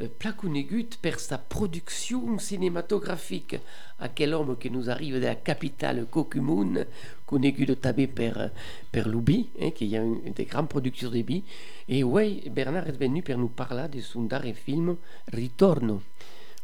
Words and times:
Euh, 0.00 0.08
placunegut 0.08 0.96
per 1.02 1.18
sa 1.20 1.36
production 1.36 2.38
cinématographique 2.38 3.56
à 3.98 4.08
quel 4.08 4.32
homme 4.32 4.56
qui 4.56 4.70
nous 4.70 4.88
arrive 4.88 5.16
de 5.16 5.26
la 5.26 5.34
capitale 5.34 6.06
Kokumun, 6.10 6.86
de 7.30 7.74
tabé 7.74 8.06
per, 8.06 8.50
Lubi, 9.06 9.50
hein, 9.60 9.70
qui 9.70 9.94
a 9.96 10.02
une, 10.02 10.32
des 10.32 10.44
grandes 10.46 10.68
productions 10.68 11.10
de 11.10 11.20
bi. 11.20 11.44
Et 11.88 12.02
oui, 12.02 12.42
Bernard 12.50 12.88
est 12.88 12.98
venu 12.98 13.22
pour 13.22 13.36
nous 13.36 13.48
parler 13.48 13.88
de 13.88 14.00
son 14.00 14.22
dernier 14.22 14.54
film 14.54 14.96
Ritorno. 15.30 16.00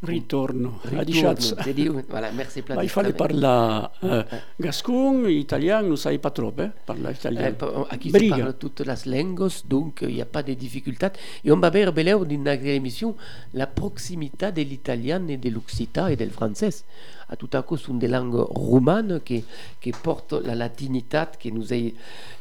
Ritorno, 0.01 0.79
Ritorno 0.85 2.05
voilà, 2.09 2.31
merci 2.31 2.63
Ma 2.69 2.85
il 2.85 2.89
fallait 2.89 3.13
parler 3.13 3.89
euh, 4.05 4.23
gascon, 4.57 5.27
italien, 5.27 5.83
non 5.83 5.97
sai 5.97 6.19
pas 6.19 6.31
trop, 6.31 6.55
eh, 6.57 6.71
parler 6.87 7.11
italien. 7.15 7.57
Eh, 7.61 7.85
aquí 7.91 8.11
se 8.13 8.29
parle 8.29 8.57
toutes 8.57 8.87
les 8.87 9.07
langues, 9.07 9.49
donc 9.67 9.99
il 10.03 10.15
n'y 10.15 10.21
a 10.21 10.25
pas 10.25 10.45
de 10.45 10.55
difficultés. 10.55 11.09
Et 11.45 11.51
on 11.51 11.57
va 11.59 11.71
voir 11.71 11.93
dans 11.93 12.61
l'émission 12.63 13.17
la 13.55 13.67
proximité 13.67 14.53
de 14.53 14.63
l'italien 14.63 15.27
et 15.27 15.37
de 15.37 15.51
l'occitan 15.51 16.07
et 16.07 16.15
du 16.15 16.31
français. 16.31 16.85
À 17.29 17.35
tout 17.35 17.51
à 17.53 17.63
coup, 17.63 17.77
sont 17.77 17.95
des 17.95 18.09
langues 18.09 18.37
romanes 18.37 19.21
qui, 19.25 19.45
qui 19.81 19.91
portent 19.91 20.35
la 20.45 20.55
latinité, 20.55 21.25
qui 21.41 21.51
nous 21.51 21.75
est, 21.75 21.95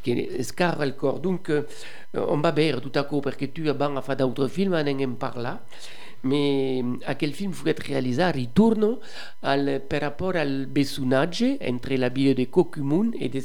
qui 0.04 0.12
escarre 0.12 0.86
le 0.86 0.92
corps. 0.92 1.20
Donc, 1.20 1.50
euh, 1.50 1.64
on 2.14 2.38
va 2.38 2.52
voir 2.52 2.82
tout 2.82 2.92
à 2.94 3.04
coup, 3.04 3.20
parce 3.20 3.36
que 3.36 3.46
tu 3.46 3.68
as 3.68 4.02
fait 4.02 4.16
d'autres 4.16 4.48
films, 4.48 4.74
on 4.74 5.04
en 5.04 5.14
parle 5.16 5.58
mais 6.28 6.84
aquel 7.06 7.34
film 7.34 7.52
fu 7.52 7.64
realizzato 7.64 8.38
ritorno 8.38 9.00
al, 9.40 9.82
per 9.88 10.02
rapport 10.02 10.36
al 10.36 10.68
personaggio 10.72 11.58
entre 11.60 11.98
la 11.98 12.10
ville 12.10 12.34
de 12.34 12.50
Cocumun 12.50 13.14
e 13.18 13.30
de, 13.30 13.44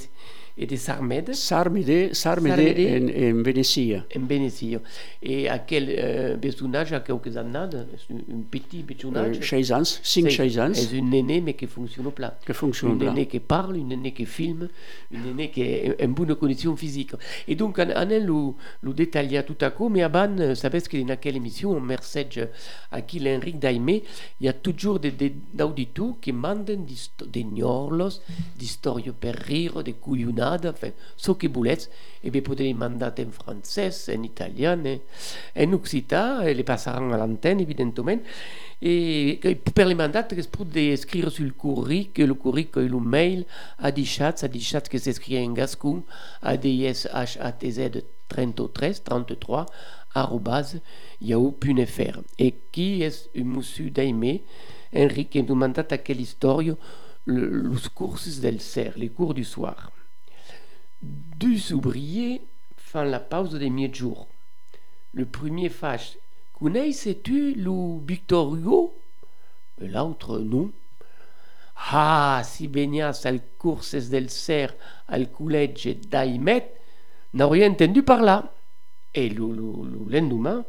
et 0.56 0.66
de 0.66 0.76
Sarmed. 0.76 1.32
Sarmede, 1.34 2.12
Sarmede, 2.14 2.76
en, 2.78 3.38
en 3.38 3.42
Venecia. 3.42 4.04
En 4.16 4.26
Venecia. 4.26 4.80
Et 5.22 5.48
à 5.48 5.58
quel 5.58 5.86
euh, 5.88 6.36
personnage, 6.36 6.92
à 6.92 7.00
quelques 7.00 7.36
années, 7.36 7.58
un 7.58 8.42
petit 8.50 8.82
personnage. 8.82 9.38
Euh, 9.38 9.42
16 9.42 9.72
ans, 9.72 9.82
5-6 9.82 10.60
ans. 10.60 10.70
C'est 10.74 10.96
une 10.96 11.10
néné, 11.10 11.40
mais 11.40 11.54
qui 11.54 11.66
fonctionne 11.66 12.10
plat. 12.12 12.38
Qui 12.44 12.52
fonctionne 12.52 12.92
Une 12.92 12.98
néné 12.98 13.26
qui 13.26 13.40
parle, 13.40 13.76
une 13.76 13.88
néné 13.88 14.12
qui 14.12 14.26
filme, 14.26 14.68
une 15.10 15.22
néné 15.22 15.50
qui 15.50 15.62
a 15.62 16.04
une 16.04 16.12
bonne 16.12 16.34
condition 16.34 16.76
physique. 16.76 17.12
Et 17.48 17.54
donc, 17.54 17.78
on 17.78 17.90
a 17.90 18.04
le, 18.04 18.52
le 18.82 18.92
détaillé 18.92 19.42
tout 19.44 19.56
à 19.60 19.70
coup, 19.70 19.88
mais 19.88 20.02
avant, 20.02 20.28
vous 20.28 20.54
savez 20.54 20.80
que 20.82 20.96
dans 21.06 21.16
quelle 21.16 21.36
émission, 21.36 21.70
on 21.70 21.80
message 21.80 22.46
à 22.90 23.00
qui 23.00 23.18
l'Henrique 23.18 23.58
Daimé, 23.58 24.02
il 24.40 24.46
y 24.46 24.48
a 24.48 24.52
toujours 24.52 25.00
des, 25.00 25.10
des 25.10 25.32
auditeurs 25.62 26.14
qui 26.20 26.32
demandent 26.32 26.64
des 26.64 27.44
gnorlos, 27.44 28.20
des 28.58 28.64
histoires 28.64 28.98
per 29.18 29.32
rire, 29.32 29.82
des 29.82 29.92
couillonnades, 29.94 30.41
nada, 30.42 30.70
enfin, 30.70 30.90
ce 31.16 31.32
que 31.32 31.48
volets, 31.48 31.88
et 32.24 32.30
bien 32.30 32.74
mandat 32.74 33.14
en 33.18 33.30
français, 33.30 33.90
en 34.16 34.22
italien, 34.22 34.78
en 35.56 35.72
occitan, 35.72 36.42
et 36.42 36.54
les 36.54 36.64
à 36.68 37.00
l'antenne, 37.00 37.60
évidemment. 37.60 38.18
Et 38.84 39.38
per 39.74 39.84
les 39.84 39.94
mandats, 39.94 40.24
que 40.24 40.42
peut 40.48 40.66
écrire 40.76 41.30
sur 41.30 41.44
le 41.44 41.52
courrier, 41.52 42.10
le 42.16 42.34
courrier, 42.34 42.68
le 42.74 42.98
mail, 42.98 43.44
à 43.78 43.92
des 43.92 44.04
chats, 44.04 44.34
à 44.42 44.48
des 44.48 44.58
chats 44.58 44.80
que 44.80 44.98
s'écrit 44.98 45.38
en 45.38 45.52
gascon, 45.52 46.02
à 46.42 46.56
des 46.56 46.92
SHATZ 46.92 48.02
33, 48.28 48.94
33, 49.04 49.66
arrobase, 50.14 50.80
yahoo.fr. 51.20 52.20
Et 52.38 52.54
qui 52.72 53.02
est 53.02 53.30
un 53.36 53.44
monsieur 53.44 53.90
d'Aimé, 53.90 54.42
Henrique, 54.94 55.38
nous 55.48 55.54
mandat 55.54 55.86
à 55.90 55.98
quelle 55.98 56.20
histoire, 56.20 56.62
le, 57.24 57.70
les 58.42 58.58
les 58.96 59.08
cours 59.08 59.34
du 59.34 59.44
soir. 59.44 59.92
Deux 61.02 61.72
ouvriers 61.72 62.42
font 62.76 63.02
la 63.02 63.18
pause 63.18 63.54
des 63.54 63.70
mi-jours. 63.70 64.28
Le 65.12 65.26
premier 65.26 65.68
fâche 65.68 66.16
Connais-tu 66.52 67.54
le 67.54 68.06
Victor 68.06 68.54
Hugo? 68.54 68.94
L'autre 69.78 70.38
non. 70.38 70.70
Ah, 71.90 72.42
si 72.44 72.68
venias 72.68 73.22
al 73.24 73.40
courses 73.58 74.08
del 74.10 74.30
ser 74.30 74.68
al 75.08 75.32
collège 75.32 75.96
d'Aimet, 76.08 76.72
n'aurais 77.34 77.66
entendu 77.66 78.04
par 78.04 78.22
là. 78.22 78.54
Et 79.12 79.28
le, 79.28 79.48
le, 79.52 79.72
le 79.90 80.20
lendemain, 80.20 80.64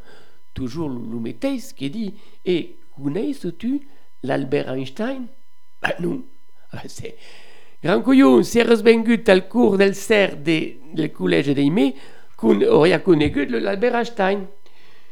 toujours 0.55 0.89
le 0.89 1.19
métis 1.19 1.73
qui 1.73 1.91
dit 1.91 2.15
Et 2.43 2.79
connais-tu 2.95 3.87
l'Albert 4.23 4.71
Einstein? 4.71 5.27
Ben 5.79 5.93
non. 5.99 6.23
Ah, 6.71 6.81
c'est 6.87 7.17
Grand 7.83 8.01
couillon, 8.01 8.43
si 8.47 8.61
eres 8.61 8.79
vengut 8.79 9.27
al 9.27 9.49
cours 9.51 9.75
del 9.77 9.91
cer 9.93 10.37
de, 10.39 10.77
del 10.95 11.11
collège 11.11 11.51
d'Aimé, 11.53 11.95
qu'on 12.37 12.61
aurait 12.61 13.01
conegut 13.03 13.45
l'Albert 13.45 13.97
Einstein. 13.97 14.45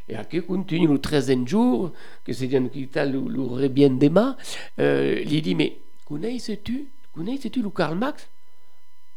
Et 0.07 0.15
à 0.15 0.23
qui 0.23 0.41
continue 0.41 0.87
le 0.87 0.97
13e 0.97 1.45
jour, 1.45 1.91
que 2.23 2.31
c'est 2.31 2.55
un 2.55 2.69
qui 2.69 2.87
t'a 2.87 3.03
le, 3.03 3.19
le 3.27 3.67
bien 3.67 3.89
demain, 3.89 4.37
euh, 4.79 5.21
il 5.25 5.41
dit, 5.41 5.53
mais 5.53 5.79
connais-tu, 6.05 6.87
connais-tu 7.13 7.61
le 7.61 7.69
Karl 7.69 7.97
Marx? 7.97 8.29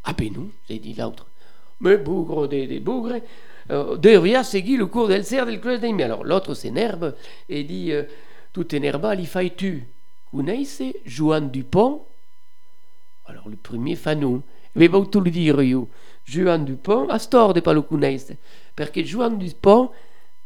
Ah 0.02 0.14
ben 0.14 0.32
non, 0.32 0.48
j'ai 0.68 0.80
dit 0.80 0.94
l'autre. 0.94 1.28
Mais 1.78 1.96
bougre 1.96 2.48
des, 2.48 2.66
des 2.66 2.80
bougres, 2.80 3.20
euh, 3.70 3.96
devrait 3.96 4.42
seguir 4.42 4.80
le 4.80 4.86
cours 4.86 5.06
del 5.06 5.24
cer 5.24 5.46
del 5.46 5.60
collège 5.60 5.80
d'Aimé. 5.80 6.02
Alors 6.02 6.24
l'autre 6.24 6.54
s'énerve 6.54 7.14
et 7.48 7.62
dit, 7.62 7.92
euh, 7.92 8.02
tout 8.52 8.74
énervé, 8.74 9.14
il 9.16 9.28
fait 9.28 9.54
tu. 9.54 9.84
Connais-tu 10.32 10.92
Joan 11.06 11.50
Dupont 11.50 12.02
alors 13.26 13.48
le 13.48 13.56
premier 13.56 13.96
fanou, 13.96 14.42
mais 14.74 14.88
va 14.88 15.00
tout 15.10 15.20
le 15.20 15.30
dire 15.30 15.62
io. 15.62 15.88
Juan 16.24 16.64
Dupont, 16.64 17.08
a 17.08 17.18
store 17.18 17.54
de 17.54 17.60
connaître, 17.60 18.32
parce 18.76 18.90
que 18.90 19.04
Juan 19.04 19.38
Dupont 19.38 19.90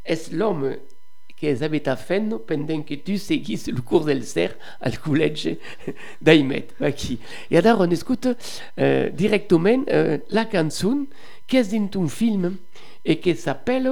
est 0.05 0.33
l'homme 0.33 0.77
che 1.39 1.50
aveva 1.50 1.94
fatto 1.94 2.41
pendant 2.41 2.83
que 2.83 2.97
tu 2.97 3.16
seguissi 3.16 3.71
le 3.71 3.81
cours 3.83 4.05
del 4.05 4.25
ser 4.25 4.56
al 4.81 4.99
collège 4.99 5.56
d'Aimet? 6.21 6.69
Et 7.50 7.56
alors 7.56 7.81
on 7.81 7.91
écoute 7.91 8.28
euh, 8.81 9.09
directement 9.10 9.84
euh, 9.91 10.19
la 10.31 10.50
chanson 10.50 11.06
qui 11.47 11.59
est 11.59 11.72
dans 11.72 12.03
un 12.03 12.09
film? 12.09 12.56
Et 13.05 13.21
qui 13.21 13.34
s'appelle 13.37 13.91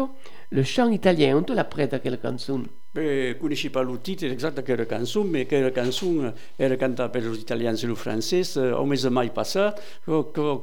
Le 0.51 0.63
chant 0.63 0.91
italien. 0.91 1.39
On 1.39 1.43
te 1.43 1.53
la 1.53 1.65
prête 1.65 1.95
à 1.95 2.01
quelle 2.01 2.19
chanson? 2.21 2.65
Beh, 2.97 3.37
conosci 3.39 3.69
pas 3.69 3.83
le 3.83 3.99
titre 3.99 4.25
exact 4.25 4.67
de 4.67 4.73
la 4.73 4.87
chanson, 4.87 5.25
mais 5.25 5.45
que 5.45 5.57
la 5.57 5.71
chanson 5.71 6.33
era 6.59 6.77
cantata 6.77 7.11
per 7.11 7.25
gli 7.25 7.39
italiani 7.39 7.79
e 7.79 7.87
gli 7.87 7.95
francesi, 7.95 8.59
un 8.59 8.89
mese 8.89 9.11
mai 9.11 9.29
passato, 9.29 9.83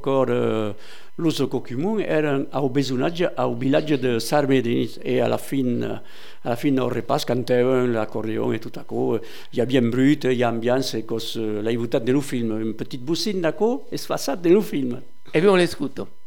con 0.01 0.29
uh, 0.29 0.73
l'uso 1.21 1.47
cocumun, 1.47 1.99
era 1.99 2.43
au 2.49 2.71
personaggio, 2.71 3.29
au 3.35 3.55
villaggio 3.55 3.97
di 3.97 4.19
Sarmedini 4.19 4.91
e 5.03 5.19
alla 5.19 5.37
fine, 5.37 6.01
alla 6.41 6.55
fine 6.55 6.79
au 6.79 6.87
repas 6.87 7.23
cantavano 7.23 7.85
l'accordeon 7.85 8.53
e 8.55 8.57
tutto 8.57 8.83
ciò, 8.83 9.13
il 9.13 9.21
y 9.51 9.61
a 9.61 9.65
bien 9.67 9.91
brut, 9.91 10.23
il 10.23 10.31
y 10.31 10.41
a 10.41 10.47
ambiance, 10.47 11.05
cos 11.05 11.35
l'hai 11.35 11.75
votato 11.75 12.11
nel 12.11 12.19
film, 12.23 12.49
un 12.49 12.73
petit 12.73 12.99
boussine 12.99 13.41
d'accordo 13.41 13.85
e 13.89 13.97
sfassato 13.97 14.49
nel 14.49 14.63
film. 14.63 14.99
E 15.29 15.37
abbiamo 15.37 15.55
l'escuto. 15.55 16.22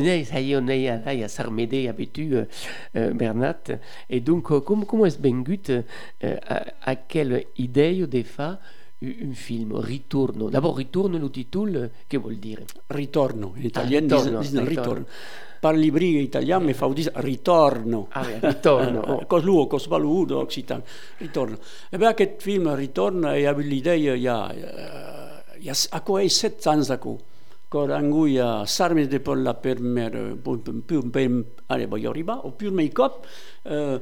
Et 0.00 0.02
on 0.02 0.06
est, 0.06 0.24
ça 0.24 0.40
y 0.40 0.52
est, 0.52 0.56
on 0.56 0.66
est 0.68 1.04
là, 1.04 1.14
il 1.14 1.20
y 1.20 1.24
a 1.24 1.28
Sarmédé 1.28 1.88
habitué, 1.88 2.28
euh, 2.32 2.44
euh, 2.96 3.12
Bernat. 3.12 3.62
Et 4.08 4.20
donc, 4.20 4.50
euh, 4.50 4.60
comment, 4.60 4.84
comment 4.84 5.06
est-ce 5.06 5.20
vengut 5.20 5.60
euh, 5.70 5.82
à, 6.20 6.64
à 6.82 6.96
quelle 6.96 7.44
idée 7.56 8.06
de 8.06 8.22
fa 8.22 8.58
un 9.02 9.32
film, 9.32 9.74
Ritorno? 9.76 10.50
D'abord, 10.50 10.76
Ritorno, 10.76 11.18
le 11.18 11.30
titre, 11.30 11.90
che 12.06 12.18
vuol 12.18 12.36
dire? 12.36 12.64
Ritorno, 12.88 13.54
in 13.56 13.64
italiano 13.64 14.06
ritorno, 14.06 14.40
dicono 14.40 14.64
ritorno. 14.64 14.68
ritorno. 14.68 15.06
Parli 15.60 15.90
briga 15.90 16.18
in 16.18 16.24
italiano, 16.24 16.64
mi 16.64 16.72
fa 16.72 16.88
dire 16.88 17.12
ritorno. 17.16 18.08
Ah, 18.10 18.24
beh, 18.24 18.38
ritorno. 18.40 19.20
Eh, 19.20 19.26
Cos 19.28 19.42
luo, 19.42 19.66
cos 19.66 19.86
valudo, 19.88 20.38
occitan, 20.38 20.82
ritorno. 21.18 21.58
E 21.90 21.98
beh, 21.98 22.06
aquest 22.06 22.40
film, 22.42 22.74
Ritorno, 22.74 23.32
e 23.32 23.46
avevo 23.46 23.68
l'idea, 23.68 24.14
ja, 24.14 24.50
eh, 24.52 25.58
ja, 25.58 25.74
a 25.90 26.00
coi 26.00 26.28
sette 26.30 26.68
anni 26.68 26.86
da 26.86 26.98
cu. 26.98 27.18
Cor 27.70 27.92
angui 27.94 28.36
a 28.42 28.66
sarmi 28.66 29.06
de 29.06 29.20
per 29.22 29.38
la 29.38 29.54
per 29.54 29.78
mer, 29.78 30.36
più 30.86 31.02
ben, 31.06 31.44
allez, 31.66 31.86
voglio 31.86 32.10
arrivare, 32.10 32.40
o 32.42 32.50
più 32.50 32.72
mei 32.72 32.90
cop, 32.90 33.26
eh, 33.62 34.00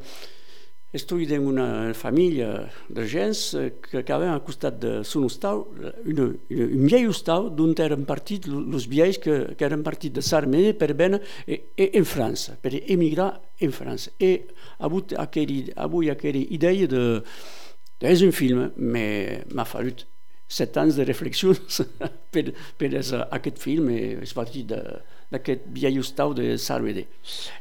Estui 0.91 1.31
in 1.31 1.44
una 1.44 1.93
famiglia 1.93 2.70
de 2.88 3.05
gens 3.05 3.55
que, 3.82 4.03
que 4.03 4.12
aveva 4.12 4.41
costat 4.41 4.79
de 4.81 4.93
son 5.05 5.26
hostal 5.26 5.67
una, 5.76 5.93
una, 6.09 6.29
un 6.49 6.87
vieil 6.88 7.11
hostal 7.11 7.50
d'on 7.53 7.75
eren 7.85 8.06
partit 8.09 8.49
els 8.49 8.87
vieis 8.88 9.20
que, 9.20 9.53
que 9.53 9.67
eren 9.69 9.85
partit 9.85 10.17
de 10.17 10.25
Sarmene 10.25 10.73
per 10.73 10.94
bene 10.97 11.21
e, 11.44 11.61
e, 11.76 11.91
en 11.93 12.09
França, 12.09 12.56
per 12.56 12.73
emigrar 12.81 13.35
en 13.61 13.76
França. 13.76 14.14
E 14.17 14.49
avut 14.81 15.12
aquella, 15.12 15.76
avui 15.76 16.09
aquella 16.09 16.41
idea 16.41 16.88
de, 16.88 17.03
és 18.00 18.25
un 18.25 18.32
film, 18.32 18.71
me 18.81 19.44
m'ha 19.53 19.69
fallut 19.69 20.06
set 20.49 20.77
anys 20.81 20.97
de 20.97 21.05
reflexions 21.05 21.83
per, 22.33 22.45
per 22.79 22.91
és, 22.95 23.12
aquest 23.31 23.59
film 23.62 23.91
e 23.93 24.00
és 24.25 24.33
partit 24.33 24.67
de, 24.73 24.81
d'aquest 25.31 25.67
vieil 25.77 25.99
hostal 26.00 26.35
de. 26.35 26.56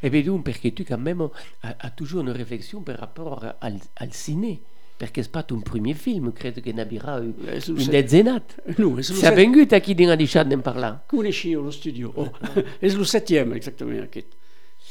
Et 0.02 0.10
bien 0.10 0.24
donc, 0.24 0.46
parce 0.46 0.60
que 0.60 0.70
tu 0.70 0.86
quand 0.86 0.98
même 0.98 1.28
as, 1.62 1.76
as 1.80 1.92
toujours 1.92 2.22
une 2.22 2.32
réflexion 2.32 2.82
par 2.82 2.98
rapport 2.98 3.44
al, 3.62 3.80
al 3.98 4.14
ciné. 4.14 4.62
Parce 5.00 5.12
que 5.12 5.22
c'est 5.22 5.32
pas 5.32 5.44
ton 5.44 5.62
premier 5.62 5.94
film, 5.94 6.32
credo 6.32 6.60
che 6.60 6.74
ne 6.74 6.82
abbia 6.82 7.20
une 7.20 7.36
Eh, 7.48 7.86
dezzenat. 7.92 8.56
No, 8.80 8.96
set- 9.04 9.36
vengut 9.36 9.72
a 9.74 9.80
chi 9.80 9.94
ha 10.10 10.16
deixat 10.16 10.48
de 10.48 10.58
parlar. 10.70 11.04
Coneixia 11.08 11.60
lo 11.60 11.70
studio. 11.72 12.12
Oh. 12.16 12.32
és 12.82 12.96
el 12.96 13.06
septième, 13.06 13.54
exactament, 13.54 14.10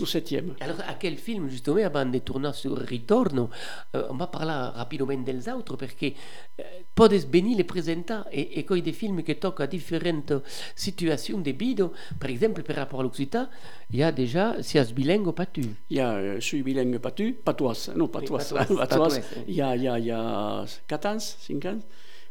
au 0.01 0.07
septième. 0.07 0.55
Alors, 0.61 0.77
à 0.87 0.95
quel 0.95 1.17
film, 1.17 1.49
justement, 1.49 1.85
avant 1.85 2.07
de 2.07 2.19
tourner 2.19 2.53
sur 2.53 2.77
Ritorno, 2.77 3.51
euh, 3.95 4.07
on 4.11 4.17
va 4.17 4.27
parler 4.27 4.53
rapidement 4.53 5.15
des 5.15 5.49
autres, 5.49 5.77
parce 5.77 5.93
que 5.93 6.07
euh, 6.07 6.63
podes 6.95 7.27
benile 7.31 7.65
presenta 7.67 8.27
et, 8.33 8.61
et 8.61 8.83
des 8.83 8.93
films 8.93 9.23
qui 9.23 9.35
toccano 9.37 9.65
à 9.65 9.67
différentes 9.67 10.33
situations 10.75 11.39
de 11.39 11.53
bido, 11.53 11.93
par 12.21 12.31
exemple, 12.31 12.63
par 12.63 12.77
rapport 12.77 13.01
à 13.01 13.03
l'Occitan, 13.03 13.49
il 13.91 13.99
y 13.99 14.03
a 14.03 14.13
déjà 14.13 14.63
Si 14.63 14.79
as 14.79 14.93
bilingue 14.93 15.31
patu. 15.33 15.63
Il 15.91 15.97
y 15.97 16.01
a 16.01 16.15
euh, 16.15 16.41
suis 16.41 16.63
bilingue 16.63 16.99
patu, 16.99 17.33
patois, 17.33 17.75
non, 17.95 18.09
patois, 18.09 18.41
patois, 18.41 19.09
il 19.49 19.55
y 19.55 19.63
a, 19.63 19.77
il 19.77 20.05
y 20.05 20.11
a, 20.11 20.65
14, 20.87 21.37
15 21.61 21.79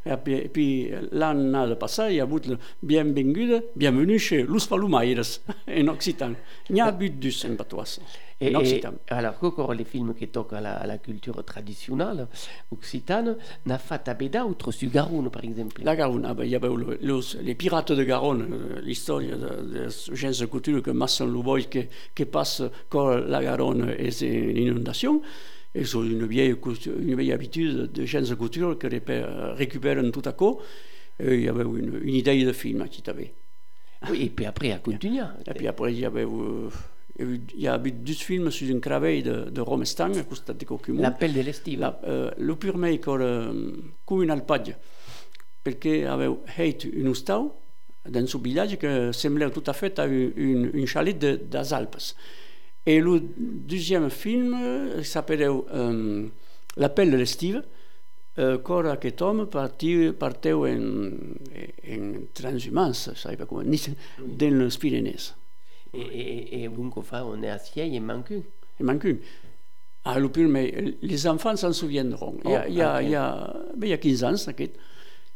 epi, 0.06 0.34
epi 0.34 0.66
l'annada 1.12 1.76
passada 1.76 2.12
hi 2.14 2.20
ha 2.20 2.26
hagut 2.26 2.46
bienvenguda, 2.82 3.62
bienvenue 3.76 4.20
chez 4.20 4.44
Luz 4.44 4.68
Palumaires, 4.68 5.42
en 5.68 5.88
occitan. 5.90 6.36
N'hi 6.70 6.82
ha 6.82 6.88
hagut 6.88 7.20
dus 7.20 7.44
en 7.46 7.56
patois. 7.56 8.00
Et, 8.42 8.52
et, 8.52 8.84
alors, 9.08 9.36
encore 9.42 9.74
les 9.74 9.86
films 9.86 10.14
qui 10.14 10.28
toquent 10.28 10.54
à 10.54 10.62
la, 10.62 10.74
à 10.74 10.86
la 10.86 10.98
culture 10.98 11.42
traditionnelle 11.46 12.28
occitane, 12.70 13.38
n'a 13.66 13.78
fait 13.78 14.10
abeda 14.10 14.46
outre 14.46 14.72
su 14.72 14.88
Garonne, 14.88 15.30
par 15.30 15.46
exemple? 15.46 15.82
La 15.84 15.96
Garonne, 15.96 16.26
ah 16.26 16.34
ben, 16.34 16.44
il 16.44 16.50
y 16.50 16.56
avait 16.56 16.68
le, 16.68 17.00
le, 17.02 17.42
les 17.42 17.56
pirates 17.56 17.94
de 17.94 18.04
Garonne, 18.04 18.46
euh, 18.52 18.82
l'histoire 18.82 19.22
de, 19.22 19.28
de 19.28 19.88
gens 20.14 20.32
que 20.84 20.92
Masson 20.92 21.28
Louboy 21.28 21.68
qui, 21.68 21.86
qui 22.14 22.26
passe 22.26 22.62
quand 22.90 23.08
la 23.08 23.42
Garonne 23.42 23.96
est 23.98 24.22
en 24.22 24.58
inondation 24.60 25.22
inundació, 25.76 25.82
és 25.82 25.94
una 26.16 26.28
vieille, 26.28 26.56
una 26.96 27.16
vieille 27.16 27.34
habitude 27.34 27.88
de 27.92 28.06
gens 28.08 28.30
de 28.30 28.36
cultura 28.36 28.76
que 28.80 28.90
repe- 28.90 29.26
recuperen 29.58 30.12
tot 30.12 30.28
a 30.28 30.34
co, 30.34 30.62
e 31.20 31.36
hi 31.36 31.48
havia 31.48 31.68
una, 31.68 31.98
una 32.00 32.12
idea 32.12 32.46
de 32.46 32.54
film 32.54 32.82
aquí 32.82 33.02
també. 33.02 33.34
Oui, 34.10 34.26
et 34.26 34.30
puis 34.30 34.46
après, 34.46 34.72
à 34.72 34.80
continuer. 34.80 35.26
E 35.46 35.54
puis 35.54 35.68
après 35.68 35.94
hi 35.94 36.06
havia, 36.06 36.28
uh, 36.28 36.70
hi 37.56 37.68
ha 37.68 37.74
hagut 37.74 38.04
dos 38.04 38.22
films 38.24 38.52
sur 38.52 38.68
un 38.74 38.80
cravell 38.80 39.24
de, 39.24 39.50
de 39.50 39.62
a 39.62 40.66
Cocumont. 40.66 41.02
L'appel 41.02 41.34
de 41.34 41.42
l'estive. 41.42 41.80
La, 41.80 42.00
eh, 42.04 42.32
lo 42.38 42.56
primer 42.58 43.00
cor 43.00 43.22
eh, 43.22 43.52
cu 44.06 44.22
un 44.22 44.30
alpatge, 44.30 44.76
perché 45.64 46.06
aveu 46.06 46.44
heit 46.58 46.86
un 46.86 47.08
hostal 47.08 47.50
dans 48.08 48.36
un 48.36 48.42
village 48.42 48.78
que 48.78 49.12
semblava 49.12 49.52
tout 49.52 49.64
à 49.66 49.74
fait 49.74 49.98
a 49.98 50.04
un, 50.04 50.32
un, 50.38 50.72
un 50.76 50.86
chalet 50.86 51.18
de, 51.18 51.40
das 51.50 51.72
Alpes. 51.72 52.16
Et 52.86 53.00
le 53.00 53.20
deuxième 53.38 54.10
film 54.10 55.02
s'appelait 55.04 55.48
um, 55.48 56.30
L'appel 56.78 57.10
de 57.10 57.16
l'estive, 57.18 57.64
eh, 58.38 58.58
cor 58.62 58.86
aquest 58.92 59.22
home 59.22 59.46
partiu, 59.48 60.12
parteu 60.14 60.54
en, 60.68 61.12
en 61.88 62.28
transhumance, 62.34 63.14
sapeva 63.16 63.46
come, 63.46 63.64
dels 64.20 64.78
Pyrénées. 64.78 65.32
Et, 65.94 66.02
et, 66.02 66.64
et 66.64 66.68
enfin, 66.68 67.24
on 67.24 67.42
est 67.42 67.50
assis 67.50 67.80
et 67.80 68.00
manqué. 68.02 68.44
Il 68.80 68.86
manque 68.86 69.06
une. 69.06 69.20
Ah, 70.04 70.20
le 70.20 70.30
les 71.02 71.28
enfants 71.28 71.56
s'en 71.56 71.72
souviendront. 71.72 72.38
Il 72.44 72.52
y 72.52 72.56
a, 72.56 72.66
Oh, 72.66 72.70
il 72.70 72.76
y 72.76 72.82
a, 72.82 72.98
ok. 72.98 73.04
il 73.04 73.10
y 73.10 73.16
a, 73.16 73.56
il 73.82 73.88
y 73.88 73.94
a 73.94 73.98
15 73.98 74.24
ans, 74.26 74.36
cette 74.36 74.78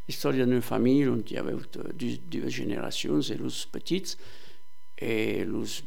histoire 0.07 0.34
d'une 0.34 0.62
famille 0.62 1.07
où 1.07 1.24
il 1.25 1.31
y 1.31 1.38
avait 1.38 1.54
deux, 1.95 2.18
deux 2.30 2.50
générations, 2.50 3.22
et 3.22 3.36
les 3.36 3.66
petites 3.72 4.18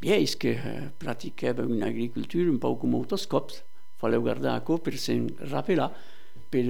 vieilles 0.01 0.37
qui 0.39 0.49
euh, 0.49 0.89
pratiquaient 0.99 1.55
une 1.59 1.83
agriculture 1.83 2.53
un 2.53 2.57
peu 2.57 2.75
comme 2.75 2.95
autoscope. 2.95 3.53
Il 3.53 4.01
fallait 4.01 4.23
garder 4.23 4.49
à 4.49 4.61
quoi 4.61 4.79
pour 4.79 4.93
se 4.93 5.13
rappeler, 5.51 5.87
pour 6.51 6.61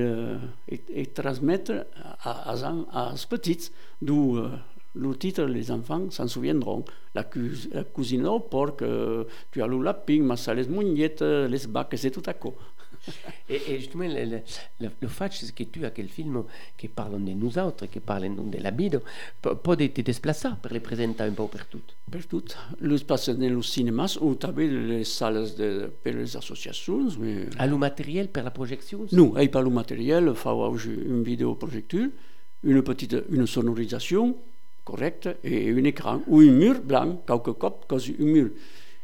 et, 0.69 0.81
et 0.89 1.07
transmettre 1.07 1.87
à, 2.21 2.53
à, 2.53 3.15
les 3.15 3.27
petites, 3.29 3.73
d'où 4.01 4.37
euh, 4.37 4.51
le 4.95 5.17
titre, 5.17 5.45
les 5.45 5.71
enfants 5.71 6.11
s'en 6.11 6.27
souviendront. 6.27 6.85
La, 7.15 7.25
la 7.73 7.85
cuisine 7.85 8.27
au 8.27 8.41
porc, 8.41 8.77
euh, 8.83 9.25
tu 9.51 9.63
as 9.63 9.67
le 9.67 9.83
lapin, 9.83 10.23
massa 10.23 10.53
les 10.53 10.69
mognettes, 10.69 11.23
les 11.23 11.67
vaches, 11.69 11.87
c'est 11.97 12.11
tout 12.11 12.23
à 12.27 12.35
coup. 12.35 12.55
Et, 13.49 13.61
et 13.73 13.79
justement, 13.81 14.05
le, 14.05 14.41
le, 14.81 14.89
le, 15.01 15.09
fait 15.09 15.33
c'est 15.33 15.55
que 15.55 15.65
tu 15.65 15.85
as 15.85 15.91
quel 15.91 16.09
film 16.09 16.45
qui 16.77 16.89
parle 16.89 17.23
de 17.23 17.33
nous 17.33 17.59
autres, 17.59 17.87
qui 17.87 18.01
parle 18.01 18.35
de 18.51 18.59
la 18.59 18.71
vie, 18.71 18.91
peut 19.41 19.77
te 19.77 20.01
déplacer 20.01 20.49
pour 20.61 20.73
les 20.73 20.81
présenter 20.81 21.23
un 21.23 21.33
peu 21.33 21.47
partout. 21.47 21.83
Per 22.13 22.25
tot. 22.29 22.55
L'espace 22.81 23.31
dans 23.31 23.49
les 23.49 23.63
cinémas 23.63 24.19
ou 24.21 24.35
també 24.35 24.67
les 24.69 25.05
sales 25.05 25.55
de, 25.57 25.91
per 26.03 26.13
les 26.13 26.37
associacions. 26.37 27.09
Mais... 27.19 27.47
À 27.59 27.67
le 27.67 27.79
matériel 27.79 28.29
pour 28.29 28.43
la 28.43 28.51
projection 28.51 29.07
Non, 29.13 29.33
il 29.39 29.51
pas 29.51 29.63
le 29.63 29.71
matériel, 29.71 30.35
fa 30.35 30.53
une 30.53 31.23
vidéoprojecteur, 31.23 32.09
une 32.65 32.83
petite 32.83 33.17
une 33.31 33.47
sonorisation 33.47 34.37
correcte 34.85 35.29
et 35.43 35.71
un 35.71 35.85
écran 35.85 36.21
ou 36.27 36.41
un 36.41 36.51
mur 36.51 36.81
blanc, 36.83 37.23
quelque 37.27 37.53
cop, 37.53 37.87
quasi 37.89 38.15
un 38.21 38.25
mur, 38.25 38.51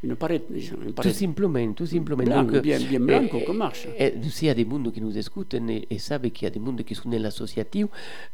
une 0.03 0.15
parede. 0.17 0.43
Une 0.51 0.93
Tout 0.95 1.11
simplement, 1.11 1.73
tout 1.73 1.87
simplement. 1.87 2.23
Blanc, 2.25 2.45
Donc, 2.45 2.63
bien, 2.63 2.79
bien 2.79 2.89
eh, 2.93 2.99
blanc, 2.99 3.27
que 3.29 3.53
marche. 3.53 3.89
eh, 3.99 4.15
il 4.17 4.47
y 4.47 4.49
a 4.51 4.55
des 4.55 4.65
mondes 4.65 4.93
qui 4.93 5.01
nous 5.01 5.17
écoutent 5.19 5.55
et, 5.55 5.87
et 5.91 5.99
savent 5.99 6.31
qu'il 6.31 6.45
y 6.45 6.47
a 6.47 6.51
des 6.51 6.61
mondes 6.61 6.83
qui 6.85 6.95
sont 6.95 7.09
dans 7.09 7.21
l'associatif, 7.21 7.87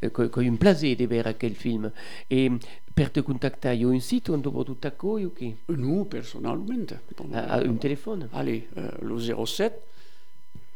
eh, 0.02 0.10
qui 0.10 0.20
ont 0.20 0.30
un 0.52 0.56
plaisir 0.56 0.96
de 0.96 1.06
voir 1.06 1.32
quel 1.38 1.54
film. 1.54 1.90
Et 2.30 2.50
per 2.94 3.10
te 3.10 3.20
contacter, 3.20 3.74
il 3.74 3.80
y 3.82 3.84
a 3.84 3.88
un 3.88 4.00
site 4.00 4.28
où 4.28 4.34
on 4.34 4.40
peut 4.40 4.64
tout 4.64 4.76
accueillir 4.82 5.28
ou 5.28 5.30
qui 5.30 5.54
Nous, 5.68 6.04
personnellement. 6.04 6.66
à, 7.32 7.54
à 7.54 7.60
un 7.64 7.74
téléphone 7.74 8.28
Allez, 8.32 8.68
euh, 8.76 8.88
le 9.02 9.18
07 9.18 9.72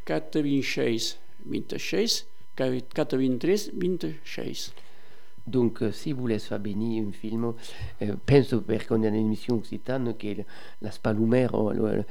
426 0.06 1.18
26 1.46 2.26
423 2.56 3.56
26. 3.74 4.72
Donc, 5.48 5.82
euh, 5.82 5.90
si 5.92 6.12
vous 6.12 6.20
voulez 6.20 6.38
faire 6.38 6.58
bénir 6.60 7.06
un 7.08 7.12
film, 7.12 7.54
euh, 8.02 8.14
penso 8.26 8.60
perché 8.60 8.88
on 8.92 9.02
a 9.02 9.08
un'émission 9.08 9.56
occitane 9.56 10.14
che 10.16 10.44
la 10.82 10.90
Spalumère, 10.90 11.54
o 11.54 11.72
lo- 11.72 12.04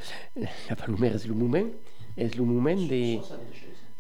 la 0.70 0.75
Palumère 0.75 1.15
è 1.15 1.25
il 1.25 1.34
moment, 1.34 1.72
è 2.15 2.24
il 2.24 2.41
moment 2.41 2.88
de... 2.88 3.20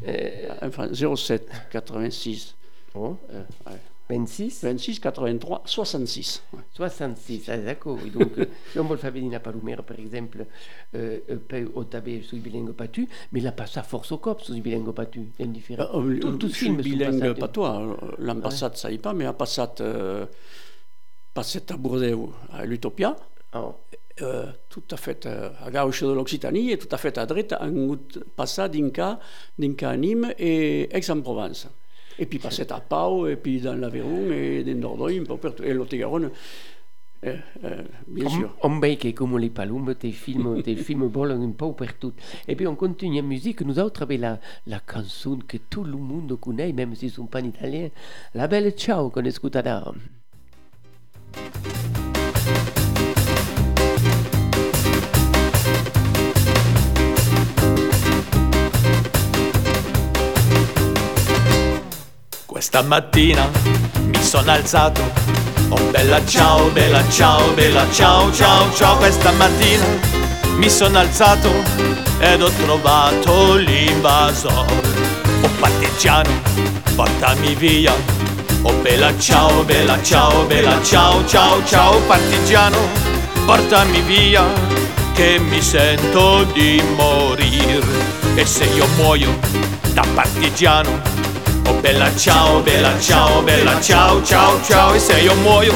eh, 0.03 0.47
Enfin, 0.61 0.89
07 0.93 1.45
86 1.71 2.55
oh, 2.95 3.17
euh, 3.29 3.43
ouais, 3.65 3.79
26 4.09 4.63
26 4.63 4.99
83 4.99 5.63
66. 5.65 6.43
ouais. 6.53 6.59
66, 6.73 7.49
ah, 7.49 7.57
d'accord. 7.57 7.97
Donc, 8.13 8.37
euh, 8.37 8.45
si 8.71 8.79
on 8.79 8.85
veut 8.85 8.95
faire 8.97 9.11
venir 9.11 9.31
la 9.31 9.39
Palomère, 9.41 9.83
par 9.83 9.99
exemple, 9.99 10.45
euh, 10.95 11.19
euh, 11.29 11.65
au 11.75 11.83
tabé 11.83 12.21
sur 12.21 12.37
bilingue 12.37 12.71
patu, 12.71 13.07
mais 13.31 13.41
il 13.41 13.47
a 13.47 13.51
pas 13.51 13.65
sa 13.67 13.83
force 13.83 14.11
au 14.13 14.17
cop 14.17 14.41
sur 14.41 14.55
bilingue 14.55 14.91
patu, 14.91 15.27
c'est 15.35 15.43
indifférent. 15.43 15.83
Euh, 15.93 16.19
Tout- 16.19 16.27
euh, 16.27 16.37
tout 16.37 16.47
je 16.49 16.53
film 16.53 16.77
bilingue 16.81 17.51
toi. 17.51 17.97
L'an 18.17 18.39
passat, 18.39 18.71
ça 18.75 18.89
y 18.91 18.95
est 18.95 18.97
pas, 18.97 19.13
mais 19.13 19.25
a 19.25 19.33
passat, 19.33 19.75
euh, 19.81 20.25
passat 21.33 21.61
Bordeaux, 21.77 22.33
à 22.51 22.65
l'Utopia, 22.65 23.15
Oh, 23.53 23.73
euh, 24.21 24.47
tout 24.69 24.83
à 24.91 24.97
fait 24.97 25.25
euh, 25.25 25.49
à 25.63 25.71
gauche 25.71 26.03
de 26.03 26.11
l'Occitanie 26.11 26.71
et 26.71 26.77
tout 26.77 26.89
à 26.91 26.97
fait 26.97 27.17
à 27.17 27.25
droite, 27.25 27.53
hagut 27.57 27.97
passat 28.35 28.67
d'Inca, 28.67 29.19
d'Inca 29.57 29.89
à 29.89 29.97
Nîmes 29.97 30.33
et 30.37 30.89
Aix-en-Provence. 30.95 31.67
Et 32.19 32.25
puis 32.25 32.39
passat 32.39 32.65
à 32.71 32.79
Pau, 32.79 33.27
et 33.27 33.35
puis 33.35 33.59
dans 33.61 33.75
l'Aveyron, 33.75 34.31
et 34.31 34.63
dans 34.63 34.95
Dordogne, 34.95 35.21
un 35.21 35.25
peu 35.25 35.37
partout. 35.37 35.63
Et 35.63 35.73
l'Ot-et-Garonne, 35.73 36.31
Eh, 37.23 37.29
eh, 37.63 37.67
bien 38.07 38.29
sûr. 38.29 38.55
On, 38.61 38.79
que 38.79 39.11
comme 39.11 39.37
les 39.39 39.49
palombes, 39.49 39.97
tes 39.97 40.11
films, 40.11 40.61
tes 40.67 40.75
films 40.75 41.07
volent 41.07 41.41
un 41.41 41.51
peu 41.51 41.73
partout. 41.73 42.13
Et 42.47 42.55
puis 42.55 42.67
on 42.67 42.75
continue 42.75 43.19
en 43.19 43.23
musique. 43.23 43.61
Nous 43.61 43.79
autres 43.79 44.03
avons 44.03 44.19
la, 44.19 44.39
la 44.67 44.81
chanson 44.91 45.39
que 45.47 45.57
tout 45.57 45.83
le 45.83 45.97
monde 45.97 46.39
connaît, 46.39 46.71
même 46.73 46.93
s'ils 46.95 47.09
ne 47.09 47.13
sont 47.13 47.25
pas 47.25 47.41
italiens. 47.41 47.89
La 48.35 48.47
belle 48.47 48.71
Ciao 48.71 49.09
qu'on 49.09 49.25
écoute 49.25 49.55
là. 49.55 49.91
Questa 62.57 62.81
mattina 62.81 63.47
mi 63.97 64.19
sono 64.19 64.49
alzato, 64.49 64.99
oh 65.69 65.79
bella 65.91 66.25
ciao, 66.25 66.69
bella 66.69 67.07
ciao, 67.07 67.51
bella 67.51 67.85
ciao, 67.91 68.33
ciao, 68.33 68.73
ciao, 68.73 68.97
questa 68.97 69.29
mattina 69.33 69.85
mi 70.55 70.67
sono 70.67 70.97
alzato 70.97 71.51
ed 72.17 72.41
ho 72.41 72.49
trovato 72.49 73.57
l'invasore. 73.57 74.73
Oh 75.41 75.49
partigiano, 75.59 76.31
portami 76.95 77.53
via, 77.53 77.93
oh 78.63 78.73
bella 78.81 79.15
ciao, 79.19 79.63
bella 79.63 80.01
ciao, 80.01 80.43
bella 80.45 80.81
ciao, 80.81 81.23
ciao, 81.27 81.63
ciao, 81.63 81.99
partigiano, 82.07 82.79
portami 83.45 84.01
via, 84.01 84.43
che 85.13 85.37
mi 85.37 85.61
sento 85.61 86.43
di 86.53 86.83
morire. 86.95 87.85
E 88.33 88.43
se 88.47 88.63
io 88.63 88.87
muoio 88.95 89.37
da 89.93 90.03
partigiano, 90.15 91.16
Oh 91.67 91.73
bella 91.81 92.09
ciao, 92.15 92.61
bella 92.61 92.97
ciao, 92.97 93.41
bella 93.41 93.81
ciao, 93.81 94.23
ciao, 94.23 94.57
ciao 94.63 94.93
E 94.93 94.99
se 94.99 95.19
io 95.19 95.35
muoio 95.35 95.73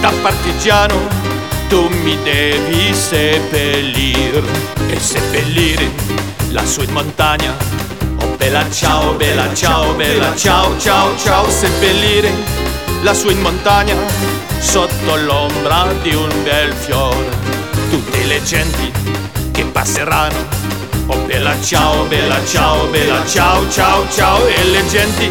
da 0.00 0.12
partigiano 0.20 0.94
Tu 1.68 1.88
mi 1.88 2.16
devi 2.22 2.94
seppellire. 2.94 4.42
E 4.88 5.00
seppellire 5.00 5.90
lassù 6.50 6.82
in 6.82 6.92
montagna. 6.92 7.56
Oh 8.20 8.36
bella 8.36 8.70
ciao, 8.70 9.14
bella 9.14 9.52
ciao, 9.54 9.94
bella 9.94 10.36
ciao, 10.36 10.78
ciao, 10.78 11.16
ciao 11.16 11.48
Seppellire 11.48 12.30
lassù 13.02 13.30
in 13.30 13.40
montagna 13.40 13.96
Sotto 14.58 15.16
l'ombra 15.16 15.86
di 16.02 16.14
un 16.14 16.28
bel 16.42 16.72
fiore. 16.74 17.30
Tutte 17.88 18.24
le 18.24 18.42
genti 18.42 18.92
che 19.52 19.64
passeranno 19.64 20.73
Oh 21.06 21.18
bella 21.26 21.54
ciao, 21.60 22.04
bella 22.06 22.42
ciao, 22.46 22.86
bella 22.86 23.26
ciao, 23.26 23.68
ciao, 23.68 24.08
ciao. 24.08 24.46
E 24.46 24.64
le 24.64 24.86
genti 24.86 25.30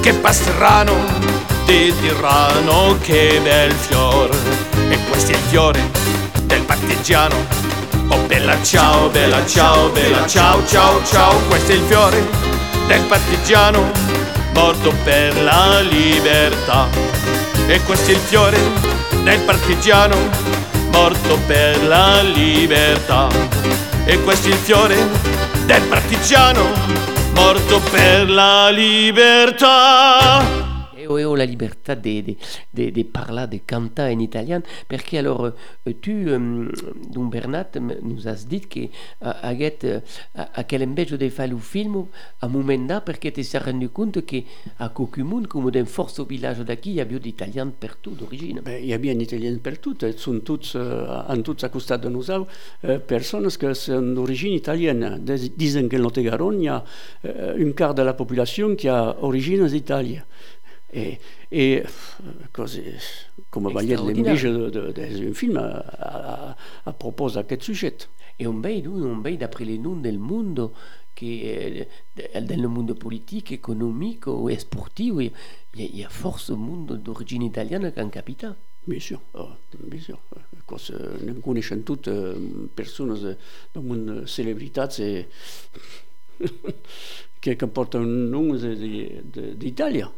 che 0.00 0.14
passeranno 0.14 0.94
ti 1.66 1.92
diranno 2.00 2.96
che 3.02 3.38
bel 3.42 3.72
fiore 3.72 4.34
E 4.88 4.98
questo 5.10 5.32
è 5.32 5.34
il 5.34 5.42
fiore 5.48 5.90
del 6.44 6.62
partigiano. 6.62 7.36
Oh 8.08 8.20
bella 8.26 8.56
ciao, 8.62 9.10
bella 9.10 9.44
ciao, 9.44 9.90
bella 9.90 10.26
ciao, 10.26 10.66
ciao, 10.66 11.04
ciao. 11.04 11.36
Questo 11.46 11.72
è 11.72 11.74
il 11.74 11.82
fiore 11.82 12.26
del 12.86 13.02
partigiano 13.02 13.90
Morto 14.54 14.94
per 15.04 15.38
la 15.42 15.80
libertà. 15.80 16.88
E 17.66 17.82
questo 17.82 18.12
è 18.12 18.14
il 18.14 18.20
fiore 18.20 18.58
del 19.24 19.40
partigiano 19.40 20.16
Morto 20.90 21.38
per 21.46 21.82
la 21.84 22.22
libertà 22.22 23.61
e 24.04 24.20
questo 24.22 24.48
è 24.48 24.50
il 24.50 24.56
fiore 24.56 24.96
del 25.64 25.82
partigiano 25.82 26.66
morto 27.34 27.80
per 27.90 28.28
la 28.28 28.70
libertà. 28.70 30.71
Et 31.02 31.36
la 31.36 31.46
liberté 31.46 31.96
de, 31.96 32.20
de, 32.20 32.36
de, 32.74 32.90
de, 32.90 33.02
parler, 33.02 33.46
de 33.50 33.58
canter 33.66 34.14
en 34.14 34.18
italien, 34.18 34.62
perché 34.88 35.18
alors 35.18 35.46
euh, 35.46 35.92
tu, 36.00 36.30
um, 36.30 36.70
Don 37.10 37.24
Bernat, 37.24 37.70
nous 38.02 38.28
has 38.28 38.46
dit 38.48 38.60
que 38.60 38.80
haguet 39.20 39.78
uh, 39.84 40.00
a 40.34 40.64
quel 40.64 40.82
enveja 40.84 41.16
de 41.16 41.28
faire 41.28 41.48
le 41.48 41.58
film 41.58 42.06
a 42.40 42.48
moment 42.48 42.86
là, 42.88 43.00
perché 43.00 43.32
ti 43.32 43.42
sei 43.42 43.60
rendu 43.60 43.90
compte 43.90 44.24
che 44.24 44.44
a 44.78 44.90
Cocumun, 44.90 45.46
come 45.46 45.70
d'un 45.70 45.86
force 45.86 46.24
village 46.24 46.60
d'aquí, 46.60 46.90
il 46.90 46.96
y 46.96 47.00
a 47.00 47.04
bien 47.04 47.18
d'italiens 47.18 47.68
partout 47.68 48.10
d'origine. 48.10 48.60
Ben, 48.62 48.80
il 48.80 48.88
y 48.88 48.92
a 48.92 48.98
bien 48.98 49.14
d'italiens 49.14 49.58
partout, 49.62 49.96
sont 50.16 50.40
tous, 50.40 50.74
uh, 50.74 50.78
en 51.28 51.42
tous 51.42 51.64
à 51.64 51.68
costat 51.68 51.98
de 51.98 52.08
nous, 52.08 52.30
uh, 52.30 52.98
personnes 53.06 53.48
qui 53.48 53.74
sont 53.74 54.02
d'origine 54.14 54.52
italienne. 54.52 55.20
Disent 55.56 55.88
que 55.88 55.96
dans 55.96 56.22
Garonne, 56.22 56.60
il 56.60 56.64
y 56.64 56.68
a 56.68 56.84
une 57.56 57.74
quart 57.74 57.94
de 57.94 58.02
la 58.02 58.14
population 58.14 58.76
qui 58.76 58.88
a 58.88 59.16
origine 59.22 59.66
d'Italie. 59.66 60.20
Et, 60.92 61.18
et 61.50 61.84
così, 62.52 62.82
come 63.48 63.72
Baglietto 63.72 64.10
invece 64.10 64.48
un 64.48 65.32
film 65.32 65.56
a, 65.56 65.78
a, 65.78 66.56
a 66.84 66.92
propos 66.92 67.34
de 67.34 67.44
ce 67.48 67.64
sujet. 67.64 68.08
Et 68.38 68.46
on 68.46 68.60
veut, 68.60 68.86
on 68.86 69.22
veut 69.22 69.36
d'après 69.36 69.64
les 69.64 69.78
noms 69.78 69.96
del 69.96 70.18
mondo, 70.18 70.74
che 71.14 71.88
nel 72.14 72.68
mondo 72.68 72.94
politico, 72.94 73.54
economico 73.54 74.48
e 74.48 74.58
sportivo, 74.58 75.20
il 75.20 75.32
y 75.74 76.02
a 76.02 76.08
force 76.08 76.52
mondo 76.54 76.94
d'origine 76.96 77.44
italiana 77.44 77.90
che 77.90 78.00
hanno 78.00 78.10
capitato. 78.10 78.70
Bien 78.84 79.00
sûr, 79.00 79.20
oh, 79.32 79.58
bien 79.78 80.02
sûr. 80.02 80.18
Cos, 80.64 80.90
ne 80.90 81.38
conosciamo 81.40 81.82
tutte 81.82 82.34
persone 82.74 83.16
del 83.18 83.82
mondo 83.82 84.26
celebrità 84.26 84.88
che 84.88 85.28
portano 87.70 88.04
un 88.04 88.28
nome 88.28 88.58
d'Italia. 89.56 90.12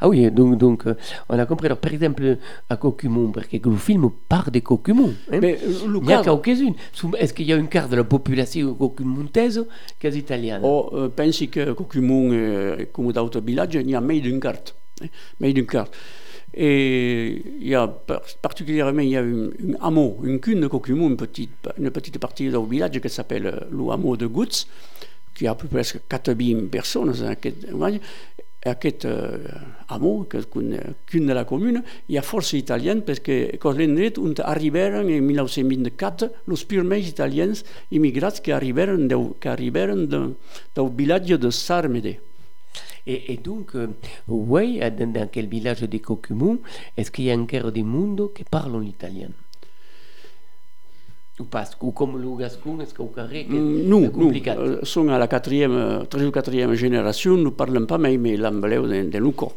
Ah 0.00 0.08
oui, 0.08 0.30
donc, 0.30 0.58
donc 0.58 0.86
euh, 0.86 0.94
on 1.28 1.38
a 1.38 1.46
compris. 1.46 1.66
Alors, 1.66 1.78
par 1.78 1.92
exemple, 1.92 2.38
à 2.68 2.76
Cocumon, 2.76 3.30
parce 3.30 3.46
que 3.46 3.56
le 3.56 3.76
film 3.76 4.10
part 4.28 4.50
de 4.50 4.60
Cocumon. 4.60 5.14
Hein? 5.30 5.38
Mais 5.40 5.58
euh, 5.62 5.98
il 6.00 6.02
n'y 6.02 6.12
a 6.12 6.22
quelques-unes. 6.22 6.74
Est-ce 7.18 7.32
qu'il 7.34 7.46
y 7.46 7.52
a 7.52 7.56
une 7.56 7.68
carte 7.68 7.90
de 7.90 7.96
la 7.96 8.04
population 8.04 8.74
cocumontaise 8.74 9.64
qui 9.98 10.06
est 10.06 10.16
italienne? 10.16 10.60
Oh, 10.64 10.90
euh, 10.92 11.08
pensi 11.08 11.48
que 11.48 11.72
Cocumon, 11.72 12.30
euh, 12.32 12.84
comme 12.92 13.12
d'autres 13.12 13.40
villages, 13.40 13.74
il 13.74 13.90
y 13.90 13.94
a 13.94 14.00
mais 14.00 14.20
d'une 14.20 14.40
carte. 14.40 14.74
Hein? 15.02 15.06
Mais 15.40 15.52
d'une 15.52 15.66
carte. 15.66 15.94
Et 16.56 17.42
il 17.60 17.66
y 17.66 17.74
a 17.74 17.88
particulièrement 18.40 19.00
il 19.00 19.08
y 19.08 19.16
a 19.16 19.22
une, 19.22 19.52
une 19.58 19.76
hameau, 19.80 20.18
une 20.22 20.38
cune 20.38 20.60
de 20.60 20.68
Cocumon, 20.68 21.08
une 21.08 21.16
petite, 21.16 21.50
une 21.78 21.90
petite 21.90 22.18
partie 22.18 22.48
du 22.48 22.66
village 22.70 23.00
qui 23.00 23.08
s'appelle 23.08 23.66
le 23.70 23.90
hameau 23.90 24.16
de 24.16 24.26
Gutz, 24.28 24.68
qui 25.34 25.48
a 25.48 25.50
à 25.50 25.54
peu 25.56 25.66
près 25.66 25.82
4000 26.08 26.68
personnes. 26.68 27.12
Aquest 28.64 29.04
eh, 29.04 29.12
amo, 29.88 30.26
que 30.28 30.40
qu'une 30.48 31.26
de 31.26 31.34
la 31.34 31.44
commune, 31.44 31.82
hi 32.08 32.16
ha 32.16 32.22
força 32.24 32.56
italians 32.56 33.04
perquè 33.04 33.58
dit, 33.94 34.18
on 34.18 34.34
arribaren 34.42 35.10
en 35.10 35.26
1924 35.26 36.30
els 36.48 36.64
primers 36.64 37.08
italians 37.08 37.64
immigrats 37.90 38.40
que 38.40 38.52
arribaren, 38.52 39.08
de, 39.08 39.18
que 39.38 39.48
arribaren 39.48 40.08
de, 40.08 40.22
del 40.74 40.88
vilatge 40.96 41.38
de 41.38 41.50
Sarmede. 41.50 42.18
Et, 43.06 43.34
et, 43.34 43.36
donc, 43.36 43.74
euh, 43.74 43.88
dans, 44.26 45.28
quel 45.30 45.46
village 45.46 45.82
de 45.82 45.98
Cocumon, 45.98 46.58
est-ce 46.96 47.10
qu'il 47.10 47.26
y 47.26 47.30
a 47.30 47.36
encore 47.36 47.70
des 47.70 47.82
mondes 47.82 48.32
qui 48.34 48.44
parlent 48.44 48.80
l'italien? 48.80 49.28
Ou 51.40 51.44
pas 51.44 51.64
Ou 51.80 51.90
comme 51.90 52.20
le 52.20 52.36
gascon, 52.36 52.80
est-ce 52.80 52.94
qu'au 52.94 53.06
carré 53.06 53.46
non, 53.50 54.10
euh, 54.14 54.78
sont 54.82 55.08
à 55.08 55.18
la 55.18 55.26
quatrième, 55.26 56.04
troisième 56.08 56.28
ou 56.28 56.32
quatrième 56.32 56.74
génération, 56.74 57.36
nous 57.36 57.44
ne 57.44 57.50
parlons 57.50 57.86
pas 57.86 57.98
même 57.98 58.24
l'anglais 58.36 58.76
de, 58.76 59.10
de 59.10 59.18
Luco. 59.18 59.52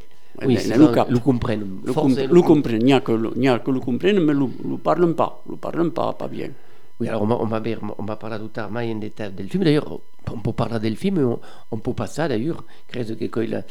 Oui, 0.46 0.56
le 0.56 1.18
comprennent. 1.20 1.80
Le 1.84 2.42
comprennent, 2.42 2.82
il 2.82 2.86
n'y 2.86 2.94
a 2.94 3.60
que 3.60 3.72
le 3.72 3.80
comprennent, 3.80 4.20
mais 4.20 4.34
ne 4.34 4.40
le 4.40 4.78
parlent 4.78 5.14
pas, 5.16 5.42
le 5.50 5.56
parlent 5.56 5.92
pas, 5.92 6.14
pas 6.14 6.28
bien. 6.28 6.50
Oui, 7.00 7.08
alors 7.08 7.22
on 7.22 7.28
va, 7.28 7.36
on 7.36 7.96
on 8.00 8.06
parler 8.16 8.38
tout 8.40 8.60
à 8.60 8.68
l'heure 8.68 9.32
du 9.32 9.48
film. 9.48 9.64
D'ailleurs, 9.64 10.00
on 10.34 10.40
peut 10.40 10.52
parler 10.52 10.90
du 10.90 10.96
film, 10.96 11.20
on, 11.20 11.40
on 11.72 11.78
peut 11.78 11.94
pas 11.94 12.08
ça 12.08 12.28
d'ailleurs. 12.28 12.64
Credo 12.88 13.16
que 13.16 13.40
la, 13.42 13.62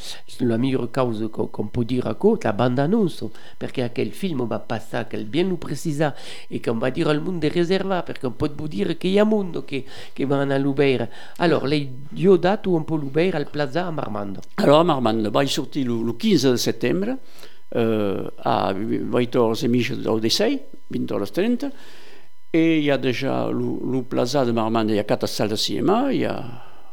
la 0.40 0.59
meilleure 0.59 0.92
cause 0.92 1.28
qu'on 1.33 1.66
peut 1.66 1.85
dire 1.85 2.06
à 2.06 2.14
côté, 2.14 2.47
la 2.47 2.52
bande-annonce, 2.52 3.25
parce 3.59 3.73
qu'à 3.73 3.88
quel 3.88 4.12
film 4.12 4.42
on 4.42 4.45
va 4.47 4.61
passer, 4.61 4.99
qu'elle 5.11 5.26
bien 5.26 5.42
nous 5.42 5.56
précisa, 5.56 6.14
et 6.52 6.61
qu'on 6.61 6.75
va 6.75 6.92
dire 6.92 7.09
au 7.09 7.21
monde 7.21 7.45
est 7.45 7.49
réservé, 7.49 8.00
parce 8.06 8.21
qu'on 8.21 8.30
peut 8.30 8.50
vous 8.56 8.68
dire 8.68 8.97
qu'il 8.97 9.11
y 9.11 9.18
a 9.18 9.23
un 9.23 9.25
monde 9.25 9.64
qui, 9.66 9.85
va 10.25 10.42
à 10.42 10.59
l'Uber. 10.59 11.06
Alors, 11.40 11.66
les 11.66 11.90
deux 12.12 12.38
dates 12.38 12.68
où 12.68 12.76
on 12.76 12.85
peut 12.85 12.97
l'Uber 12.97 13.33
à 13.35 13.40
la 13.40 13.45
Plaza 13.45 13.88
à 13.88 13.90
Marmande. 13.90 14.38
Alors, 14.59 14.80
à 14.80 14.85
Marmande, 14.85 15.26
va 15.26 15.45
sortir 15.49 15.85
le, 15.88 16.00
le 16.00 16.12
15 16.12 16.54
septembre, 16.54 17.16
euh, 17.75 18.28
à 18.38 18.73
8h30 18.73 20.06
au 20.06 20.21
16, 20.28 20.59
20h30. 20.92 21.71
Et 22.53 22.79
il 22.79 22.85
y 22.85 22.91
a 22.91 22.99
déjà 22.99 23.50
le, 23.50 24.03
plaza 24.03 24.45
de 24.45 24.53
Marmande, 24.53 24.91
il 24.91 24.97
y 24.97 24.99
a 24.99 25.05
quatre 25.05 25.26
salles 25.26 25.50
de 25.50 25.57
cinéma, 25.57 26.09
il 26.12 26.21
y 26.21 26.25
a 26.25 26.45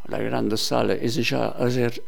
la 0.10 0.22
grande 0.22 0.56
salle 0.58 0.92
est 0.92 1.16
déjà 1.16 1.56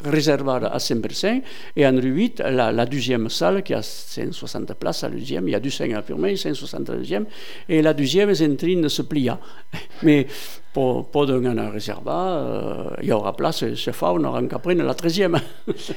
réservée 0.04 0.68
à 0.68 0.78
100%, 0.78 1.42
et 1.78 1.88
en 1.88 1.96
rue 1.96 2.12
8, 2.12 2.42
la, 2.42 2.86
deuxième 2.86 3.30
salle 3.30 3.64
qui 3.64 3.74
a 3.74 3.82
160 3.82 4.74
places, 4.74 5.04
la 5.04 5.10
deuxième, 5.10 5.48
il 5.48 5.52
y 5.52 5.56
a 5.56 5.60
200 5.60 5.86
à 5.86 5.88
la 5.88 6.02
première, 6.02 6.38
160 6.38 6.90
à 6.90 6.94
la 6.94 6.98
deuxième, 7.00 7.26
et 7.70 7.82
la 7.82 7.94
deuxième 7.94 8.30
est 8.30 8.42
en 8.42 8.56
train 8.56 8.82
de 8.82 8.88
se 8.90 9.02
plier. 9.02 9.34
Mais 10.04 10.28
poden 10.76 11.46
anar 11.48 11.72
reservar, 11.74 12.98
hi 13.02 13.10
haurà 13.16 13.32
plaça, 13.38 13.70
se 13.80 13.94
fa 13.96 14.12
una 14.12 14.30
rancaprena 14.34 14.84
la 14.84 14.94
13e. 14.94 15.40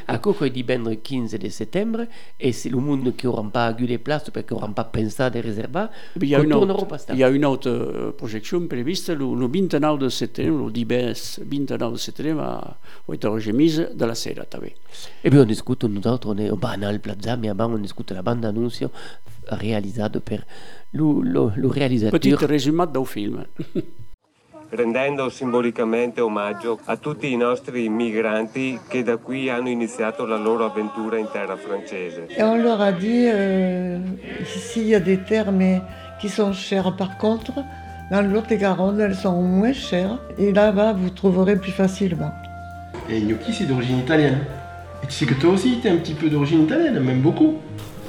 À 0.07 0.19
Coco 0.19 0.45
est 0.45 0.51
divendres 0.51 0.97
15 1.03 1.35
de 1.39 1.49
septembre, 1.49 2.07
et 2.39 2.53
c'est 2.53 2.69
le 2.71 2.79
monde 2.79 3.15
qui 3.17 3.27
n'aura 3.27 3.43
pas 3.51 3.75
eu 3.79 3.87
de 3.87 3.97
place 3.97 4.31
parce 4.31 4.47
qu'ils 4.47 4.57
n'auront 4.57 4.73
pas 4.73 4.85
pensé 4.85 5.29
de 5.31 5.41
réserver, 5.41 5.87
Il 6.21 6.29
y 6.29 6.35
a 6.35 6.39
une 6.41 6.53
retourneront 6.53 6.79
autre, 6.83 6.87
pas 6.89 6.99
ça. 6.99 7.13
il 7.13 7.19
y 7.19 7.25
a 7.25 7.29
une 7.31 7.45
autre 7.45 8.15
projection 8.17 8.67
prevista 8.69 9.15
le, 9.15 9.25
le 9.35 9.47
29 9.49 9.99
de 9.99 10.09
setembre, 10.09 10.67
le 10.67 10.71
divers 10.73 11.15
29 11.45 11.93
de 11.93 11.97
setembre 11.99 12.41
a 12.43 12.77
8 13.09 13.25
heures 13.25 13.39
et 13.39 13.53
demie 13.53 13.77
de 13.95 14.05
la 14.05 14.15
sera 14.15 14.45
també. 14.45 14.75
Et 15.25 15.31
puis 15.31 15.39
on 15.39 15.49
écoute, 15.49 15.85
nous 15.85 16.07
autres, 16.07 16.29
on 16.35 16.39
est 16.39 16.51
au 16.51 16.57
Banal 16.57 17.01
Plaza, 17.01 17.37
mais 17.37 17.49
avant 17.49 17.71
on 17.73 17.83
écoute 17.83 18.13
la 18.13 18.23
bande 18.23 18.45
annonce 18.45 18.83
réalisée 19.49 20.03
par 20.25 20.39
le, 20.93 21.23
le, 21.23 21.51
le 21.57 21.69
réalisateur. 21.69 22.19
Petit 22.19 22.35
resumat 22.35 22.87
del 22.87 23.05
film. 23.05 23.45
rendendo 24.71 25.29
simbolicamente 25.31 26.21
omaggio 26.21 26.79
a 26.85 26.97
tutti 26.97 27.33
i 27.33 27.37
nostri 27.37 27.89
migranti 27.89 28.79
che 28.87 29.03
da 29.03 29.17
qui 29.17 29.49
hanno 29.49 29.69
iniziato 29.69 30.27
la 30.27 30.37
loro 30.37 30.67
avventura 30.67 31.19
in 31.19 31.29
terra 31.33 31.57
francese. 31.57 32.27
Et 32.29 32.43
on 32.43 32.61
leur 32.61 32.81
a 32.81 32.93
dit, 32.93 33.29
euh, 33.29 33.99
ici 34.43 34.81
il 34.81 34.89
y 34.89 34.95
a 34.95 35.01
des 35.01 35.19
terres 35.19 35.53
mais 35.53 35.81
qui 36.21 36.29
sont 36.29 36.53
chères. 36.53 36.95
Par 36.97 37.17
contre, 37.17 37.53
dans 38.11 38.23
le 38.23 38.29
Lot-et-Garonne, 38.29 39.01
elles 39.01 39.15
sont 39.15 39.41
moins 39.43 39.73
chères. 39.73 40.19
Et 40.39 40.53
là-bas, 40.53 40.93
vous 40.93 41.11
trouverez 41.11 41.57
plus 41.57 41.73
facilement. 41.73 42.33
Et 43.09 43.21
gnocchi, 43.21 43.53
c'est 43.53 43.67
d'origine 43.67 43.99
italienne. 43.99 44.41
Et 45.03 45.07
tu 45.07 45.13
sais 45.13 45.27
que 45.27 45.35
toi 45.35 45.51
aussi, 45.53 45.79
t'es 45.81 45.89
un 45.89 45.97
petit 45.97 46.15
peu 46.15 46.29
d'origine 46.29 46.65
italienne, 46.65 46.99
même 47.01 47.21
beaucoup. 47.21 47.59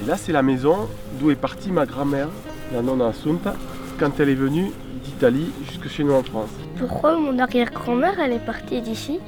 Et 0.02 0.08
là, 0.08 0.18
c'est 0.18 0.32
la 0.32 0.42
maison 0.42 0.88
d'où 1.20 1.32
est 1.32 1.36
partie 1.36 1.72
ma 1.72 1.86
grand-mère, 1.86 2.30
la 2.74 2.82
nonna 2.82 3.08
Assunta, 3.08 3.56
quand 4.00 4.20
elle 4.20 4.30
est 4.30 4.36
venue 4.36 4.72
d'Italie 5.20 5.52
jusque 5.68 5.88
chez 5.90 6.04
nous 6.04 6.14
en 6.14 6.24
France. 6.24 6.50
Pourquoi 6.78 7.18
mon 7.20 7.38
arrière-grand-mère 7.40 8.18
elle 8.24 8.32
est 8.34 8.46
partie 8.46 8.82
d'ici? 8.82 9.20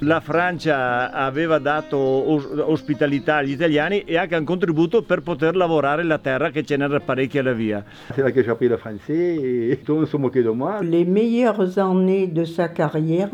La 0.00 0.20
Francia 0.20 1.12
aveva 1.12 1.58
dato 1.60 1.96
os- 1.98 2.48
ospitalità 2.66 3.36
agli 3.36 3.50
italiani 3.52 4.00
e 4.04 4.16
anche 4.16 4.34
un 4.36 4.44
contributo 4.44 5.02
per 5.02 5.20
poter 5.20 5.54
lavorare 5.54 6.02
la 6.02 6.18
terra 6.18 6.50
che 6.50 6.64
ce 6.64 6.76
n'era 6.76 6.98
parecchia 6.98 7.40
alla 7.40 7.52
via. 7.52 7.84
C'est 8.14 8.22
là 8.22 8.32
que 8.32 8.42
j'ai 8.42 8.50
appris 8.50 8.68
le 8.68 8.78
français 8.78 9.36
et 9.70 9.76
tout 9.84 9.92
le 9.92 9.98
monde 10.00 10.08
se 10.08 10.16
moquait 10.16 10.42
de 10.42 10.50
moi. 10.50 10.80
Les 10.82 11.04
meilleures 11.04 11.78
années 11.78 12.26
de 12.26 12.44
sa 12.44 12.68
carrière, 12.68 13.30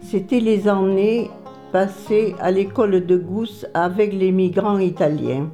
c'était 0.00 0.40
les 0.40 0.66
années 0.68 1.28
passées 1.72 2.34
à 2.40 2.50
l'école 2.50 3.04
de 3.04 3.16
Gousse 3.18 3.66
avec 3.74 4.12
les 4.14 4.30
migrants 4.32 4.78
italiens. 4.78 5.50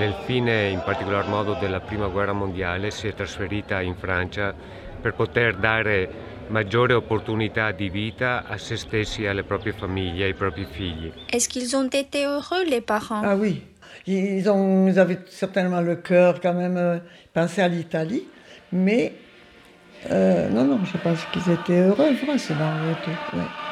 Nel 0.00 0.14
fine, 0.24 0.68
in 0.70 0.80
particolar 0.82 1.28
modo, 1.28 1.52
della 1.60 1.80
Prima 1.80 2.06
Guerra 2.06 2.32
Mondiale 2.32 2.90
si 2.90 3.06
è 3.06 3.12
trasferita 3.12 3.82
in 3.82 3.94
Francia 3.96 4.54
per 4.98 5.12
poter 5.12 5.56
dare 5.56 6.08
maggiore 6.46 6.94
opportunità 6.94 7.70
di 7.72 7.90
vita 7.90 8.44
a 8.46 8.56
se 8.56 8.78
stessi, 8.78 9.26
alle 9.26 9.42
proprie 9.42 9.74
famiglie, 9.74 10.24
ai 10.24 10.32
propri 10.32 10.64
figli. 10.64 11.12
Est-ce 11.30 11.50
qu'ils 11.50 11.76
ont 11.76 11.90
été 11.92 12.24
heureux, 12.24 12.64
les 12.66 12.80
parents 12.80 13.20
Ah 13.22 13.36
oui, 13.36 13.62
ils, 14.06 14.48
ont, 14.48 14.88
ils 14.88 14.98
avaient 14.98 15.20
certainement 15.28 15.82
le 15.82 15.96
cœur 15.96 16.40
quand 16.40 16.54
même 16.54 16.78
euh, 16.78 16.98
pensé 17.34 17.60
à 17.60 17.68
l'Italie, 17.68 18.26
mais 18.72 19.12
euh, 20.10 20.48
non, 20.48 20.64
non, 20.64 20.80
je 20.82 20.96
pense 20.96 21.26
qu'ils 21.30 21.52
étaient 21.52 21.82
heureux, 21.82 22.16
tout, 22.16 23.36
ouais. 23.36 23.69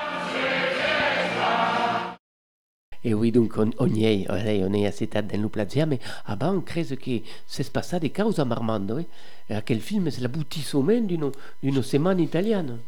Et 3.08 3.14
oui, 3.14 3.32
donc 3.32 3.54
on, 3.56 3.70
on 3.78 3.94
est, 3.94 4.26
on 4.28 4.74
est 4.74 4.86
à 4.86 4.92
cette 4.92 5.14
date 5.14 5.32
dans 5.32 5.40
le 5.40 5.48
plaza, 5.48 5.86
mais 5.86 5.98
avant, 6.26 6.56
on 6.56 6.60
crée 6.60 6.84
que 6.84 7.10
c'est 7.46 7.72
passé 7.72 7.98
des 7.98 8.10
causes 8.10 8.38
à 8.38 8.44
Marmando. 8.44 8.98
Eh? 8.98 9.06
Et 9.48 9.56
quel 9.64 9.80
film, 9.80 10.10
c'est 10.10 10.20
l'aboutissement 10.20 11.00
d'une 11.00 11.30
d'une 11.62 11.82
semaine 11.82 12.20
italienne. 12.20 12.80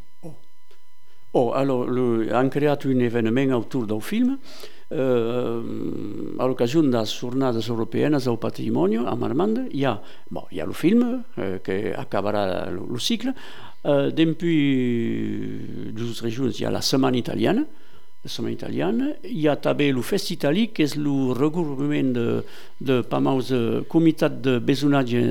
Oh, 1.33 1.53
alors, 1.55 1.87
le, 1.87 2.35
han 2.35 2.51
creat 2.51 2.85
un 2.85 2.99
événement 2.99 3.57
autour 3.57 3.87
del 3.87 4.03
film 4.03 4.37
eh, 4.91 4.97
a 4.97 6.47
l'occasion 6.47 6.83
de 6.83 6.91
les 6.99 7.07
jornades 7.07 7.63
européennes 7.69 8.25
del 8.25 8.37
patrimonio 8.37 9.07
a 9.07 9.15
Marmande. 9.15 9.69
Hi 9.73 9.85
ha, 9.87 10.03
bon, 10.31 10.45
hi 10.51 10.61
ha 10.61 10.65
el 10.65 10.75
film 10.75 11.23
eh, 11.39 11.61
que 11.63 11.95
acabarà 11.97 12.69
el, 12.69 13.01
cicle. 13.01 13.33
Eh, 13.85 14.11
Dempuis 14.13 15.95
dues 15.95 16.21
regions 16.21 16.61
hi 16.61 16.67
ha 16.67 16.71
la 16.75 16.83
setmana 16.83 17.17
italiana, 17.17 17.65
la 18.23 18.29
setmana 18.29 18.53
italiana. 18.53 19.07
Hi 19.25 19.47
ha 19.49 19.55
també 19.57 19.89
el 19.89 20.03
Fest 20.05 20.31
Itali, 20.35 20.69
que 20.77 20.85
és 20.85 20.95
el 20.99 21.07
regroupement 21.39 22.13
de, 22.13 22.25
de 22.81 22.99
pamaus 23.09 23.49
de 23.49 23.83
comitat 23.89 24.41
de 24.45 24.59
besonatge 24.61 25.23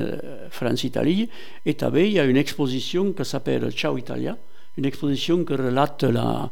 France-Italie, 0.50 1.28
i 1.64 1.74
també 1.78 2.08
hi 2.08 2.18
ha 2.18 2.24
una 2.26 2.42
exposició 2.42 3.04
que 3.14 3.24
s'appelle 3.24 3.70
Ciao 3.70 3.96
Italia, 3.98 4.36
une 4.78 4.86
exposition 4.88 5.44
qui 5.44 5.54
relate 5.58 6.04
la- 6.10 6.48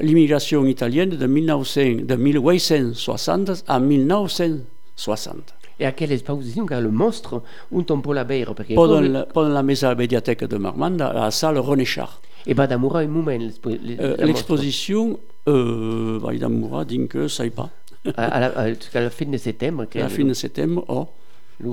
l'immigration 0.00 0.64
italienne 0.66 1.10
de, 1.16 1.26
1900 1.26 2.04
de 2.06 2.16
1860 2.16 3.64
à 3.66 3.78
1960. 3.78 5.54
Et 5.80 5.86
à 5.86 5.92
quelle 5.92 6.10
exposition, 6.10 6.66
car 6.66 6.80
le 6.80 6.90
monstre, 6.90 7.40
un 7.72 7.84
un 7.88 8.00
po' 8.00 8.12
la 8.12 8.24
beira, 8.24 8.52
perché 8.52 8.74
Pendant 8.74 8.96
come- 9.00 9.12
la, 9.12 9.22
pendant 9.26 9.54
la 9.54 9.62
mesa 9.62 9.94
médiathèque 9.94 10.44
de 10.44 10.56
Marmande, 10.56 11.02
à 11.02 11.12
la 11.12 11.30
salle 11.30 11.58
René 11.58 11.84
Char. 11.84 12.20
E 12.48 12.54
va 12.54 12.66
d'amour 12.66 12.96
un 12.96 13.06
moment 13.06 13.30
l'expo- 13.38 13.70
le- 13.70 13.96
Euh, 14.00 14.16
L'exposition, 14.26 15.18
euh, 15.48 16.18
va 16.20 16.48
Moura 16.48 16.84
dit 16.84 17.06
que 17.08 17.28
ça 17.28 17.46
y 17.46 17.50
pas. 17.50 17.70
À, 18.16 18.40
la, 18.40 19.10
fin 19.10 19.26
de 19.26 19.36
septembre. 19.36 19.86
À 19.94 19.98
la 19.98 20.08
fin 20.08 20.24
de 20.24 20.34
septembre, 20.34 20.84
oh. 20.88 21.08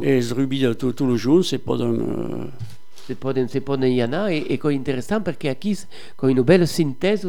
Et 0.03 0.21
je 0.21 0.33
rubi 0.33 0.59
de 0.61 0.73
tout, 0.73 0.93
tout 0.93 1.05
le 1.05 1.15
jour, 1.15 1.45
c'est 1.45 1.59
pas 1.59 1.77
d'un. 1.77 1.93
euh, 1.93 2.45
Se 3.05 3.13
poden, 3.13 3.47
se 3.49 3.61
poden 3.61 3.91
y 3.91 4.01
anar 4.01 4.31
e, 4.31 4.45
e 4.49 4.57
co 4.57 4.71
interessant 4.71 5.21
perché 5.23 5.49
aquí 5.49 5.77
con 6.15 6.31
una 6.31 6.41
bella 6.41 6.65
sintesi 6.65 7.27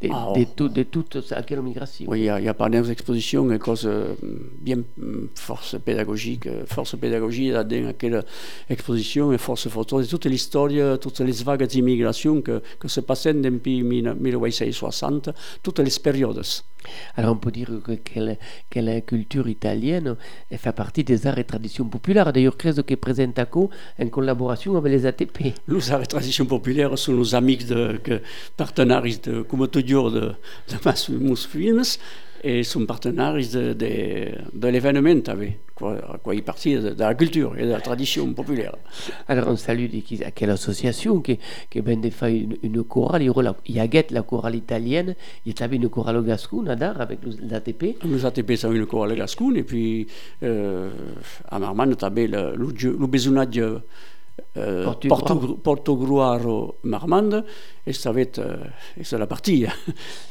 de, 0.00 0.08
Ah, 0.12 0.28
oh. 0.30 0.38
de, 0.38 0.44
tu, 0.44 0.68
de 0.68 0.82
toute 0.84 1.32
aquella 1.32 1.60
migrazione. 1.62 2.08
Oui, 2.10 2.20
il 2.20 2.24
y 2.24 2.28
a, 2.28 2.36
a 2.36 2.54
pas 2.54 2.68
d'exposition 2.68 3.50
et 3.52 3.58
cause 3.58 3.84
euh, 3.86 4.14
bien 4.60 4.78
euh, 5.02 5.28
force 5.34 5.76
pédagogique, 5.84 6.46
euh, 6.46 6.64
force 6.66 6.96
pédagogique 6.96 7.52
dans 7.52 7.92
quelle 7.98 8.22
exposition 8.70 9.32
et 9.32 9.38
force 9.38 9.68
photo 9.68 10.00
de 10.00 10.06
toute 10.06 10.26
l'histoire, 10.26 10.98
toutes 11.00 11.20
les 11.20 11.42
vagues 11.42 11.66
d'immigration 11.66 12.42
que, 12.42 12.62
que 12.78 12.88
se 12.88 13.00
passaient 13.00 13.34
depuis 13.34 13.82
1860, 13.82 15.30
toutes 15.62 15.80
les 15.80 15.90
périodes. 16.02 16.42
Alors 17.16 17.32
on 17.32 17.36
peut 17.36 17.50
dire 17.50 17.70
que, 17.84 17.92
que, 17.92 18.20
la, 18.20 18.34
que 18.70 18.80
la 18.80 19.00
culture 19.00 19.48
italienne 19.48 20.16
fait 20.50 20.72
partie 20.72 21.04
des 21.04 21.26
arts 21.26 21.38
et 21.38 21.44
traditions 21.44 21.86
populaires. 21.86 22.32
D'ailleurs, 22.32 22.56
credo 22.56 22.84
che 22.84 22.96
presenta 22.96 23.46
co 23.46 23.70
en 23.98 24.08
collaboration 24.10 24.76
avec 24.76 24.92
les 24.92 25.06
ATP. 25.06 25.54
Les 25.66 25.90
arts 25.90 26.02
et 26.02 26.06
traditions 26.06 26.46
populaires 26.46 26.96
sont 26.96 27.12
nos 27.12 27.34
amis 27.34 27.56
de, 27.56 28.00
partenaires 28.56 29.02
de, 29.02 29.42
comme 29.42 29.66
toujours 29.88 30.10
de, 30.10 30.20
de 30.20 30.76
Masmus 30.84 31.36
Films 31.48 31.82
et 32.44 32.62
sont 32.62 32.86
partenaires 32.86 33.34
de, 33.34 33.72
de, 33.72 34.28
de 34.54 34.68
l'événement, 34.68 35.20
avec 35.26 35.58
quoi, 35.74 35.96
quoi 36.22 36.36
y 36.36 36.42
partie 36.42 36.76
de, 36.76 36.90
de 36.90 37.00
la 37.00 37.12
culture 37.14 37.56
et 37.58 37.64
de 37.64 37.70
la 37.70 37.80
tradition 37.80 38.32
populaire. 38.32 38.76
Alors 39.26 39.48
on 39.48 39.56
salue 39.56 39.86
a 40.24 40.30
quelle 40.30 40.50
association 40.50 41.20
che, 41.20 41.38
che 41.68 41.82
vende 41.82 42.10
fa 42.12 42.28
une, 42.28 42.56
une 42.62 42.84
chorale. 42.86 43.24
Il 43.24 43.32
y 43.32 43.50
il 43.66 43.74
y 43.74 43.80
a 43.80 44.04
la 44.10 44.22
chorale 44.22 44.54
italienne, 44.54 45.16
il 45.46 45.54
y 45.58 45.62
avait 45.64 45.76
une 45.76 45.88
chorale 45.88 46.22
gascone 46.24 46.68
à 46.68 46.76
Dar 46.76 47.00
avec 47.00 47.18
l'ATP. 47.42 47.96
Nous 48.04 48.24
ATP 48.24 48.54
sont 48.54 48.72
une 48.72 48.86
chorale 48.86 49.16
gascone 49.16 49.56
et 49.56 49.64
puis 49.64 50.06
euh, 50.44 50.90
à 51.50 51.58
Marmande 51.58 51.96
també 51.96 52.28
le, 52.28 52.54
le, 52.56 52.68
jeu- 52.76 52.96
le 53.00 53.06
besonatge 53.08 53.60
euh. 54.56 54.84
Portugru- 55.08 55.56
Portogruaro 55.58 56.76
Marmande 56.84 57.44
et 57.86 57.92
ça 57.92 58.12
va 58.12 58.20
être 58.20 58.38
euh, 58.38 58.56
et 58.98 59.04
c'est 59.04 59.18
la 59.18 59.26
partie 59.26 59.66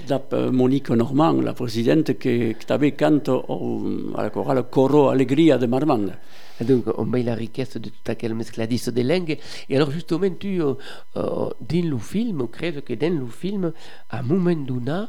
d'ap 0.08 0.34
Monique 0.52 0.90
Normand 0.90 1.34
la 1.42 1.54
présidente 1.54 2.18
qui, 2.18 2.56
cante 2.98 3.30
au, 3.30 3.84
à 4.16 4.24
la 4.24 4.30
chorale 4.30 4.64
Coro 4.70 5.10
Allegria 5.10 5.58
de 5.58 5.66
Marmande 5.68 6.14
Et 6.60 6.66
donc 6.66 6.86
on 6.98 7.06
met 7.06 7.22
la 7.24 7.36
richesse 7.36 7.78
de 7.78 7.90
toute 7.90 8.10
aquella 8.10 8.34
mescladisse 8.34 8.90
de 8.90 9.02
langue. 9.04 9.38
Et 9.70 9.76
alors 9.76 9.92
justement, 9.92 10.32
tu, 10.40 10.60
euh, 10.62 10.74
euh, 11.16 11.50
dans 11.62 11.90
le 11.94 11.98
film, 12.00 12.48
credo 12.48 12.82
que 12.82 12.96
dans 12.96 13.14
le 13.14 13.28
film, 13.28 13.72
à 14.10 14.20
un 14.20 14.24
moment 14.24 14.56
donné, 14.56 15.04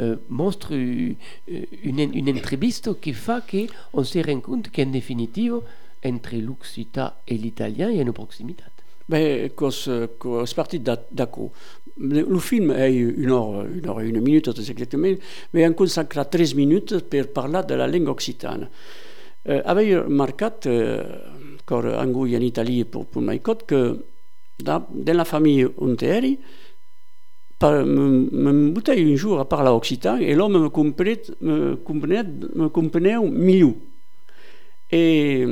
euh, 0.00 0.16
montre 0.28 0.74
euh, 0.74 1.14
une, 1.82 1.98
une 2.20 2.30
entrevista 2.30 2.92
qui 3.00 3.12
fait 3.14 3.42
qu'on 3.92 4.04
se 4.04 4.18
rend 4.20 4.40
compte 4.40 4.70
qu'en 4.74 4.86
définitive, 4.86 5.58
entre 6.06 6.36
l'occitan 6.36 7.12
et 7.26 7.36
l'italien, 7.36 7.90
il 7.90 7.96
y 7.96 7.98
a 7.98 8.02
une 8.02 8.12
proximité. 8.12 8.64
Ben, 9.08 9.50
cos, 9.54 9.88
cos 10.18 10.52
partit 10.54 10.80
da- 10.80 11.06
d'acco. 11.10 11.52
Le, 11.98 12.22
le 12.22 12.40
film 12.40 12.72
è 12.72 12.88
un'ora, 12.88 13.68
un'ora 13.68 14.02
e 14.02 14.08
una 14.08 14.20
minuta 14.20 14.50
exactament, 14.50 15.20
ma 15.50 15.64
han 15.64 15.74
consacrat 15.74 16.28
tres 16.28 16.54
minuts 16.54 17.02
per 17.08 17.30
parlar 17.30 17.64
de 17.64 17.76
la 17.76 17.86
lingua 17.86 18.12
occitana. 18.12 18.68
Eh, 19.42 19.62
aveia 19.64 20.04
marcat, 20.08 20.66
eh, 20.66 21.20
cor 21.64 21.84
per, 21.84 23.06
per 23.06 23.22
mai 23.22 23.40
cot, 23.40 23.64
que 23.64 24.04
da, 24.56 24.84
della 24.90 25.24
famiglia 25.24 25.70
on 25.76 25.94
eri, 26.00 26.38
me, 27.58 28.72
butei 28.72 29.04
un 29.04 29.14
jour 29.14 29.38
a 29.38 29.44
parlar 29.44 29.72
occitan 29.72 30.20
e 30.20 30.34
l'home 30.34 30.58
me 30.58 30.70
comprenait, 30.70 31.30
me 31.40 31.78
comprenait, 31.82 32.26
me 32.54 32.70
compreneu 32.70 33.30
millor. 33.30 33.74
E, 34.92 35.44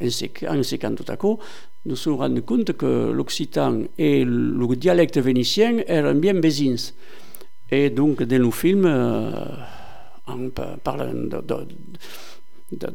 en 0.00 0.54
1950, 0.54 1.10
nous 1.10 1.38
nous 1.84 1.96
sommes 1.96 2.16
rendus 2.16 2.42
compte 2.42 2.72
que 2.74 3.10
l'occitan 3.10 3.82
et 3.98 4.24
le 4.24 4.76
dialecte 4.76 5.18
vénitien 5.18 5.78
étaient 5.78 6.14
bien 6.14 6.34
voisins. 6.34 6.92
Et 7.70 7.90
donc, 7.90 8.22
dans 8.22 8.42
le 8.42 8.50
film, 8.50 8.84
euh, 8.84 9.30
on 10.28 10.50
parle 10.50 11.28
de, 11.28 11.40
de, 11.40 11.66
de, 12.72 12.86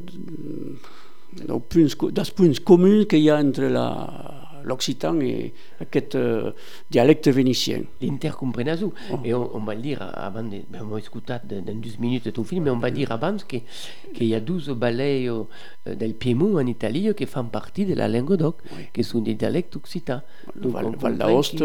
de, 1.48 3.06
qu'il 3.06 3.20
y 3.20 3.30
a 3.30 3.38
entre 3.38 3.64
la, 3.64 4.37
l'occitan 4.68 5.20
et 5.22 5.54
aquest 5.80 6.16
uh, 6.16 6.52
dialecte 6.92 7.28
vénitien. 7.30 7.82
L'intercomprenazou. 8.02 8.94
Oh. 9.12 9.20
Et 9.24 9.34
on, 9.34 9.56
on, 9.56 9.60
va 9.60 9.76
le 9.76 9.82
dire, 9.82 10.02
avant 10.14 10.44
de, 10.44 10.62
ben, 10.70 10.86
on 10.90 10.96
a 10.96 11.00
écouté 11.00 11.34
dans 11.44 11.76
12 11.76 12.00
minutes 12.00 12.32
ton 12.34 12.44
film, 12.44 12.66
mais 12.66 12.70
on 12.70 12.78
va 12.78 12.92
dire 12.92 13.12
avant 13.12 13.38
qu'il 13.38 13.62
que 14.14 14.24
y 14.24 14.36
a 14.36 14.40
12 14.40 14.70
balais 14.72 15.26
uh, 15.26 15.96
del 15.96 16.14
Piémont 16.14 16.58
en 16.58 16.66
Italie 16.66 17.10
qui 17.16 17.26
font 17.26 17.46
partie 17.46 17.86
de 17.86 17.94
la 17.94 18.08
langue 18.08 18.36
d'oc, 18.36 18.58
oui. 18.76 18.84
qui 18.94 19.04
sont 19.04 19.22
des 19.22 19.36
dialectes 19.36 19.76
occitans. 19.76 20.22
Donc, 20.56 20.74
Val, 20.74 20.96
Val 20.98 21.18
d'Aoste, 21.18 21.64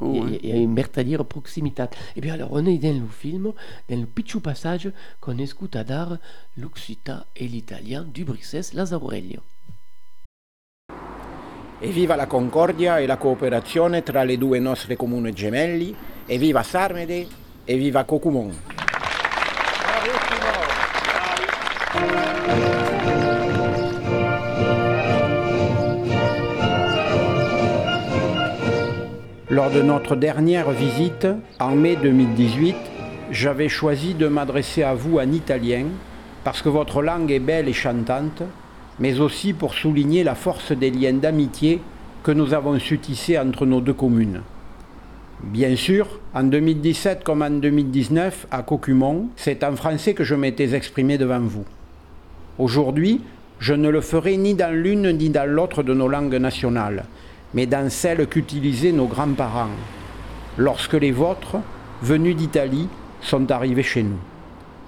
oui, 0.00 0.38
il 0.42 0.48
y 0.48 0.52
a 0.52 0.56
une 0.56 0.74
vertadière 0.74 1.24
proximité. 1.24 1.84
Et 2.16 2.20
bien 2.20 2.34
alors, 2.34 2.50
on 2.52 2.64
est 2.66 2.78
dans 2.78 2.94
le 2.94 3.08
film, 3.08 3.52
dans 3.88 4.00
le 4.00 4.06
petit 4.06 4.38
passage 4.40 4.90
qu'on 5.20 5.38
écoute 5.38 5.76
à 5.76 5.84
dar 5.84 6.18
l'occitan 6.56 7.20
et 7.36 7.48
l'italien 7.48 8.04
du 8.04 8.24
Bruxelles 8.24 8.64
Lazzaro 8.74 9.10
Aurelio. 11.78 11.90
Evviva 11.90 12.16
la 12.16 12.26
concordia 12.26 12.98
e 12.98 13.06
la 13.06 13.16
cooperazione 13.16 14.02
tra 14.02 14.24
le 14.24 14.36
due 14.36 14.58
nostre 14.58 14.96
comuni 14.96 15.32
gemelli, 15.32 15.94
evviva 16.26 16.62
Sarmede, 16.62 17.26
evviva 17.64 18.04
Cocumon. 18.04 18.52
Lors 29.50 29.70
de 29.72 29.82
notre 29.82 30.14
dernière 30.14 30.70
visite, 30.70 31.26
en 31.58 31.74
mai 31.74 31.96
2018, 31.96 32.76
j'avais 33.30 33.68
choisi 33.68 34.14
de 34.14 34.28
m'adresser 34.28 34.82
à 34.82 34.94
vous 34.94 35.18
en 35.18 35.32
italien 35.32 35.86
parce 36.44 36.60
que 36.60 36.68
votre 36.68 37.02
langue 37.02 37.30
est 37.30 37.40
belle 37.40 37.68
et 37.68 37.72
chantante 37.72 38.42
mais 39.00 39.20
aussi 39.20 39.52
pour 39.52 39.74
souligner 39.74 40.24
la 40.24 40.34
force 40.34 40.72
des 40.72 40.90
liens 40.90 41.14
d'amitié 41.14 41.80
que 42.22 42.32
nous 42.32 42.54
avons 42.54 42.78
su 42.78 42.98
tisser 42.98 43.38
entre 43.38 43.66
nos 43.66 43.80
deux 43.80 43.94
communes. 43.94 44.42
Bien 45.42 45.76
sûr, 45.76 46.18
en 46.34 46.42
2017 46.42 47.22
comme 47.22 47.42
en 47.42 47.50
2019, 47.50 48.48
à 48.50 48.62
Cocumont, 48.62 49.28
c'est 49.36 49.62
en 49.62 49.76
français 49.76 50.14
que 50.14 50.24
je 50.24 50.34
m'étais 50.34 50.74
exprimé 50.74 51.16
devant 51.16 51.40
vous. 51.40 51.64
Aujourd'hui, 52.58 53.20
je 53.60 53.74
ne 53.74 53.88
le 53.88 54.00
ferai 54.00 54.36
ni 54.36 54.54
dans 54.54 54.74
l'une 54.74 55.10
ni 55.12 55.30
dans 55.30 55.48
l'autre 55.48 55.84
de 55.84 55.94
nos 55.94 56.08
langues 56.08 56.34
nationales, 56.34 57.04
mais 57.54 57.66
dans 57.66 57.88
celle 57.88 58.26
qu'utilisaient 58.26 58.92
nos 58.92 59.06
grands-parents, 59.06 59.70
lorsque 60.56 60.94
les 60.94 61.12
vôtres, 61.12 61.56
venus 62.02 62.36
d'Italie, 62.36 62.88
sont 63.20 63.50
arrivés 63.50 63.82
chez 63.82 64.02
nous. 64.02 64.18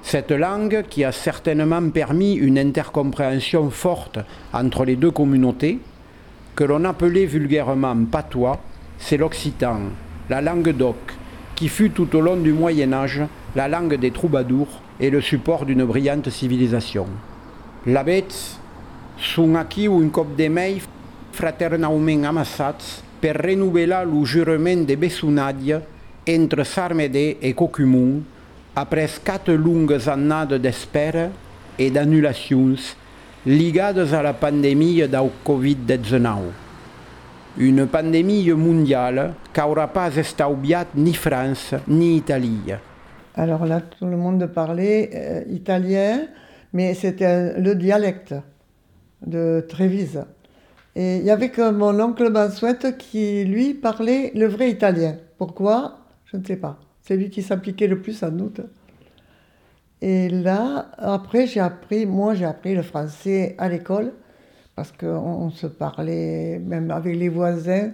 Cette 0.02 0.32
langue, 0.32 0.84
qui 0.88 1.04
a 1.04 1.12
certainement 1.12 1.90
permis 1.90 2.34
une 2.34 2.58
intercompréhension 2.58 3.70
forte 3.70 4.18
entre 4.52 4.84
les 4.84 4.96
deux 4.96 5.10
communautés, 5.10 5.78
que 6.56 6.64
l'on 6.64 6.84
appelait 6.84 7.26
vulgairement 7.26 7.96
patois, 8.10 8.60
c'est 8.98 9.16
l'occitan, 9.16 9.80
la 10.28 10.40
langue 10.40 10.70
d'oc, 10.76 10.96
qui 11.54 11.68
fut 11.68 11.90
tout 11.90 12.14
au 12.16 12.20
long 12.20 12.36
du 12.36 12.52
Moyen 12.52 12.92
Âge 12.92 13.22
la 13.54 13.68
langue 13.68 13.96
des 13.96 14.10
troubadours 14.10 14.80
et 14.98 15.10
le 15.10 15.20
support 15.20 15.64
d'une 15.64 15.84
brillante 15.84 16.30
civilisation. 16.30 17.06
L'abets 17.86 18.24
sont 19.18 19.54
acquis 19.54 19.86
un 19.86 20.08
cop 20.08 20.36
de 20.36 20.48
mei 20.48 20.80
fraternaument 21.32 22.24
amassats 22.24 23.02
per 23.20 23.32
renouvelar 23.32 24.04
le 24.04 24.24
jurement 24.24 24.84
de 24.86 24.94
Bessunadie 24.94 25.74
entre 26.28 26.64
Sarmede 26.64 27.36
et 27.40 27.54
Cocumont 27.54 28.22
après 28.76 29.09
quatre 29.24 29.52
longues 29.52 29.98
années 30.09 30.59
d'espère 30.59 31.30
et 31.78 31.90
d'annulations 31.90 32.74
ligades 33.46 34.12
à 34.12 34.22
la 34.22 34.33
pandémie 34.35 35.00
de 35.00 35.18
Covid-19. 35.46 36.26
Une 37.59 37.87
pandémie 37.87 38.50
mondiale 38.52 39.35
qui 39.52 39.61
n'aura 39.61 39.88
pas 39.88 40.14
estaubiat 40.16 40.87
ni 40.94 41.14
France 41.14 41.74
ni 41.88 42.16
Italie. 42.16 42.72
Alors 43.35 43.64
là, 43.64 43.80
tout 43.80 44.06
le 44.06 44.16
monde 44.16 44.46
parlait 44.46 45.11
euh, 45.14 45.52
italien, 45.52 46.26
mais 46.72 46.94
c'était 46.94 47.59
le 47.59 47.74
dialecte 47.74 48.35
de 49.26 49.64
Trévise. 49.68 50.24
Et 50.96 51.16
il 51.16 51.24
y 51.24 51.30
avait 51.30 51.50
que 51.50 51.70
mon 51.70 51.98
oncle 52.00 52.30
Mansouette 52.30 52.98
qui, 52.98 53.44
lui, 53.44 53.74
parlait 53.74 54.33
le 54.35 54.46
vrai 54.46 54.70
italien. 54.70 55.16
Pourquoi? 55.38 55.98
Je 56.26 56.37
ne 56.37 56.44
sais 56.44 56.56
pas. 56.56 56.78
C'est 57.02 57.16
lui 57.16 57.30
qui 57.30 57.42
s'appliquait 57.42 57.86
le 57.86 58.00
plus 58.00 58.22
à 58.22 58.30
nous. 58.30 58.52
Et 60.02 60.28
là, 60.28 60.90
après, 60.98 61.46
j'ai 61.46 61.60
appris, 61.60 62.06
moi 62.06 62.34
j'ai 62.34 62.44
appris 62.44 62.74
le 62.74 62.82
français 62.82 63.54
à 63.58 63.68
l'école, 63.68 64.12
parce 64.76 64.92
qu'on 64.92 65.50
se 65.50 65.66
parlait 65.66 66.58
même 66.58 66.90
avec 66.90 67.16
les 67.16 67.28
voisins. 67.28 67.92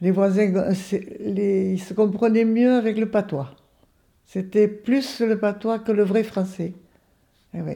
Les 0.00 0.10
voisins, 0.10 0.44
ils 0.44 1.80
se 1.80 1.94
comprenaient 1.94 2.44
mieux 2.44 2.74
avec 2.74 2.98
le 2.98 3.10
patois. 3.10 3.54
C'était 4.26 4.68
plus 4.68 5.20
le 5.20 5.38
patois 5.38 5.78
que 5.78 5.90
le 5.90 6.04
vrai 6.04 6.22
français. 6.22 6.74
Et 7.54 7.58
eh 7.58 7.62
oui. 7.62 7.74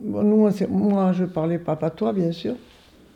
Nous, 0.00 0.50
moi, 0.68 1.12
je 1.12 1.24
parlais 1.24 1.58
pas 1.58 1.74
patois, 1.74 2.12
bien 2.12 2.30
sûr. 2.30 2.54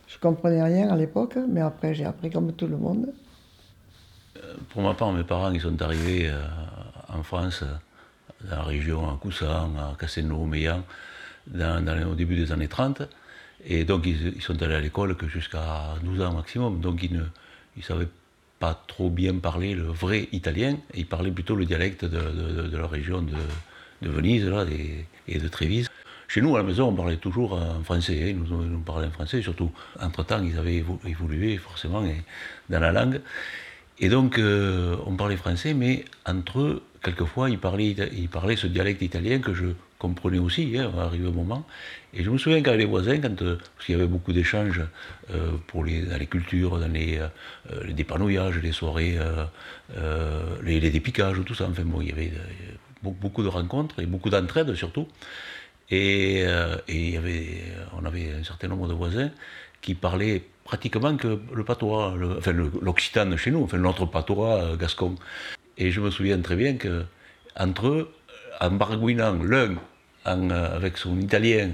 Je 0.08 0.18
comprenais 0.18 0.62
rien 0.62 0.90
à 0.90 0.96
l'époque, 0.96 1.38
mais 1.48 1.60
après, 1.60 1.94
j'ai 1.94 2.04
appris 2.04 2.30
comme 2.30 2.52
tout 2.52 2.66
le 2.66 2.76
monde. 2.76 3.12
Pour 4.70 4.82
ma 4.82 4.94
part, 4.94 5.12
mes 5.12 5.24
parents, 5.24 5.52
ils 5.52 5.60
sont 5.60 5.80
arrivés 5.82 6.28
euh, 6.28 6.42
en 7.08 7.22
France 7.22 7.64
dans 8.48 8.56
la 8.56 8.62
région, 8.62 9.08
à 9.08 9.18
Coussan, 9.20 9.76
à 9.78 9.96
Castelnau, 9.98 10.44
Meillan, 10.44 10.82
au 11.54 12.14
début 12.14 12.36
des 12.36 12.52
années 12.52 12.68
30. 12.68 13.02
Et 13.64 13.84
donc, 13.84 14.06
ils, 14.06 14.42
sont 14.42 14.60
allés 14.62 14.74
à 14.74 14.80
l'école 14.80 15.16
que 15.16 15.28
jusqu'à 15.28 15.94
12 16.02 16.20
ans 16.22 16.32
maximum. 16.32 16.80
Donc, 16.80 17.02
ils 17.02 17.12
ne 17.12 17.22
ils 17.76 17.84
savaient 17.84 18.08
pas 18.58 18.80
trop 18.86 19.10
bien 19.10 19.34
parler 19.38 19.74
le 19.74 19.84
vrai 19.84 20.28
italien. 20.32 20.76
Ils 20.94 21.06
parlaient 21.06 21.30
plutôt 21.30 21.54
le 21.54 21.64
dialecte 21.64 22.04
de, 22.04 22.76
la 22.76 22.86
région 22.86 23.22
de, 23.22 23.34
de 24.02 24.08
Venise 24.08 24.46
là, 24.46 24.64
et, 25.28 25.38
de 25.38 25.48
Trévise. 25.48 25.88
Chez 26.28 26.40
nous, 26.40 26.54
à 26.56 26.58
la 26.58 26.64
maison, 26.64 26.88
on 26.88 26.94
parlait 26.94 27.18
toujours 27.18 27.52
en 27.52 27.82
français. 27.82 28.18
Hein. 28.22 28.28
Ils 28.28 28.38
nous, 28.38 28.64
nous 28.64 28.80
parlaient 28.80 29.08
en 29.08 29.12
français, 29.12 29.42
surtout. 29.42 29.70
Entre-temps, 30.00 30.42
ils 30.42 30.58
avaient 30.58 30.82
évolué 31.06 31.58
forcément 31.58 32.02
dans 32.70 32.80
la 32.80 32.90
langue. 32.90 33.20
Et 34.02 34.08
donc, 34.08 34.36
euh, 34.38 34.96
on 35.06 35.14
parlait 35.14 35.36
français, 35.36 35.74
mais 35.74 36.04
entre 36.26 36.58
eux, 36.58 36.82
quelquefois, 37.04 37.48
ils 37.48 37.58
parlaient, 37.58 37.94
ce 38.56 38.66
dialecte 38.66 39.00
italien 39.00 39.38
que 39.38 39.54
je 39.54 39.66
comprenais 40.00 40.40
aussi, 40.40 40.76
hein, 40.76 40.90
arrivé 40.98 41.28
un 41.28 41.30
moment. 41.30 41.64
Et 42.12 42.24
je 42.24 42.30
me 42.30 42.36
souviens 42.36 42.60
qu'avec 42.62 42.80
les 42.80 42.84
voisins, 42.84 43.20
quand, 43.20 43.40
euh, 43.42 43.58
parce 43.76 43.86
qu'il 43.86 43.94
y 43.94 43.98
avait 43.98 44.08
beaucoup 44.08 44.32
d'échanges 44.32 44.82
euh, 45.30 45.52
les, 45.84 46.02
dans 46.02 46.18
les 46.18 46.26
cultures, 46.26 46.80
dans 46.80 46.92
les, 46.92 47.20
les 47.84 47.92
dépanouillages, 47.92 48.58
les 48.58 48.72
soirées, 48.72 49.16
les, 50.64 50.80
les, 50.80 50.90
dépiquages, 50.90 51.40
tout 51.46 51.54
ça. 51.54 51.68
Enfin 51.70 51.84
bon, 51.84 52.00
il 52.00 52.08
y 52.08 52.12
avait 52.12 52.32
beaucoup 53.02 53.44
de 53.44 53.48
rencontres 53.48 54.00
et 54.00 54.06
beaucoup 54.06 54.30
d'entraide 54.30 54.74
surtout. 54.74 55.06
Et, 55.92 56.40
et 56.40 56.46
il 56.88 57.10
y 57.10 57.16
avait, 57.16 57.62
on 57.96 58.04
avait 58.04 58.32
un 58.32 58.42
certain 58.42 58.66
nombre 58.66 58.88
de 58.88 58.94
voisins 58.94 59.30
qui 59.80 59.94
parlaient 59.94 60.42
pratiquement 60.64 61.16
que 61.16 61.38
le 61.52 61.64
patois, 61.64 62.14
enfin 62.38 62.52
l'occitan 62.80 63.36
chez 63.36 63.50
nous, 63.50 63.64
enfin 63.64 63.78
notre 63.78 64.06
patois 64.06 64.62
euh, 64.62 64.76
gascon. 64.76 65.16
Et 65.78 65.90
je 65.90 66.00
me 66.00 66.10
souviens 66.10 66.40
très 66.40 66.56
bien 66.56 66.74
que 66.76 67.04
entre 67.58 67.88
eux, 67.88 68.12
en 68.60 68.70
bargouinant 68.70 69.38
l'un 69.42 69.76
euh, 70.26 70.76
avec 70.76 70.98
son 70.98 71.18
italien 71.20 71.70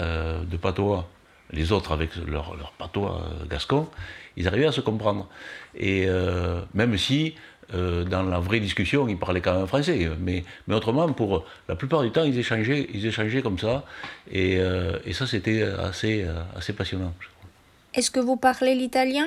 euh, 0.00 0.42
de 0.44 0.56
patois, 0.56 1.08
les 1.50 1.72
autres 1.72 1.92
avec 1.92 2.10
leur, 2.26 2.72
patois 2.78 3.22
gascon, 3.48 3.88
ils 4.36 4.48
arrivaient 4.48 4.66
à 4.66 4.72
se 4.72 4.80
comprendre. 4.80 5.28
Et 5.76 6.08
même 6.72 6.96
si 6.98 7.34
dans 7.72 8.22
la 8.22 8.40
vraie 8.40 8.58
discussion, 8.58 9.06
ils 9.08 9.18
parlaient 9.18 9.40
quand 9.40 9.56
même 9.56 9.66
français. 9.68 10.10
Mais, 10.18 10.42
autrement, 10.68 11.12
pour 11.12 11.44
la 11.68 11.76
plupart 11.76 12.02
du 12.02 12.10
temps, 12.10 12.24
ils 12.24 12.36
échangeaient, 12.36 12.88
ils 12.92 13.06
échangeaient 13.06 13.42
comme 13.42 13.58
ça. 13.58 13.84
Et, 14.32 14.58
ça, 15.12 15.26
c'était 15.28 15.62
assez 15.62 16.72
passionnant. 16.76 17.14
Est-ce 17.94 18.10
que 18.10 18.20
vous 18.20 18.36
parlez 18.36 18.74
l'italien? 18.74 19.26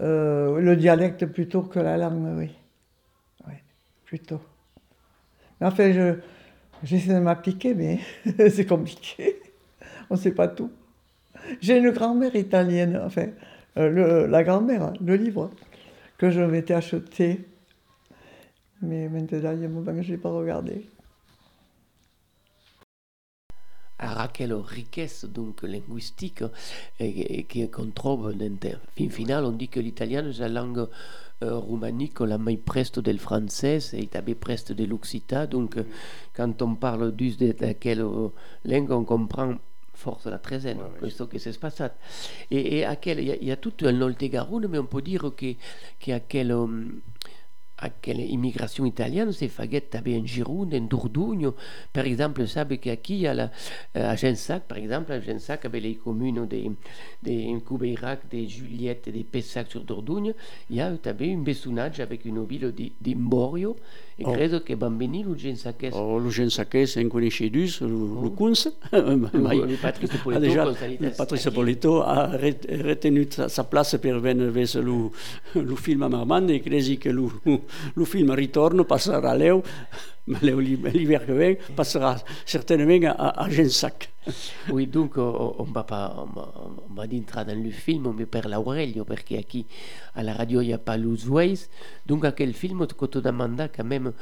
Euh, 0.00 0.60
Le 0.60 0.76
dialecte 0.76 1.24
plutôt 1.26 1.62
que 1.62 1.78
la 1.78 1.96
langue, 1.96 2.36
oui. 2.36 2.50
Oui, 3.46 3.54
plutôt. 4.04 4.40
Enfin, 5.60 5.92
je, 5.92 6.16
j'essaie 6.82 7.14
de 7.14 7.20
m'appliquer, 7.20 7.74
mais 7.74 8.00
c'est 8.50 8.66
compliqué. 8.66 9.36
On 10.10 10.14
ne 10.14 10.18
sait 10.18 10.32
pas 10.32 10.48
tout. 10.48 10.70
J'ai 11.60 11.78
une 11.78 11.90
grand-mère 11.90 12.36
italienne, 12.36 13.00
enfin, 13.04 13.28
euh, 13.78 14.26
la 14.26 14.44
grand-mère, 14.44 14.92
le 15.02 15.16
livre, 15.16 15.50
que 16.18 16.30
je 16.30 16.40
m'étais 16.40 16.74
acheté. 16.74 17.46
Mais 18.82 19.08
maintenant, 19.08 19.38
il 19.38 19.60
y 19.60 19.64
a 19.64 19.66
un 19.66 19.68
moment 19.68 19.94
que 19.94 20.02
je 20.02 20.12
n'ai 20.12 20.18
pas 20.18 20.30
regardé. 20.30 20.86
À 24.06 24.28
quelle 24.28 24.52
richesse 24.52 25.24
donc 25.24 25.62
linguistique 25.62 26.44
qu'on 26.98 27.90
trouve 27.94 28.34
dans 28.34 28.58
fin 28.96 29.08
final 29.08 29.44
on 29.44 29.52
dit 29.52 29.68
que 29.68 29.80
l'italien 29.80 30.28
est 30.28 30.38
la 30.38 30.48
langue 30.48 30.88
euh, 31.42 31.56
romanique 31.56 32.20
la 32.20 32.38
mai 32.38 32.56
presto 32.56 33.00
del 33.00 33.18
français 33.18 33.94
et 33.94 34.06
també 34.06 34.34
presto 34.34 34.74
de 34.74 34.84
l'occitan 34.84 35.46
donc 35.46 35.76
euh, 35.78 35.84
quand 36.34 36.62
on 36.62 36.74
parle 36.74 37.12
d'us 37.12 37.36
de, 37.36 37.52
quelle 37.72 38.04
langue 38.64 38.90
on 38.90 39.04
comprend 39.04 39.58
force 39.94 40.26
la 40.26 40.38
treizaine, 40.38 40.80
ouais, 40.80 40.98
questo 40.98 41.26
che 41.26 41.38
si 41.38 41.48
è 41.48 41.58
passato. 41.58 41.96
E, 42.48 42.78
e 42.78 42.84
a 42.84 42.96
quel, 42.96 43.20
il, 43.20 43.26
y 43.26 43.30
a, 43.30 43.34
il 43.34 43.46
y 43.46 43.50
a 43.50 43.56
tutto 43.56 43.88
il 43.88 43.96
Nord 43.96 44.22
Garonne, 44.28 44.66
mais 44.66 44.80
on 44.80 44.86
peut 44.86 45.02
dire 45.02 45.32
che, 45.34 45.56
che 45.98 46.12
a 46.12 46.20
quel, 46.20 46.50
um, 46.50 47.00
aquela 47.84 48.22
imigração 48.22 48.86
italiana 48.86 49.32
se 49.32 49.48
faguet 49.48 49.88
também 49.88 50.16
em 50.16 50.26
Gironde, 50.26 50.76
em 50.76 50.86
Dordogne. 50.86 51.52
Par 51.92 52.06
exemple, 52.06 52.46
sabe 52.46 52.78
que 52.78 52.98
y 53.08 53.26
a 53.26 53.34
la, 53.34 53.50
a 53.94 54.16
Gensac, 54.16 54.66
par 54.66 54.78
exemple, 54.78 55.12
a 55.12 55.20
Gensac 55.20 55.64
avec 55.64 55.82
les 55.82 55.96
communes 55.96 56.46
de, 56.46 56.70
de 57.22 57.58
Cubeirac, 57.60 58.28
de 58.30 58.46
Juliette 58.46 59.08
et 59.08 59.12
de 59.12 59.22
Pessac 59.22 59.70
sur 59.70 59.84
Dordogne, 59.84 60.34
il 60.70 60.76
y 60.76 60.80
a 60.80 60.86
un 60.86 61.42
bessonage 61.42 62.00
avec 62.00 62.24
une 62.24 62.44
ville 62.44 62.72
d'Imborio, 63.00 63.76
e 64.16 64.22
oh. 64.24 64.30
credo 64.30 64.62
che 64.62 64.76
bambini 64.76 65.24
lo 65.24 65.34
Gensacès. 65.34 65.92
Oh, 65.92 66.18
lo 66.18 66.30
Gensacès 66.30 66.96
en 66.96 67.08
coneixedus, 67.08 67.80
lo, 67.80 68.22
oh. 68.22 68.30
Kunz. 68.30 68.70
le 68.92 69.76
Patrice 69.80 70.18
Polito, 70.22 70.40
déjà, 70.40 70.64
le 71.00 71.10
Patrice 71.10 71.50
Polito 71.50 72.02
a 72.04 72.36
retenu 72.36 73.26
sa, 73.28 73.48
sa 73.48 73.64
place 73.64 73.98
per 73.98 74.20
venire 74.20 74.50
verso 74.50 74.80
lo, 74.80 75.12
lo 75.52 75.74
film 75.74 76.02
a 76.02 76.08
Marmande 76.08 76.54
e 76.54 76.60
credi 76.60 76.96
che 76.96 77.10
lo, 77.10 77.40
le 77.94 78.04
film 78.04 78.30
ritorno 78.32 78.84
passerà 78.84 79.30
a 79.30 79.34
Leo, 79.34 79.62
ma 80.26 80.38
Leo 80.40 80.58
l'hiver 80.58 81.26
que 81.26 81.32
vient 81.32 81.56
passera 81.74 82.16
certainement 82.44 83.14
à, 83.16 83.42
à 83.44 83.50
Gensac. 83.50 84.10
Oui, 84.70 84.86
donc 84.86 85.16
on 85.18 85.64
va 85.64 85.84
pas 85.84 86.26
on 86.88 86.94
va 86.94 87.02
entrer 87.02 87.44
dans 87.44 87.62
le 87.62 87.70
film, 87.70 88.14
mais 88.16 88.26
per 88.26 88.48
l'Aurelio, 88.48 89.04
parce 89.04 89.22
qu'ici 89.22 89.66
à 90.14 90.22
la 90.22 90.32
radio 90.32 90.60
il 90.62 90.68
n'y 90.68 90.72
a 90.72 90.78
pas 90.78 90.96
Luz 90.96 91.28
Ways. 91.28 91.68
Donc 92.06 92.24
à 92.24 92.32
quel 92.32 92.54
film 92.54 92.86
tu 92.86 92.94
te 92.94 93.18
demandes 93.18 93.68
quand 93.76 93.84
même 93.84 94.12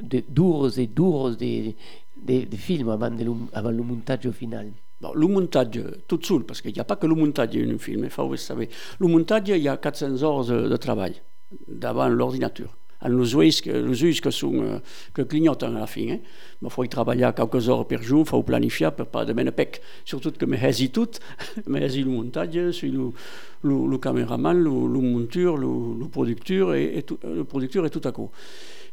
de 0.00 0.22
durs 0.28 0.78
et 0.78 0.86
durs 0.86 1.36
de, 1.36 1.72
de, 2.16 2.44
de 2.44 2.56
films 2.56 2.90
avant, 2.90 3.10
de, 3.10 3.24
avant 3.52 3.70
le 3.70 3.82
montage 3.82 4.30
final? 4.30 4.72
Bon, 5.00 5.12
le 5.14 5.26
montage 5.26 5.82
tout 6.08 6.20
seul, 6.22 6.44
parce 6.44 6.62
qu'il 6.62 6.72
n'y 6.72 6.80
a 6.80 6.84
pas 6.84 6.96
que 6.96 7.06
le 7.06 7.14
montage 7.14 7.50
dans 7.50 7.74
un 7.74 7.78
film, 7.78 8.04
il 8.04 8.10
faut 8.10 8.30
le 8.30 8.36
savoir. 8.36 8.66
Le 8.98 9.06
montage, 9.08 9.48
il 9.48 9.58
y 9.58 9.68
a 9.68 9.76
400 9.76 10.22
heures 10.22 10.44
de, 10.44 10.68
de 10.68 10.76
travail 10.76 11.20
devant 11.68 12.08
l'ordinateur. 12.08 12.74
Ulls 13.04 13.60
que, 13.62 13.70
els 13.70 14.02
ulls 14.02 14.20
que, 14.20 14.32
són, 14.32 14.60
eh, 14.64 14.80
que 15.14 15.26
clignoten 15.26 15.76
a 15.76 15.80
la 15.84 15.86
fin. 15.86 16.10
Eh? 16.16 16.20
Ma 16.60 16.70
faut 16.72 16.88
treballar 16.88 17.34
qualques 17.34 17.68
hores 17.68 17.86
per 17.88 18.00
jour, 18.02 18.24
faut 18.26 18.42
planificar 18.42 18.94
per 18.96 19.06
pas 19.06 19.26
de 19.26 19.34
mena 19.34 19.52
pec. 19.52 19.80
Surtout 20.04 20.36
que 20.38 20.46
me 20.46 20.56
hesi 20.56 20.88
tot, 20.90 21.20
me 21.66 21.80
hesi 21.80 22.02
le 22.02 22.10
muntatge, 22.10 22.70
suis 22.72 22.90
le, 22.90 23.10
le, 23.62 23.86
le 23.86 23.98
cameraman, 23.98 24.56
le, 24.56 24.70
le 24.70 25.00
le, 25.00 25.98
le 26.00 26.08
producteur 26.08 26.74
et, 26.74 26.98
et 26.98 27.04
le 27.24 27.44
producteur 27.44 27.86
et 27.86 27.90
tout 27.90 28.02
à 28.04 28.12
coup. 28.12 28.30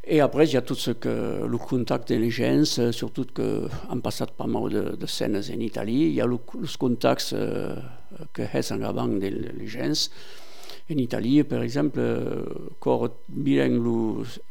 Et 0.06 0.20
après, 0.20 0.46
il 0.46 0.54
y 0.54 0.58
a 0.58 0.62
tout 0.62 0.76
ce 0.76 0.92
que 0.92 1.46
le 1.48 1.58
contact 1.58 2.10
des 2.10 2.30
gens, 2.30 2.66
surtout 2.92 3.26
que 3.34 3.70
han 3.90 4.02
passat 4.02 4.28
pas 4.28 4.48
mal 4.48 4.98
de, 4.98 5.06
scènes 5.08 5.38
en 5.38 5.60
Italie, 5.62 6.08
il 6.08 6.14
y 6.14 6.20
a 6.20 6.26
le, 6.26 6.38
les 6.62 6.68
contacts 6.78 7.32
euh, 7.32 7.74
que 8.34 8.42
és 8.42 8.72
en 8.74 8.82
avant 8.82 9.08
des 9.08 9.32
gens, 9.66 10.10
en 10.90 11.00
Italie, 11.00 11.44
per 11.44 11.62
exemple, 11.64 12.02
quand 12.80 13.10
mirem 13.30 13.80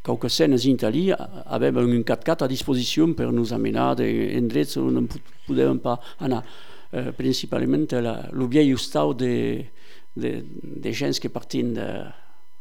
quelques 0.03 0.31
scènes 0.33 0.57
en 0.57 0.71
Italie, 0.71 1.13
avem 1.47 1.77
un 1.77 2.03
4x4 2.03 2.45
a 2.45 2.49
disposition 2.49 3.13
per 3.15 3.31
nos 3.33 3.53
amenar 3.53 3.97
d'endrets 4.01 4.79
on 4.81 4.91
no 4.97 5.07
podem 5.47 5.79
pas 5.79 6.01
anar. 6.21 6.45
Eh, 6.93 7.09
principalment 7.17 7.87
la, 8.05 8.19
el 8.29 8.49
vell 8.53 8.75
estau 8.75 9.15
de, 9.17 9.65
de, 10.13 10.33
de 10.45 10.91
gens 10.93 11.17
que 11.17 11.31
partien 11.33 11.71
de, 11.73 11.87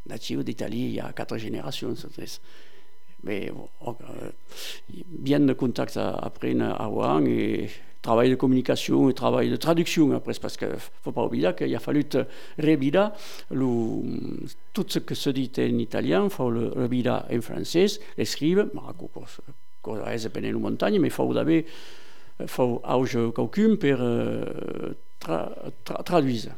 d'ací 0.08 0.38
d'Itàlia 0.40 0.88
hi 0.88 1.00
ha 1.04 1.12
quatre 1.12 1.40
generacions. 1.40 2.06
Mais 3.24 3.52
bon, 3.52 3.68
bien 5.06 5.42
de 5.46 5.54
contacte 5.54 5.98
après 5.98 6.56
à 6.62 6.86
Rouen 6.86 7.28
travail 8.02 8.30
de 8.30 8.36
communication 8.36 9.10
et 9.10 9.14
travail 9.14 9.50
de 9.50 9.56
traduction. 9.56 10.12
Après, 10.12 10.34
parce 10.42 10.58
qu'il 10.58 10.70
ne 10.70 10.76
faut 11.04 11.12
pas 11.12 11.24
oublier 11.24 11.54
qu'il 11.56 11.76
a 11.76 11.80
fallu 11.80 12.06
revirer 12.58 13.12
tout 14.74 14.86
ce 14.88 15.00
que 15.00 15.16
se 15.16 15.30
dit 15.30 15.52
en 15.58 15.78
italien, 15.78 16.24
il 16.26 16.30
faut 16.30 16.50
le 16.50 16.70
revirer 16.70 17.22
en 17.32 17.42
français, 17.42 17.88
l'écrire, 18.18 18.66
cosa 19.82 20.30
la 20.42 20.52
muntanya, 20.54 21.00
mais 21.00 21.08
il 21.08 21.12
faut 21.12 21.34
d'haver 21.34 21.66
faut 22.48 22.82
auge 22.84 23.18
quelqu'un 23.36 23.76
uh, 24.00 24.94
tra, 25.20 25.52
tra, 25.84 26.04
traduire. 26.04 26.56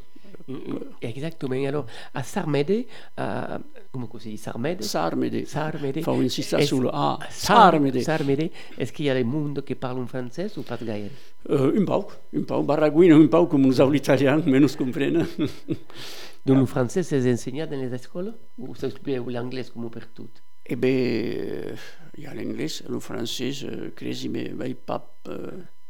Exactement. 1.00 1.66
Alors, 1.66 1.86
à 2.12 2.22
Sarmede, 2.22 2.86
à, 3.16 3.58
comment 3.92 4.08
on 4.12 4.18
dit 4.18 4.36
Sarmede? 4.36 4.82
Sarmede. 4.82 5.46
Sarmede. 5.46 6.02
Faut 6.02 6.20
insister 6.20 6.62
sur 6.62 6.80
le 6.80 6.90
A. 6.92 7.18
Sarmede. 7.30 8.00
Sarmede. 8.00 8.50
Est-ce 8.78 8.92
qu'il 8.92 9.06
y 9.06 9.10
a 9.10 9.14
des 9.14 9.24
mondes 9.24 9.62
qui 9.64 9.74
parlent 9.74 10.06
français 10.06 10.50
ou 10.56 10.62
pas 10.62 10.76
de 10.76 10.84
gaire? 10.84 11.10
Uh, 11.48 11.78
Un 11.78 11.84
peu, 11.84 12.38
un 12.38 12.42
peu. 12.42 12.62
Barraguino, 12.62 13.22
un 13.22 13.26
peu, 13.26 13.46
comme 13.46 13.62
nous 13.62 13.80
avons 13.80 13.90
l'italien, 13.90 14.42
mais 14.46 14.60
nous 14.60 14.68
comprenons. 14.68 15.26
Donc, 16.46 16.58
le 16.58 16.66
français, 16.66 17.02
c'est 17.02 17.32
enseigné 17.32 17.66
dans 17.66 17.80
les 17.80 17.94
écoles 17.94 18.34
ou 18.58 18.74
c'est 18.74 18.92
l'anglais 19.06 19.64
comme 19.72 19.90
pour 19.90 20.06
tout 20.14 20.28
Eh 20.66 20.76
bien, 20.76 21.74
il 22.16 22.24
y 22.24 22.26
a 22.26 22.34
l'anglais, 22.34 22.66
le 22.88 23.00
français, 23.00 23.52
je 23.52 23.90
crois, 23.90 24.30
mais 24.30 24.74
pas 24.74 25.14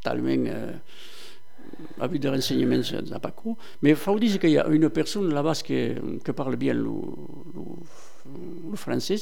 tellement. 0.02 0.72
Avec 2.00 2.20
des 2.20 2.28
renseignements 2.28 2.82
pas 3.20 3.30
cours. 3.30 3.56
Mais 3.82 3.90
il 3.90 3.96
faut 3.96 4.18
dire 4.18 4.38
qu'il 4.38 4.50
y 4.50 4.58
a 4.58 4.66
une 4.68 4.90
personne 4.90 5.32
là-bas 5.32 5.54
qui, 5.54 5.90
qui 6.24 6.32
parle 6.32 6.56
bien 6.56 6.74
le, 6.74 6.90
français, 8.74 9.16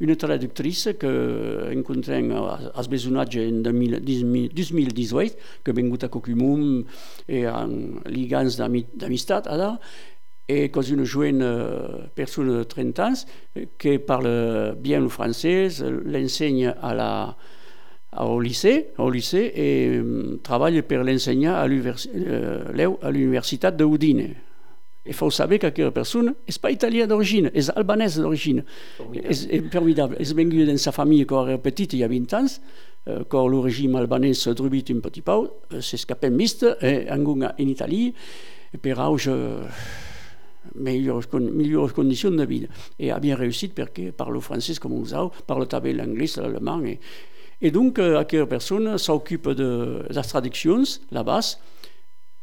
une 0.00 0.16
traductrice 0.16 0.88
que 0.98 1.74
rencontré 1.74 2.28
à, 2.30 2.58
à 2.74 2.82
Besonatge 2.82 3.38
en 3.38 3.60
2018, 3.62 5.36
que 5.62 5.70
est 5.70 5.74
venue 5.74 5.96
à 6.02 6.08
et 7.28 7.48
en 7.48 7.68
Ligans 8.06 8.48
d'amistat 8.94 9.42
là, 9.46 9.78
et 10.48 10.70
que 10.70 10.80
une 10.80 11.04
jeune 11.04 11.44
personne 12.14 12.58
de 12.58 12.62
30 12.62 12.98
ans 13.00 13.12
qui 13.78 13.98
parle 13.98 14.76
bien 14.78 15.00
le 15.00 15.08
français, 15.08 15.68
l'enseigne 16.04 16.72
à 16.80 16.94
la 16.94 17.36
au 18.24 18.40
lycée, 18.40 18.88
au 18.98 19.10
lycée 19.10 19.52
et 19.54 19.98
um, 19.98 20.38
travaille 20.42 20.82
pour 20.82 20.98
l'enseignant 20.98 21.54
à 21.54 21.66
l'université 21.66 23.70
de 23.70 23.84
Udine. 23.84 24.34
Il 25.08 25.14
faut 25.14 25.30
savoir 25.30 25.60
que 25.60 25.66
cette 25.66 25.90
personne 25.90 26.26
n'est 26.26 26.58
pas 26.60 26.70
italienne 26.70 27.08
d'origine, 27.08 27.50
est 27.54 27.70
albanaise 27.76 28.18
d'origine. 28.18 28.64
C'est 29.30 29.72
formidable. 29.72 30.16
Elle 30.18 30.26
est 30.26 30.34
venue 30.34 30.66
dans 30.66 30.76
sa 30.76 30.92
famille 30.92 31.24
quand 31.26 31.46
elle 31.46 31.54
était 31.54 31.62
petite, 31.62 31.92
il 31.92 32.00
y 32.00 32.04
a 32.04 32.08
20 32.08 32.34
ans, 32.34 32.46
euh, 33.08 33.22
quand 33.28 33.46
le 33.46 33.58
régime 33.58 33.94
albanais 33.94 34.34
se 34.34 34.50
drubit 34.50 34.84
un 34.90 34.98
petit 34.98 35.22
peu, 35.22 35.48
escapé 35.70 36.30
mixte, 36.30 36.66
et 36.82 37.08
en 37.10 37.24
en 37.24 37.52
Italie, 37.58 38.14
et 38.74 38.78
per 38.78 38.94
auge 38.98 39.30
meilleures, 40.74 41.22
meilleures 41.32 41.92
conditions 41.92 42.30
de 42.30 42.44
vie. 42.44 42.66
Et 42.98 43.10
a 43.10 43.18
bien 43.18 43.36
réussi 43.36 43.68
parce 43.68 43.90
que 43.90 44.10
parle 44.10 44.34
le 44.34 44.40
français 44.40 44.74
comme 44.80 45.04
sait, 45.04 45.16
parle 45.46 45.66
l'anglais, 45.70 46.26
l'allemand. 46.36 46.82
Et, 46.84 46.98
Et 47.60 47.70
donc, 47.70 47.98
euh, 47.98 48.18
aquella 48.18 48.46
persona 48.46 48.98
s'occupa 48.98 49.54
de 49.54 50.04
les 50.10 50.22
traduccions, 50.22 51.00
la 51.10 51.22
base. 51.22 51.56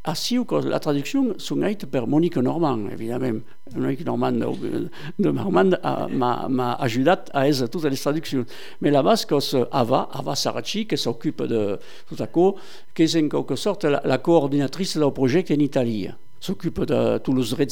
Així 0.04 0.36
que 0.44 0.60
la 0.68 0.82
traducció 0.84 1.22
són 1.40 1.62
faites 1.64 1.88
per 1.88 2.02
Mònica 2.12 2.42
Normand, 2.44 2.90
evidentment. 2.92 3.38
Mònica 3.72 4.04
Normand 4.10 4.42
de, 4.42 4.82
de 5.16 5.32
Normand 5.32 5.78
m'ha 5.80 6.72
ajudat 6.84 7.32
a 7.32 7.46
fer 7.46 7.70
totes 7.70 7.94
les 7.94 8.04
traduccions. 8.04 8.58
Mais 8.82 8.92
la 8.92 9.04
base 9.06 9.30
és 9.38 9.54
Ava, 9.72 10.02
Ava 10.12 10.36
Sarachi, 10.36 10.84
que 10.90 11.00
s'occupa 11.00 11.48
de 11.48 11.64
tot 12.10 12.26
això, 12.26 12.50
que 12.94 13.08
és 13.08 13.16
en 13.16 13.32
quelque 13.32 13.56
sorte 13.56 13.94
la, 13.94 14.02
la 14.04 14.20
coordinatrice 14.20 15.00
del 15.00 15.16
projecte 15.16 15.56
en 15.56 15.64
Itàlia 15.64 16.18
s'occupe 16.44 16.82
de 16.84 17.18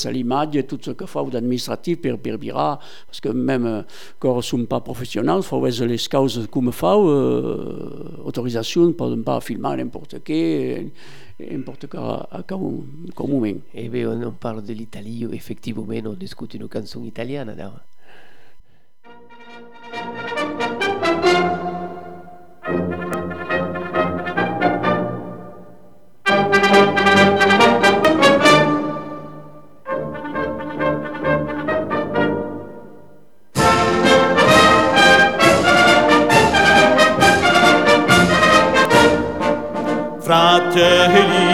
à 0.07 0.11
l'image 0.11 0.55
et 0.55 0.63
tout 0.63 0.79
ce 0.81 0.91
que 0.91 1.05
fait 1.05 1.29
d'administratif 1.29 1.99
per, 2.01 2.37
virar, 2.37 2.79
parce 3.05 3.19
que 3.19 3.29
même 3.29 3.83
quand 4.17 4.37
ne 4.37 4.41
sommes 4.41 4.67
pas 4.67 4.79
professionnels, 4.79 5.41
faut 5.41 5.65
les 5.65 5.97
causes 6.09 6.47
comme 6.49 6.71
fait, 6.71 6.85
euh, 6.85 8.21
autorisation 8.23 8.93
pour 8.93 9.09
ne 9.09 9.23
pas 9.23 9.41
filmer 9.41 9.75
n'importe 9.75 10.23
qui, 10.23 10.89
n'importe 11.51 11.87
quoi 11.87 12.27
à 12.31 12.43
quel 12.47 12.57
moment. 12.57 13.59
Eh 13.73 13.89
bien, 13.89 14.09
on 14.25 14.31
parle 14.31 14.63
de 14.63 14.73
l'Italie, 14.73 15.27
effectivement, 15.33 15.85
on 16.05 16.13
discute 16.13 16.53
une 16.53 16.69
chanson 16.71 17.03
italienne. 17.03 17.53
فاتح 40.31 41.11
لي 41.31 41.50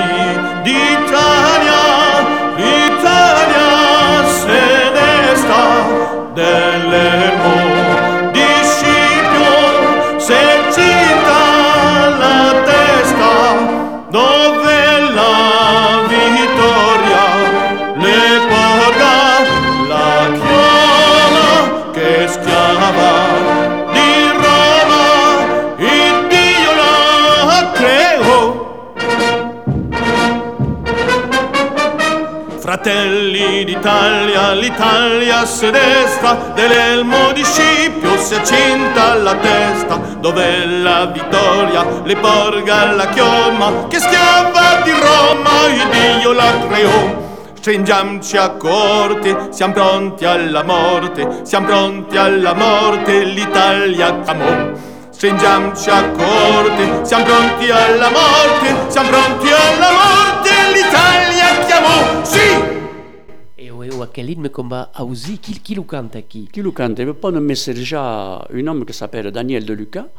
Fratelli 33.28 33.66
d'Italia, 33.66 34.54
l'Italia 34.54 35.46
si 35.46 35.70
desta, 35.70 36.54
dell'elmo 36.56 37.34
di 37.34 37.44
Scipio 37.44 38.18
si 38.18 38.36
accinta 38.36 39.12
alla 39.12 39.36
testa, 39.36 39.98
dove 40.22 40.66
la 40.66 41.08
vittoria 41.08 41.86
le 42.06 42.16
porga 42.16 42.94
la 42.94 43.08
chioma, 43.08 43.88
che 43.90 44.00
schiava 44.00 44.82
di 44.84 44.92
Roma, 44.92 45.50
il 45.68 46.20
Dio 46.20 46.32
la 46.32 46.54
creò. 46.70 47.26
Stringiamoci 47.56 48.38
a 48.38 48.52
corte, 48.52 49.50
siamo 49.50 49.74
pronti 49.74 50.24
alla 50.24 50.64
morte, 50.64 51.42
siamo 51.44 51.66
pronti 51.66 52.16
alla 52.16 52.54
morte, 52.54 53.24
l'Italia 53.26 54.22
chiamò. 54.22 54.72
Stringiamoci 55.10 55.90
a 55.90 56.12
corte, 56.12 57.02
siamo 57.04 57.26
pronti 57.26 57.70
alla 57.70 58.10
morte, 58.10 58.90
siamo 58.90 59.10
pronti 59.10 59.52
alla 59.52 59.92
morte, 59.92 60.50
l'Italia 60.72 61.66
chiamò. 61.66 62.24
Sì! 62.24 62.67
Eu, 63.98 64.02
eu, 64.02 64.04
aquele 64.04 64.28
ritmo 64.28 64.50
qu'on 64.50 64.68
va 64.68 64.92
qui, 65.42 65.60
qui 65.60 65.76
le 65.76 65.84
cante 65.84 66.18
aqui? 66.18 66.48
Qui? 66.52 66.62
Le 66.62 66.72
cante? 66.72 67.04
Non 67.04 67.44
messer 67.44 67.76
già 67.76 68.46
un 68.50 68.68
homme 68.68 68.86
che 68.86 68.94
s'appelle 68.94 69.32
Daniel 69.32 69.64
De 69.64 69.74
Luca, 69.74 70.10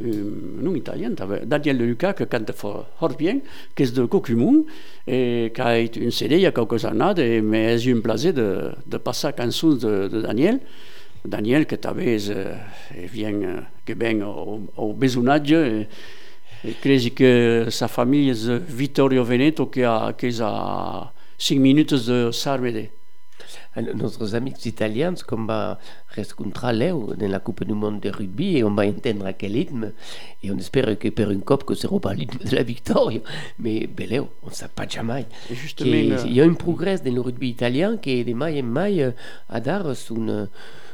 un, 0.00 0.66
un 0.66 0.76
italien, 0.76 1.14
Daniel 1.44 1.78
De 1.78 1.84
Luca, 1.84 2.14
que 2.14 2.24
cante 2.26 2.52
fort, 2.52 3.16
bien, 3.16 3.40
qui 3.74 3.84
est 3.84 3.94
de 3.94 4.04
Cocumun, 4.06 4.64
et 5.06 5.52
qui 5.54 5.60
a 5.60 5.78
une 5.78 6.10
CD 6.10 6.36
il 6.36 6.40
y 6.42 6.46
a 6.46 6.52
quelques 6.52 6.84
années, 6.84 7.40
mais 7.40 7.78
j'ai 7.78 7.92
eu 7.92 7.96
un 7.96 8.00
plaisir 8.00 8.34
de, 8.34 8.72
de 8.86 8.96
passer 8.98 9.28
la 9.28 9.44
chanson 9.44 9.70
de, 9.70 10.08
de 10.08 10.20
Daniel. 10.20 10.60
Daniel, 11.24 11.66
que 11.66 11.74
talvez 11.76 12.30
eh, 12.30 13.06
vient, 13.06 13.40
eh, 13.40 13.62
que 13.84 13.92
vient 13.92 14.26
au, 14.26 14.62
au 14.76 14.92
besognage, 14.94 15.52
et, 15.52 15.88
et 16.64 17.10
que 17.10 17.66
sa 17.70 17.88
famille 17.88 18.30
est 18.30 18.48
Vittorio 18.48 19.24
Veneto, 19.24 19.66
qui 19.66 19.82
a, 19.82 20.12
qui 20.16 20.40
a 20.40 21.12
5 21.38 21.58
minutes 21.58 21.94
de 21.94 22.30
Sarvede. 22.32 22.90
Nostres 23.94 24.34
amics 24.34 24.66
italians 24.66 25.22
com 25.22 25.46
va 25.46 25.78
rencontrar 26.16 26.72
l'eu 26.72 27.14
en 27.14 27.28
la 27.28 27.40
Coupe 27.40 27.64
du 27.64 27.74
Monde 27.74 28.00
de 28.00 28.10
rugby 28.10 28.56
et 28.58 28.64
on 28.64 28.74
va 28.74 28.86
entendre 28.86 29.26
aquel 29.26 29.52
rythme 29.52 29.92
et 30.42 30.50
on 30.50 30.58
espère 30.58 30.98
que 30.98 31.08
per 31.08 31.28
un 31.30 31.40
cop 31.40 31.64
que 31.64 31.74
serà 31.74 32.00
pas 32.00 32.14
le 32.14 32.20
rythme 32.20 32.44
de 32.44 32.56
la 32.56 32.62
victòria. 32.62 33.20
Mais 33.58 33.86
beleu, 33.86 34.26
on 34.42 34.48
ne 34.48 34.54
sait 34.54 34.68
pas 34.68 34.88
jamais. 34.88 35.26
Il 35.80 36.32
y 36.32 36.40
a 36.40 36.44
un 36.44 36.54
progrès 36.54 36.98
dans 36.98 37.14
le 37.14 37.20
rugby 37.20 37.50
italien 37.50 37.96
que 37.96 38.22
de 38.22 38.32
mai 38.32 38.60
en 38.60 38.66
mai 38.66 39.14
a 39.48 39.60
dar 39.60 39.94
son 39.96 40.48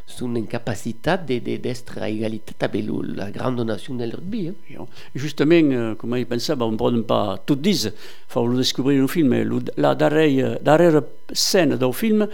son 0.07 0.37
incapacitat 0.37 1.17
d'être 1.17 1.99
à 1.99 2.09
égalité 2.11 2.55
avec 2.61 2.85
la 3.15 3.31
grande 3.31 3.61
nation 3.61 3.95
del 3.95 4.15
rugby. 4.15 4.53
Eh? 4.71 4.77
Justement, 5.15 5.97
com 5.97 6.15
ell 6.15 6.27
pensava, 6.27 6.67
on 6.67 6.77
pot 6.77 6.93
pas 7.07 7.39
tot 7.47 7.57
dir, 7.57 7.93
fa-lo 8.29 8.57
descobrir 8.57 9.03
un 9.03 9.09
film, 9.09 9.35
la 9.77 9.95
darrera, 9.95 10.59
darrera 10.61 11.03
scène 11.33 11.77
del 11.77 11.93
film 11.93 12.29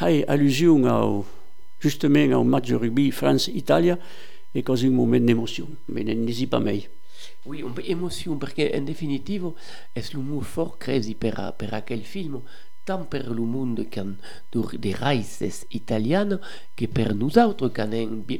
ha 0.00 0.06
allusion 0.26 0.84
au, 0.84 1.24
justement 1.80 2.40
au 2.40 2.44
match 2.44 2.68
de 2.68 2.76
rugby 2.76 3.10
France-Italia 3.10 3.98
et 4.54 4.62
così 4.62 4.86
un 4.86 4.90
moment 4.90 5.20
d'émotion, 5.20 5.68
mais 5.88 6.02
n'hésitez 6.02 6.46
pas 6.46 6.60
mai. 6.60 6.88
Oui, 7.46 7.62
une 7.62 7.84
émotion, 7.86 8.36
parce 8.36 8.52
qu'en 8.54 8.80
définitive, 8.82 9.50
est 9.94 10.12
l'humour 10.12 10.44
fort 10.44 10.78
créé 10.78 11.14
per, 11.14 11.52
per 11.56 11.72
aquel 11.72 12.02
film, 12.02 12.40
tant 12.88 13.04
per 13.12 13.28
le 13.28 13.44
monde 13.44 13.84
can 13.92 14.16
de 14.52 14.92
raïces 14.96 15.66
italiane 15.76 16.38
que 16.74 16.88
per 16.88 17.12
nosaltres 17.14 17.72
can 17.76 17.92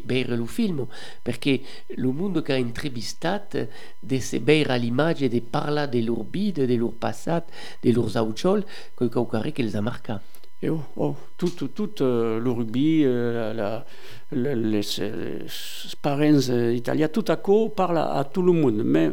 veure 0.08 0.37
le 0.40 0.46
film 0.46 0.87
perché 1.22 1.61
le 1.96 2.11
monde 2.12 2.42
che 2.42 2.54
ha 2.54 2.56
intervistat 2.56 3.58
de 4.00 4.20
se 4.20 4.38
veure 4.40 4.78
l'image 4.78 5.28
de 5.28 5.40
parlar 5.40 5.88
de 5.88 6.00
leur 6.00 6.24
vida, 6.24 6.66
de 6.66 6.76
leur 6.76 6.92
passat, 6.92 7.44
de 7.82 7.92
leurs 7.92 8.16
augiol, 8.16 8.64
que 8.96 9.08
caucare 9.08 9.52
que 9.52 9.62
les 9.62 9.76
a 9.76 9.82
marcat. 9.82 10.20
Et 10.61 10.70
oh, 10.70 10.80
oh, 10.96 11.14
tout, 11.37 12.02
euh, 12.02 12.40
le 12.40 12.50
rugby, 12.50 13.02
euh, 13.04 13.54
la, 13.54 13.84
la, 14.32 14.54
les, 14.54 14.80
les 14.80 15.46
parents 16.02 16.48
euh, 16.50 16.74
italiens, 16.74 17.08
tout 17.08 17.24
à 17.28 17.37
coup 17.37 17.68
parle 17.68 17.98
à, 17.98 18.14
à 18.14 18.24
tout 18.24 18.42
le 18.42 18.52
monde. 18.52 18.82
Mais 18.84 19.12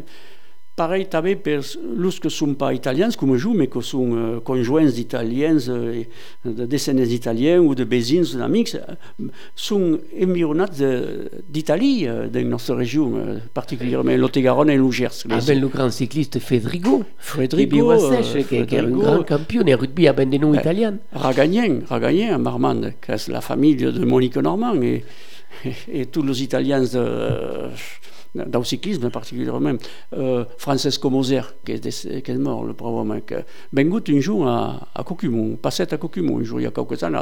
pareil 0.75 1.07
també 1.07 1.35
per 1.39 1.61
los 1.95 2.19
que 2.19 2.29
són 2.29 2.55
pas 2.59 2.75
italians 2.75 3.15
com 3.15 3.31
jo, 3.39 3.53
mais 3.55 3.69
que 3.71 3.81
són 3.83 4.11
uh, 4.11 4.41
conjoints 4.45 4.95
d'italians, 4.95 5.69
uh, 5.71 6.03
de 6.43 6.67
descendents 6.67 7.11
italiens 7.15 7.63
o 7.63 7.73
de 7.75 7.87
són 9.55 9.99
environats 10.11 10.81
d'Italie, 11.47 12.09
uh, 12.09 12.27
de 12.29 12.43
la 12.43 12.49
nostra 12.49 12.75
regió, 12.75 13.07
uh, 13.07 13.39
particulièrement 13.53 14.17
l'Otegaron 14.17 14.67
et 14.67 14.77
l'Ugers. 14.77 15.23
Ah 15.29 15.39
ben 15.45 15.61
le 15.61 15.67
grand 15.67 15.89
cycliste 15.89 16.39
Federico, 16.39 17.03
Federico, 17.17 17.93
uh, 17.93 18.23
Federico. 18.23 18.65
qui 18.65 18.75
est 18.75 18.79
un 18.79 18.89
grand 18.89 19.25
champion 19.27 19.63
de 19.63 19.73
rugby 19.73 20.07
à 20.07 20.13
ben 20.13 20.29
des 20.29 20.39
noms 20.39 20.53
eh, 20.53 20.59
italiens. 20.59 20.97
Ragagnen 21.13 21.83
à 21.89 22.37
Marmande, 22.37 22.93
qui 23.01 23.11
est 23.11 23.27
la 23.29 23.41
famille 23.41 23.75
de 23.75 24.03
Monique 24.05 24.37
Normand, 24.37 24.75
et, 24.81 25.03
et, 25.63 26.01
et 26.01 26.05
tous 26.07 26.23
les 26.23 26.43
Italiens 26.43 26.81
de... 26.81 27.69
dans 28.35 28.59
le 28.59 28.65
cyclisme 28.65 29.09
particulièrement, 29.09 29.73
euh, 30.13 30.45
Francesco 30.57 31.09
Moser, 31.09 31.41
qui 31.65 31.73
est, 31.73 32.21
qui 32.21 32.31
est 32.31 32.37
mort, 32.37 32.63
le 32.65 32.73
pauvre 32.73 33.03
mec, 33.03 33.33
vengut 33.71 34.03
un 34.09 34.19
jour 34.19 34.47
à, 34.47 34.87
à 34.93 35.03
passait 35.61 35.93
à 35.93 35.97
un 35.97 36.43
jour, 36.43 36.59
il 36.59 36.63
y 36.63 36.67
a 36.67 36.71
quelques 36.71 37.01
années. 37.03 37.19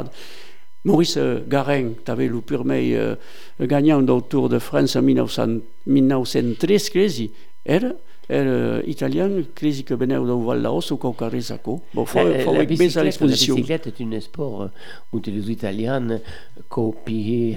Maurice 0.84 1.18
Garin, 1.48 1.92
qui 2.04 2.10
avait 2.10 2.28
le 2.28 2.42
premier 2.42 2.94
euh, 2.96 3.14
gagnant 3.58 4.02
du 4.02 4.22
Tour 4.28 4.50
de 4.50 4.58
France 4.58 4.96
en 4.96 5.02
1900, 5.02 5.60
1913, 5.86 6.90
crisi, 6.90 7.30
era 7.64 7.92
era 8.28 8.80
italien, 8.86 9.46
crisi 9.54 9.84
que 9.84 9.94
veneu 9.94 10.24
del 10.26 10.42
Val 10.44 10.62
d'Aos 10.62 10.92
o 10.92 10.98
qualque 10.98 11.42
sacó. 11.42 11.80
Bon, 11.92 12.06
fou, 12.06 12.26
la, 12.28 12.40
fou 12.44 12.54
la, 12.56 12.64
besa 12.64 13.02
la 13.04 13.10
bicicletta 13.10 13.90
è 13.90 14.02
un 14.02 14.20
sport 14.20 14.70
où 15.10 15.20
les 15.24 15.48
Italiens 15.50 16.20
Coppi, 16.68 17.56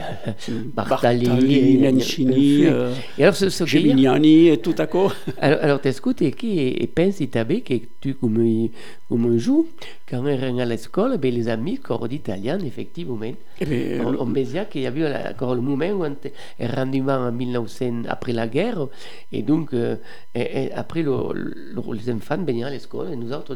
Bartali, 0.74 1.26
Bartali, 1.26 1.78
Nencini, 1.78 2.66
euh, 2.66 2.94
et 3.18 3.24
alors, 3.24 3.36
ce, 3.36 3.50
ce 3.50 3.66
Gemignani 3.66 4.50
et 4.50 4.58
tout 4.58 4.76
à 4.78 4.88
coup. 4.88 5.12
Alors, 5.40 5.60
alors 5.62 5.82
t'écoutes 5.82 6.22
et 6.22 6.32
qui 6.32 6.60
et 6.60 6.88
pensi 6.88 7.28
t'avais 7.28 7.62
que 7.62 7.74
tu 8.02 8.16
come 8.16 8.70
come 9.10 9.38
joues 9.38 9.68
quand 10.10 10.22
on 10.24 10.28
est 10.28 10.62
à 10.62 10.66
l'école, 10.66 11.18
ben 11.18 11.34
les 11.34 11.50
amis 11.50 11.78
corps 11.78 12.08
d'Italiens 12.08 12.60
effectivement. 12.60 13.20
Eh 13.60 13.66
ben, 13.66 14.06
on, 14.06 14.16
on 14.20 14.30
disait 14.30 14.66
qu'il 14.70 14.82
y 14.82 14.88
avait 14.88 15.06
encore 15.30 15.54
le 15.56 15.62
moment 15.62 15.90
où 15.90 16.06
on 16.06 16.16
est 16.60 16.68
rendu 16.68 17.02
en 17.02 17.32
1900 17.32 18.04
après 18.08 18.34
la 18.34 18.48
guerre 18.48 18.88
et 19.32 19.42
donc 19.42 19.74
euh, 19.74 19.98
et, 20.34 20.57
et 20.57 20.57
après 20.76 21.02
le, 21.02 21.16
le, 21.34 21.94
les 21.94 22.12
enfants 22.12 22.38
venaient 22.38 22.64
à 22.64 22.70
l'école 22.70 23.12
et 23.14 23.16
nous 23.16 23.32
autres 23.34 23.56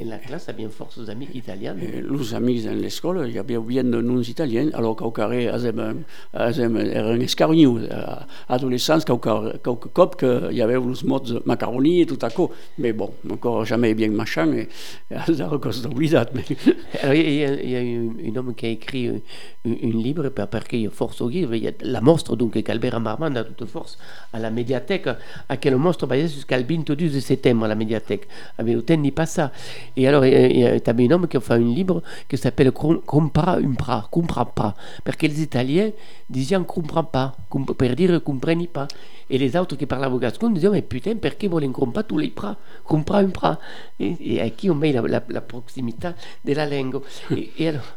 dans 0.00 0.10
la 0.10 0.18
classe 0.18 0.48
avions 0.48 0.70
force 0.70 0.98
aux 0.98 1.10
amis 1.10 1.28
italiens. 1.34 1.76
Et 1.80 2.02
les 2.02 2.34
amis 2.34 2.62
dans 2.62 2.74
l'école, 2.74 3.24
il 3.28 3.34
y 3.34 3.38
avait 3.38 3.58
bien 3.58 3.84
de 3.84 4.00
noms 4.00 4.22
italiens, 4.22 4.70
alors 4.74 4.96
qu'au 4.96 5.10
carré, 5.10 5.44
eren 5.44 7.22
escarnius, 7.22 7.88
quelques 8.48 9.92
cop 9.92 10.16
qu'il 10.16 10.56
y 10.56 10.62
avait 10.62 10.74
les 10.74 11.08
mots 11.08 11.20
de 11.20 11.42
macaroni 11.44 12.00
et 12.00 12.06
tout 12.06 12.18
à 12.22 12.30
coup, 12.30 12.50
mais 12.78 12.92
bon, 12.92 13.12
encore 13.30 13.64
jamais 13.64 13.94
bien 13.94 14.10
machin, 14.10 14.52
et, 14.52 14.68
et 15.10 15.14
à 15.14 15.58
cause 15.58 15.82
d'oblidat. 15.82 16.26
Mais... 16.34 16.44
Alors, 17.02 17.14
il 17.14 17.34
y, 17.34 17.44
a, 17.44 17.62
il 17.62 17.70
y 17.70 17.76
a 17.76 17.80
un, 18.30 18.36
homme 18.36 18.54
qui 18.54 18.66
a 18.66 18.68
écrit 18.70 19.08
un, 19.08 19.20
un 19.66 19.90
livre, 19.90 20.28
parce 20.28 20.66
qu'il 20.68 20.80
y 20.80 20.86
a 20.86 20.90
force 20.90 21.20
au 21.20 21.28
livre, 21.28 21.54
il 21.54 21.64
y 21.64 21.68
a 21.68 21.72
La 21.82 22.00
monstre, 22.00 22.36
donc, 22.36 22.60
qu'Albert 22.62 23.00
Marmande 23.00 23.36
a 23.36 23.44
toute 23.44 23.68
force 23.68 23.98
à 24.32 24.38
la 24.38 24.50
médiathèque, 24.50 25.08
à 25.48 25.56
quel 25.56 25.76
monstre 25.76 26.06
va 26.06 26.18
jusqu'à 26.18 26.58
le 26.58 26.64
22 26.64 26.96
de 26.96 27.20
septembre 27.20 27.64
à 27.64 27.68
la 27.68 27.74
médiathèque? 27.74 28.28
Mais 28.62 28.76
au 28.76 28.82
n'est 28.96 29.10
pas 29.10 29.26
ça. 29.26 29.52
Et 29.96 30.08
alors, 30.08 30.24
il 30.24 30.58
y 30.58 30.64
a, 30.66 30.74
un 30.74 31.10
homme 31.10 31.28
qui 31.28 31.36
a 31.36 31.40
fait 31.40 31.54
un 31.54 31.58
livre 31.58 32.02
qui 32.28 32.36
s'appelle 32.36 32.72
Compra 32.72 33.56
un 33.56 33.72
pra, 33.74 34.08
comprend 34.10 34.46
pas. 34.46 34.74
Parce 35.04 35.16
que 35.16 35.26
les 35.26 35.42
Italiens 35.42 35.90
disaient 36.28 36.58
comprend 36.66 37.04
pas, 37.04 37.34
pour 37.48 37.74
dire 37.74 38.22
comprennent 38.22 38.66
pas. 38.66 38.88
Et 39.30 39.38
les 39.38 39.56
autres 39.56 39.76
qui 39.76 39.86
parlaient 39.86 40.18
gascon 40.18 40.50
disaient 40.50 40.70
mais 40.70 40.82
putain, 40.82 41.14
pourquoi 41.16 41.48
vous 41.48 41.60
ne 41.60 41.72
comprenez 41.72 41.92
pas 41.92 42.02
tous 42.02 42.18
les 42.18 42.28
pras? 42.28 42.56
Comprend 42.84 43.18
un 43.18 43.28
pra. 43.28 43.58
Et, 43.98 44.16
et 44.20 44.40
à 44.40 44.50
qui 44.50 44.70
on 44.70 44.74
met 44.74 44.92
la, 44.92 45.20
proximité 45.40 46.08
de 46.44 46.52
la 46.52 46.66
langue. 46.66 47.00
Et, 47.58 47.68
alors, 47.68 47.96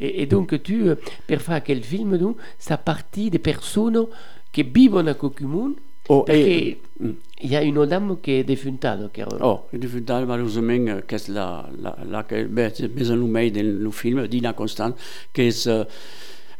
et, 0.00 0.26
donc 0.26 0.62
tu, 0.62 0.84
per 1.26 1.38
faire 1.38 1.62
quel 1.62 1.82
film, 1.82 2.16
donc, 2.18 2.36
ça 2.58 2.76
partit 2.76 3.30
des 3.30 3.38
personnes 3.38 4.06
qui 4.52 4.62
vivent 4.62 4.98
à 4.98 5.14
Cocumun, 5.14 5.72
Oh, 6.12 6.24
perché 6.24 6.80
il 6.98 7.16
y 7.38 7.54
a 7.54 7.62
une 7.62 7.86
dame 7.86 8.18
che 8.20 8.40
è 8.40 8.44
defunta. 8.44 9.08
Che... 9.12 9.22
Oh, 9.22 9.68
è 9.70 9.76
defunta 9.78 10.24
malheureusement, 10.24 11.04
che 11.06 11.16
è 11.16 11.20
la, 11.26 11.70
la, 11.78 11.96
la 12.02 12.26
che 12.26 12.40
è 12.40 12.46
messa 12.46 12.84
in 13.14 13.30
nel 13.30 13.88
film, 13.92 14.26
Dina 14.26 14.52
Constant, 14.52 14.98
che 15.30 15.46
è 15.46 15.86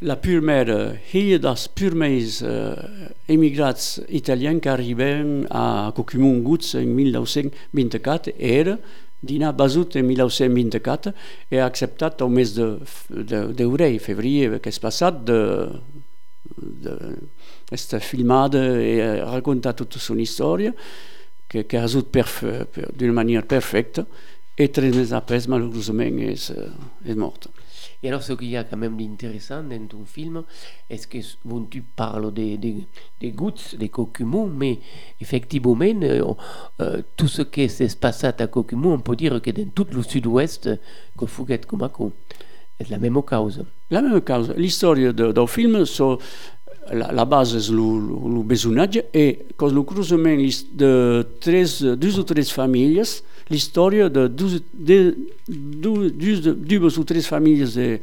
la 0.02 0.16
première 0.16 1.00
hier 1.10 1.38
das 1.38 1.68
premiers 1.68 2.40
uh, 2.40 2.74
emigrats 3.26 4.02
italiens 4.08 4.58
qui 4.60 4.70
arribaven 4.70 5.46
a 5.50 5.92
Coquimon 5.94 6.42
Guts 6.42 6.72
en 6.74 6.94
1924 6.94 8.32
era 8.38 8.78
Dina 9.20 9.52
basut 9.52 9.96
en 9.96 10.06
1924 10.06 11.12
e 11.50 11.58
acceptat 11.58 12.22
au 12.22 12.30
mes 12.30 12.54
d'eurei, 12.54 13.92
de, 13.92 13.98
de 13.98 13.98
febrer, 13.98 14.60
que 14.60 14.72
és 14.72 14.78
passat, 14.80 15.20
de, 15.28 15.68
de, 16.56 16.96
esta 17.70 17.98
filmada 17.98 18.78
e 18.78 19.00
ha 19.00 19.30
raccontat 19.30 19.76
tutta 19.76 19.96
la 19.96 20.02
sua 20.02 20.24
storia, 20.24 20.74
che, 21.46 21.66
che 21.66 21.76
ha 21.78 21.82
asut 21.82 22.08
per, 22.10 22.68
per, 22.70 22.92
d'una 22.92 23.12
maniera 23.12 23.42
perfetta, 23.42 24.06
e 24.54 24.68
tres 24.68 24.94
mesos 24.94 25.12
après, 25.12 25.46
malheureusement, 25.48 26.18
és, 26.20 26.52
és 27.04 27.14
morta. 27.14 27.48
Et 28.02 28.08
alors, 28.08 28.22
ce 28.22 28.32
qu'il 28.32 28.48
y 28.48 28.56
a 28.56 28.64
quand 28.64 28.78
même 28.78 28.96
d'intéressant 28.96 29.62
dans 29.62 29.86
ton 29.86 30.04
film, 30.06 30.42
est-ce 30.88 31.06
que 31.06 31.18
bon, 31.44 31.64
tu 31.64 31.82
parles 31.82 32.32
des, 32.32 32.56
des, 32.56 32.86
des 33.20 33.30
gouttes, 33.30 33.76
des 33.78 33.90
cocumons, 33.90 34.46
mais 34.46 34.78
effectivement, 35.20 35.78
euh, 35.80 37.02
tout 37.16 37.28
ce 37.28 37.42
qui 37.42 37.68
s'est 37.68 37.94
passé 38.00 38.26
à 38.26 38.46
Cocumon, 38.46 38.94
on 38.94 39.00
peut 39.00 39.16
dire 39.16 39.40
que 39.42 39.50
dans 39.50 39.68
tout 39.70 39.86
le 39.92 40.02
sud-ouest, 40.02 40.70
que 41.18 41.26
Fouquet 41.26 41.58
Comaco, 41.58 42.12
c'est 42.78 42.88
la 42.88 42.98
même 42.98 43.20
cause. 43.22 43.64
La 43.90 44.00
même 44.00 44.20
cause. 44.22 44.54
L'histoire 44.56 44.94
du 44.94 45.12
film, 45.46 45.84
so, 45.84 46.18
la, 46.92 47.24
base 47.24 47.54
est 47.56 47.72
le, 47.72 48.42
besognage 48.42 49.02
et 49.14 49.38
quand 49.56 49.68
le 49.68 49.82
croisement 49.82 50.36
de 50.74 51.26
13, 51.40 51.82
deux 51.96 52.18
ou 52.18 52.22
trois 52.22 52.42
familles, 52.44 53.02
l'histoire 53.48 53.90
de 53.90 54.26
12, 54.28 54.62
de, 54.74 55.16
deux, 55.48 56.10
deux, 56.10 56.40
deux 56.54 56.98
ou 56.98 57.04
trois 57.04 57.22
familles 57.22 57.64
de, 57.74 57.98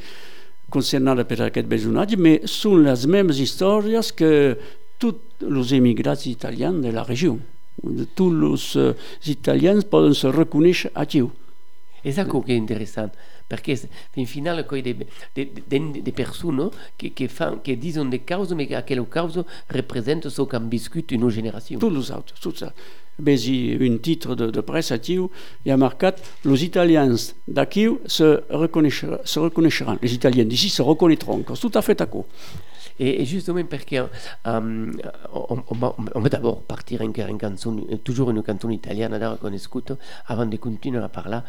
concernant 0.70 1.16
per 1.24 1.42
aquest 1.42 1.68
besognage, 1.68 2.18
mais 2.18 2.42
sont 2.46 2.78
les 2.78 3.08
mêmes 3.08 3.32
histoires 3.32 3.84
que 4.16 4.58
tous 5.00 5.16
les 5.42 5.76
émigrants 5.76 6.16
italiens 6.26 6.74
de 6.74 6.90
la 6.90 7.04
région. 7.04 7.40
Tous 8.16 8.32
les 8.32 8.76
uh, 8.76 8.94
Italiens 9.28 9.84
poden 9.86 10.16
se. 10.18 10.32
És 12.08 12.18
això 12.22 12.42
que 12.44 12.54
és 12.54 12.60
interessant, 12.60 13.12
perquè 13.48 13.78
fin 14.14 14.28
final 14.28 14.64
coi 14.68 14.84
de, 14.84 14.94
de, 15.36 15.48
de, 15.56 15.82
de 16.02 16.12
persones 16.12 16.72
que, 16.98 17.14
que, 17.16 17.28
fan, 17.28 17.62
que 17.64 17.78
diuen 17.80 18.12
de 18.12 18.22
causa, 18.24 18.56
mais 18.56 18.68
que 18.68 18.76
aquella 18.76 19.06
causa 19.06 19.46
representa 19.70 20.30
ce 20.30 20.46
qu'han 20.46 20.70
viscut 20.70 21.12
una 21.18 21.30
generació. 21.30 21.80
Tous 21.80 21.94
els 21.94 22.12
altres, 22.12 22.40
tots 22.44 22.64
els 22.68 22.74
Vegi 23.18 23.76
un 23.82 23.98
titre 23.98 24.36
de, 24.36 24.52
de 24.54 24.62
presse 24.62 24.94
a 24.94 25.00
Chiu 25.02 25.26
i 25.66 25.72
ha 25.74 25.78
marcat 25.78 26.20
«Los 26.46 26.62
d'aquí 26.62 27.88
se, 28.06 28.44
reconeixer, 28.50 29.18
se 29.26 29.40
reconeixeran». 29.40 29.98
Les 30.04 30.14
italiens 30.14 30.46
d'ici 30.46 30.70
se 30.70 30.84
reconnaîtront, 30.84 31.42
tout 31.42 31.72
à 31.74 31.82
fait 31.82 31.98
d'accord. 31.98 32.26
Et, 33.00 33.22
et, 33.22 33.26
justement 33.26 33.64
parce 33.64 33.86
qu'on 33.86 34.10
um, 34.46 34.92
on, 35.32 35.64
on, 35.70 35.94
on, 36.16 36.20
va 36.20 36.30
d'abord 36.30 36.62
partir 36.64 37.02
en 37.02 37.12
chanson, 37.40 37.86
toujours 38.04 38.32
une 38.32 38.44
chanson 38.44 38.70
italienne 38.70 39.38
qu'on 39.40 39.54
écoute 39.54 39.92
avant 40.26 40.46
de 40.46 40.58
continuer 40.58 41.04
à 41.04 41.10
parler 41.10 41.40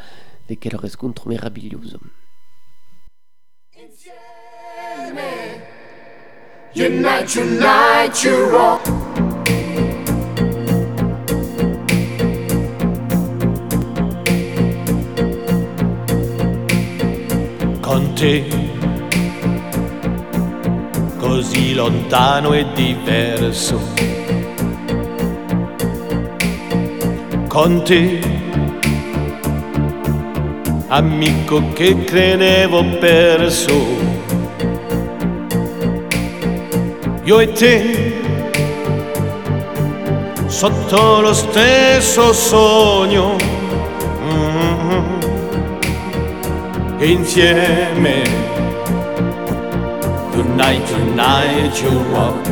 de 0.49 0.57
quel 0.57 0.79
riscontro 0.79 1.29
meraviglioso. 1.29 1.99
Insieme, 3.77 5.29
unite, 6.73 7.41
unite 7.41 8.29
Europe. 8.29 8.91
Con 17.83 18.15
te, 18.15 18.47
così 21.19 21.75
lontano 21.75 22.55
e 22.55 22.73
diverso. 22.73 23.79
Con 27.49 27.85
te 27.85 28.38
amico 30.89 31.73
che 31.73 32.05
credevo 32.05 32.85
perso. 32.99 34.07
Io 37.25 37.41
e 37.41 37.53
te, 37.53 38.15
sotto 40.47 41.21
lo 41.21 41.35
stesso 41.35 42.33
sogno, 42.33 43.37
mm-hmm. 44.25 45.05
insieme, 47.01 48.23
tonight, 50.33 50.85
tonight 50.91 51.83
you 51.83 52.03
walk. 52.13 52.47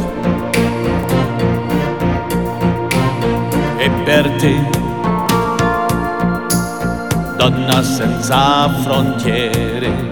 E 3.79 3.91
per 4.05 4.29
te 4.39 4.76
donna 7.37 7.83
senza 7.83 8.69
frontiere. 8.83 10.11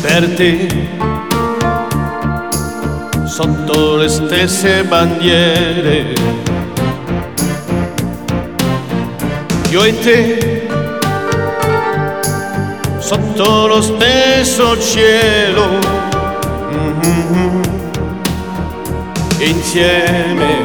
Per 0.00 0.34
te, 0.34 0.88
sotto 3.24 3.96
le 3.96 4.08
stesse 4.08 4.84
bandiere, 4.84 6.12
io 9.70 9.84
e 9.84 9.98
te, 10.00 10.68
sotto 12.98 13.66
lo 13.66 13.80
stesso 13.80 14.78
cielo, 14.80 15.78
mm-hmm. 16.74 17.62
insieme 19.38 20.61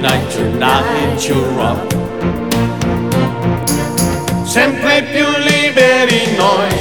Tonight 0.00 1.28
you're 1.28 1.60
up. 1.60 1.92
Sempre 4.46 5.02
più 5.02 5.26
liberi 5.44 6.36
noi, 6.36 6.74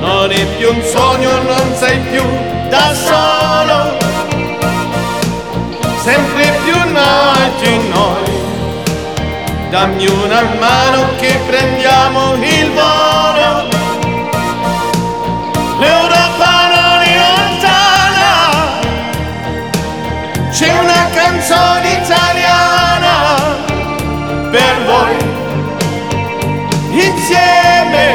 non 0.00 0.30
è 0.30 0.46
più 0.56 0.70
un 0.70 0.82
sogno, 0.82 1.42
non 1.42 1.74
sei 1.76 1.98
più 2.10 2.22
da 2.70 2.94
solo. 2.94 3.98
Sempre 6.02 6.58
più 6.64 6.90
nati 6.90 7.88
noi, 7.90 8.32
dammi 9.68 10.06
una 10.06 10.42
mano 10.58 11.14
che 11.18 11.38
prendiamo 11.46 12.32
il 12.36 12.70
volo. 12.70 13.63
Canzone 21.44 21.92
italiana 22.02 23.16
per 24.50 24.74
voi. 24.86 25.16
Insieme. 26.90 28.06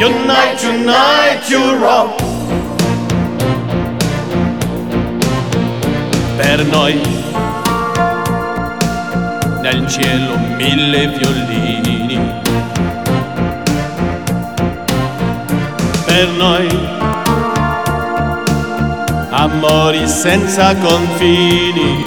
Unite, 0.00 0.66
unite 0.66 1.52
Europe. 1.52 2.22
Per 6.36 6.64
noi. 6.66 7.00
Nel 9.62 9.86
cielo 9.88 10.36
mille 10.56 11.06
violini. 11.06 12.42
Per 16.06 16.28
noi 16.36 17.13
amori 19.36 20.06
senza 20.06 20.76
confini. 20.76 22.02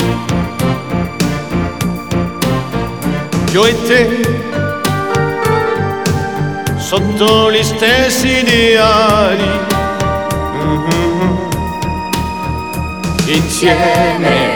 Io 3.52 3.66
e 3.66 3.82
te, 3.84 4.22
sotto 6.78 7.52
gli 7.52 7.64
stessi 7.64 8.40
ideali, 8.40 9.50
mm-hmm. 10.56 11.38
insieme, 13.26 14.54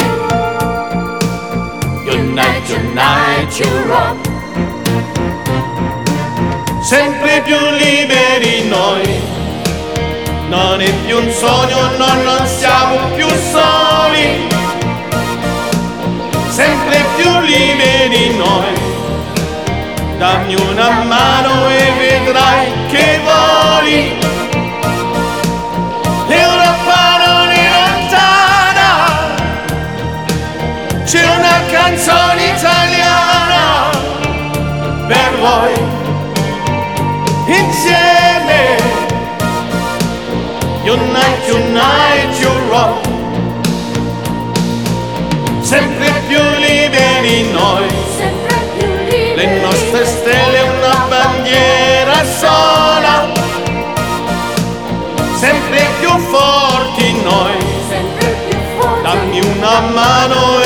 unite, 2.06 2.74
unite 2.74 3.64
Europe, 3.64 4.30
sempre 6.82 7.42
più 7.42 7.58
liberi 7.78 8.68
noi 8.68 9.31
non 10.52 10.82
è 10.82 10.94
più 11.06 11.16
un 11.18 11.32
sogno, 11.32 11.96
no, 11.98 12.14
non 12.24 12.46
siamo 12.46 12.98
più 13.16 13.26
soli, 13.26 14.50
sempre 16.50 17.06
più 17.16 17.40
liberi 17.40 18.36
noi. 18.36 18.90
Dammi 20.18 20.56
una 20.56 20.90
mano 21.06 21.70
e 21.70 21.92
vedrai 21.98 22.68
che 22.90 23.22
voli. 23.24 24.20
L'Europa 26.28 27.18
non 27.26 27.50
è 27.50 27.70
lontana, 27.80 28.90
c'è 31.06 31.24
una 31.38 31.62
canzone 31.72 32.44
italiana 32.58 33.90
per 35.08 35.38
voi. 35.40 35.92
Tonight 41.48 42.40
you 42.42 42.54
rock. 42.70 43.02
Sempre 45.62 46.12
più 46.28 46.40
liberi 46.60 47.52
noi. 47.52 47.88
Le 49.36 49.60
nostre 49.60 50.06
stelle 50.06 50.62
una 50.62 51.06
bandiera 51.08 52.24
sola. 52.40 53.32
Sempre 55.40 55.88
più 56.00 56.10
forti 56.18 57.22
noi. 57.24 57.70
Dammi 59.04 59.40
una 59.40 59.80
mano 59.94 60.61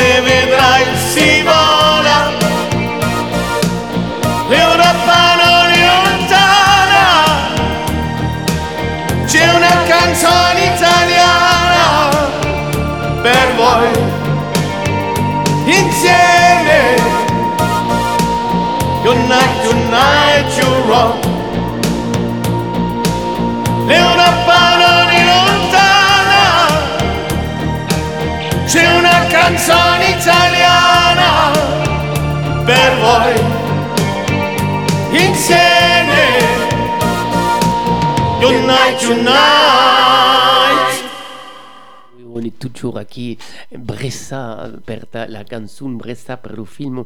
On 42.33 42.41
est 42.41 42.57
toujours 42.57 42.97
aquí 42.97 43.37
Bressa 43.71 44.71
per 44.83 45.07
la 45.29 45.43
canzone 45.43 45.95
Bressa 45.97 46.37
per 46.37 46.55
il 46.57 46.65
film 46.65 47.05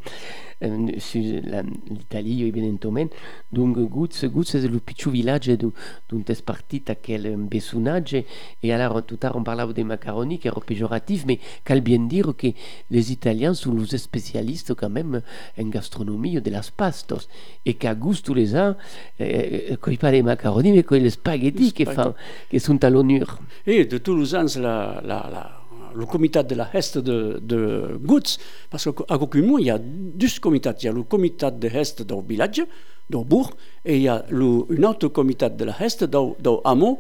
eh, 0.59 0.95
sull'Italia 0.99 2.45
evidentemente 2.45 3.15
donc 3.47 3.79
Guz 3.87 4.29
Guz 4.29 4.55
è 4.55 4.59
il 4.59 4.81
piccolo 4.83 5.11
villaggio 5.15 5.55
d'un 5.55 6.23
è 6.25 6.41
partita 6.43 6.95
quel 6.95 7.45
personaggio 7.47 8.23
e 8.59 8.73
allora 8.73 9.01
tout 9.01 9.23
à 9.23 9.27
l'heure 9.27 9.37
on 9.37 9.43
parlava 9.43 9.71
dei 9.71 9.83
macaroni 9.83 10.37
che 10.37 10.47
era 10.47 10.59
pejoratif 10.59 11.25
mais 11.25 11.39
cal 11.63 11.81
bien 11.81 12.07
dire 12.07 12.35
que 12.35 12.53
les 12.89 13.11
Italiens 13.11 13.53
sont 13.53 13.73
les 13.73 13.97
spécialistes 13.97 14.73
quand 14.75 14.91
même 14.91 15.21
en 15.57 15.69
gastronomie 15.69 16.39
de 16.41 16.51
las 16.51 16.69
pastos 16.71 17.27
et 17.65 17.75
qu'à 17.75 17.95
gusto 17.95 18.33
les 18.33 18.55
uns 18.55 18.75
eh, 19.19 19.77
quand 19.79 19.91
ils 19.91 19.97
parlent 19.97 20.13
des 20.13 20.23
macaroni 20.23 20.71
mais 20.71 20.83
quand 20.83 20.95
les 20.95 21.09
spaghetti 21.09 21.71
che, 21.73 21.85
fan, 21.85 22.13
che 22.49 22.59
sont 22.59 22.83
à 22.83 22.89
l'honneur. 22.89 23.39
Et 23.65 23.85
de 23.85 23.97
Toulousans, 23.97 24.57
la, 24.57 25.01
la, 25.03 25.29
la, 25.31 25.58
le 25.95 26.05
comité 26.05 26.43
de 26.43 26.55
la 26.55 26.69
Hest 26.73 26.97
de, 26.97 27.39
de 27.41 27.99
Gutz, 28.03 28.37
parce 28.69 28.85
qu'à 28.85 29.17
Cocumu, 29.17 29.59
il 29.59 29.65
y 29.67 29.69
a 29.69 29.77
deux 29.79 30.27
comités. 30.41 30.69
Il 30.81 30.85
y 30.85 30.87
a 30.87 30.91
le 30.91 31.03
comité 31.03 31.51
de 31.51 31.67
Hest 31.67 32.01
du 32.01 32.13
village, 32.27 32.63
du 33.09 33.23
bourg, 33.23 33.51
et 33.85 33.97
il 33.97 34.03
y 34.03 34.07
a 34.07 34.25
le, 34.29 34.65
un 34.69 34.83
autre 34.83 35.07
comité 35.09 35.49
de 35.49 35.65
la 35.65 35.75
Hest 35.79 36.03
du, 36.03 36.17
du 36.39 36.49
hameau 36.63 36.99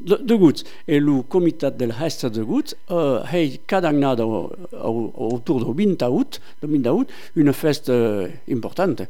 de, 0.00 0.16
de 0.16 0.34
Gutz. 0.34 0.64
Et 0.86 1.00
le 1.00 1.22
comité 1.22 1.70
de 1.70 1.84
la 1.84 2.06
Hest 2.06 2.26
de 2.26 2.42
Gutz 2.42 2.76
euh, 2.90 3.22
a 3.22 4.10
autour 4.90 5.74
du 5.74 5.86
20 5.86 6.08
août, 6.08 6.40
de 6.62 6.66
20 6.66 6.90
août 6.90 7.08
une 7.36 7.52
fête 7.52 7.88
euh, 7.88 8.28
importante. 8.50 9.02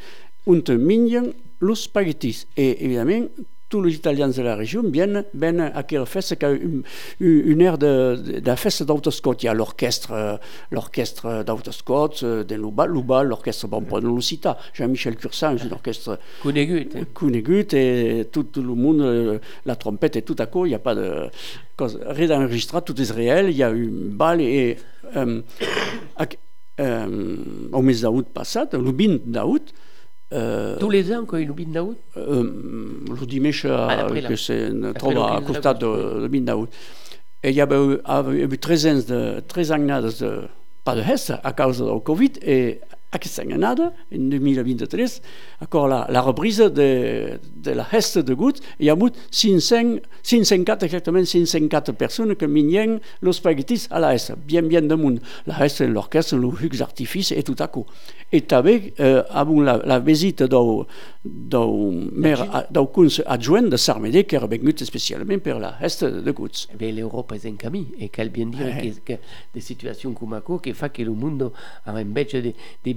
Und 0.47 0.71
mingen 0.71 1.35
los 1.61 1.83
spaghettis. 1.83 2.47
Et 2.57 2.85
évidemment, 2.85 3.29
tous 3.71 3.81
les 3.83 3.95
Italiens 3.95 4.29
de 4.29 4.43
la 4.43 4.57
région 4.57 4.83
viennent, 4.83 5.25
viennent 5.33 5.61
à 5.61 5.83
fête 6.05 6.39
qui 6.39 6.45
a 6.45 6.51
une, 6.51 6.83
une 7.21 7.61
aire 7.63 7.79
de, 7.79 8.41
de, 8.41 8.55
fête 8.57 8.83
d'autoscot. 8.83 9.35
Il 9.41 9.47
y 9.47 9.49
a 9.49 9.55
l'orchestre, 9.55 10.13
euh, 10.13 10.37
l'orchestre 10.71 11.45
d'autoscot 11.45 12.11
euh, 12.23 12.45
de 12.45 12.55
Luba, 12.57 12.87
Luba 12.87 13.23
l'orchestre, 13.23 13.69
le 14.01 14.21
citer, 14.21 14.53
Jean-Michel 14.75 15.17
Cursan, 15.17 15.57
un 15.57 15.73
orchestre 15.73 16.19
Conegut, 16.43 16.89
hein. 16.95 17.05
Cunegut 17.15 17.73
et 17.73 18.29
tout, 18.31 18.43
tout 18.43 18.63
le 18.63 18.75
monde, 18.75 19.01
euh, 19.01 19.39
la 19.65 19.77
trompette 19.77 20.17
et 20.17 20.23
tout 20.23 20.37
à 20.39 20.47
coup, 20.47 20.67
il 20.67 20.71
n'y 20.71 20.75
a 20.75 20.81
pas 20.81 20.95
de 20.95 21.31
rien 21.79 22.27
d'enregistré, 22.27 22.83
tout 22.83 23.01
est 23.01 23.11
réel, 23.11 23.47
il 23.51 23.57
y 23.57 23.63
a 23.63 23.71
eu 23.71 23.85
une 23.85 24.09
balle 24.11 24.41
et 24.41 24.77
euh, 25.17 25.43
euh, 26.81 27.37
au 27.73 27.83
mes 27.83 27.95
d'août 27.95 28.27
le 28.73 28.91
20 28.91 29.27
d'août, 29.27 29.75
tous 30.79 30.91
les 30.91 31.13
ans 31.13 31.25
quand 31.27 31.37
il 31.39 31.51
oublie 31.51 31.67
d'août 31.67 31.99
euh, 32.17 32.43
le 33.09 33.27
dimanche 33.27 33.67
Ah, 33.67 34.07
que 34.29 34.37
c'est 34.37 34.71
le 34.71 34.91
à 34.91 35.41
15 35.41 35.47
costat 35.47 35.75
de, 35.75 36.21
de 36.21 36.29
20 36.31 36.41
d'août. 36.45 36.71
Et 37.43 37.51
il 37.51 37.57
y 37.57 37.61
avait 37.61 37.77
eu, 37.83 37.99
avait 38.05 38.43
eu 38.43 38.59
13 38.59 38.87
ans 38.87 39.03
de, 39.09 39.41
13 39.41 39.73
annades 39.73 40.13
de, 40.21 40.43
pas 40.85 40.95
de 40.95 41.03
à 41.43 41.53
cause 41.53 41.79
du 41.79 42.01
Covid 42.01 42.33
et 42.43 42.81
annada, 43.13 43.93
en 44.15 44.19
2023, 44.19 45.21
encore 45.61 45.89
la, 45.89 46.07
la 46.11 46.21
reprise 46.21 46.59
de, 46.59 47.39
de 47.57 47.71
la 47.73 47.87
hest 47.93 48.19
de 48.19 48.35
Gut, 48.35 48.61
il 48.79 48.87
y 48.87 48.91
a 48.91 48.95
eu 48.95 49.11
500, 49.31 49.99
504, 50.23 50.83
exactement 50.85 51.25
504 51.25 51.93
personnes 51.93 52.37
qui 52.37 52.47
minien 52.47 52.99
los 53.21 53.33
spaghettis 53.35 53.87
à 53.91 53.99
la 54.01 54.15
hest, 54.15 54.33
bien 54.47 54.63
bien 54.63 54.83
de 54.83 54.95
monde. 54.95 55.21
La 55.47 55.65
hest, 55.65 55.81
l'orchestre, 55.81 56.37
le 56.37 56.49
hugs 56.49 56.77
d'artifice 56.79 57.33
et 57.33 57.43
tout 57.43 57.57
à 57.59 57.69
coup. 57.69 57.87
Et 58.33 58.45
avec 58.51 58.99
euh, 59.01 59.23
la, 59.65 59.81
la 59.85 59.99
visite 59.99 60.43
d'un 60.45 60.85
maire, 62.13 62.67
d'un 62.71 62.87
adjoint 63.27 63.63
de 63.63 63.77
Sarmedé 63.77 64.25
qui 64.25 64.37
est 64.37 64.39
venu 64.39 64.73
spécialement 64.77 65.39
pour 65.39 65.59
la 65.59 65.77
hest 65.81 66.05
de 66.05 66.31
Gut. 66.31 66.69
Eh 66.79 66.93
l'Europe 66.93 67.33
est 67.33 67.47
un 67.47 67.55
camí 67.55 67.89
et 67.99 68.09
cal 68.09 68.29
bien 68.29 68.47
dire 68.47 68.69
Eh. 68.79 68.91
que, 69.05 69.15
que 69.15 69.19
des 69.55 69.61
situations 69.61 70.13
comme 70.13 70.31
ça 70.31 70.43
qui 70.63 70.73
fa 70.73 70.89
que 70.89 71.03
le 71.03 71.11
monde 71.13 71.51
a 71.85 71.93
invece 71.93 72.35
de, 72.35 72.53
de 72.85 72.93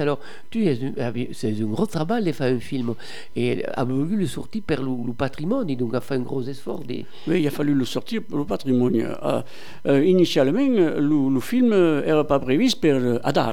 alors 0.00 0.20
tu 0.50 0.66
avec- 0.98 1.30
c'est 1.32 1.50
un 1.60 1.66
gros 1.66 1.86
travail 1.86 2.24
de 2.24 2.32
faire 2.32 2.54
un 2.54 2.60
film 2.60 2.94
et 3.36 3.64
a 3.66 3.84
voulu 3.84 4.16
le 4.16 4.26
sortir 4.26 4.62
per 4.66 4.76
le, 4.76 5.06
le 5.06 5.12
patrimoine 5.12 5.68
et 5.70 5.76
donc 5.76 5.94
a 5.94 6.00
fait 6.00 6.14
un 6.14 6.20
gros 6.20 6.42
effort 6.42 6.80
de, 6.80 7.04
Oui, 7.26 7.40
il 7.40 7.46
a 7.46 7.50
fallu 7.50 7.74
le 7.74 7.84
sortir 7.84 8.22
pour 8.22 8.38
le 8.38 8.44
patrimoine. 8.44 8.96
Euh, 8.96 9.42
euh, 9.86 10.04
initialement, 10.04 10.60
le, 10.66 11.34
le 11.34 11.40
film 11.40 11.70
n'était 11.70 12.24
pas 12.24 12.38
prévu 12.38 12.68
pour 12.80 12.90
euh, 12.90 13.18
Adar. 13.24 13.52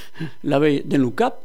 L'avait 0.44 0.82
dans 0.84 1.00
le 1.00 1.10
cap, 1.10 1.44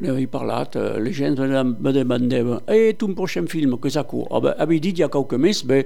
il 0.00 0.28
parlat, 0.28 0.68
euh, 0.76 1.00
les 1.00 1.12
gens 1.12 1.30
me 1.30 1.90
demandaient 1.92 2.44
Et 2.72 2.94
ton 2.94 3.14
prochain 3.14 3.44
film, 3.46 3.78
que 3.78 3.88
ça 3.88 4.04
court? 4.04 4.28
Ah 4.30 4.40
ben, 4.40 4.54
avait 4.58 4.78
dit 4.80 4.90
il 4.90 4.98
y 4.98 5.02
a 5.02 5.08
quelques 5.08 5.32
mois, 5.34 5.50
ben, 5.64 5.84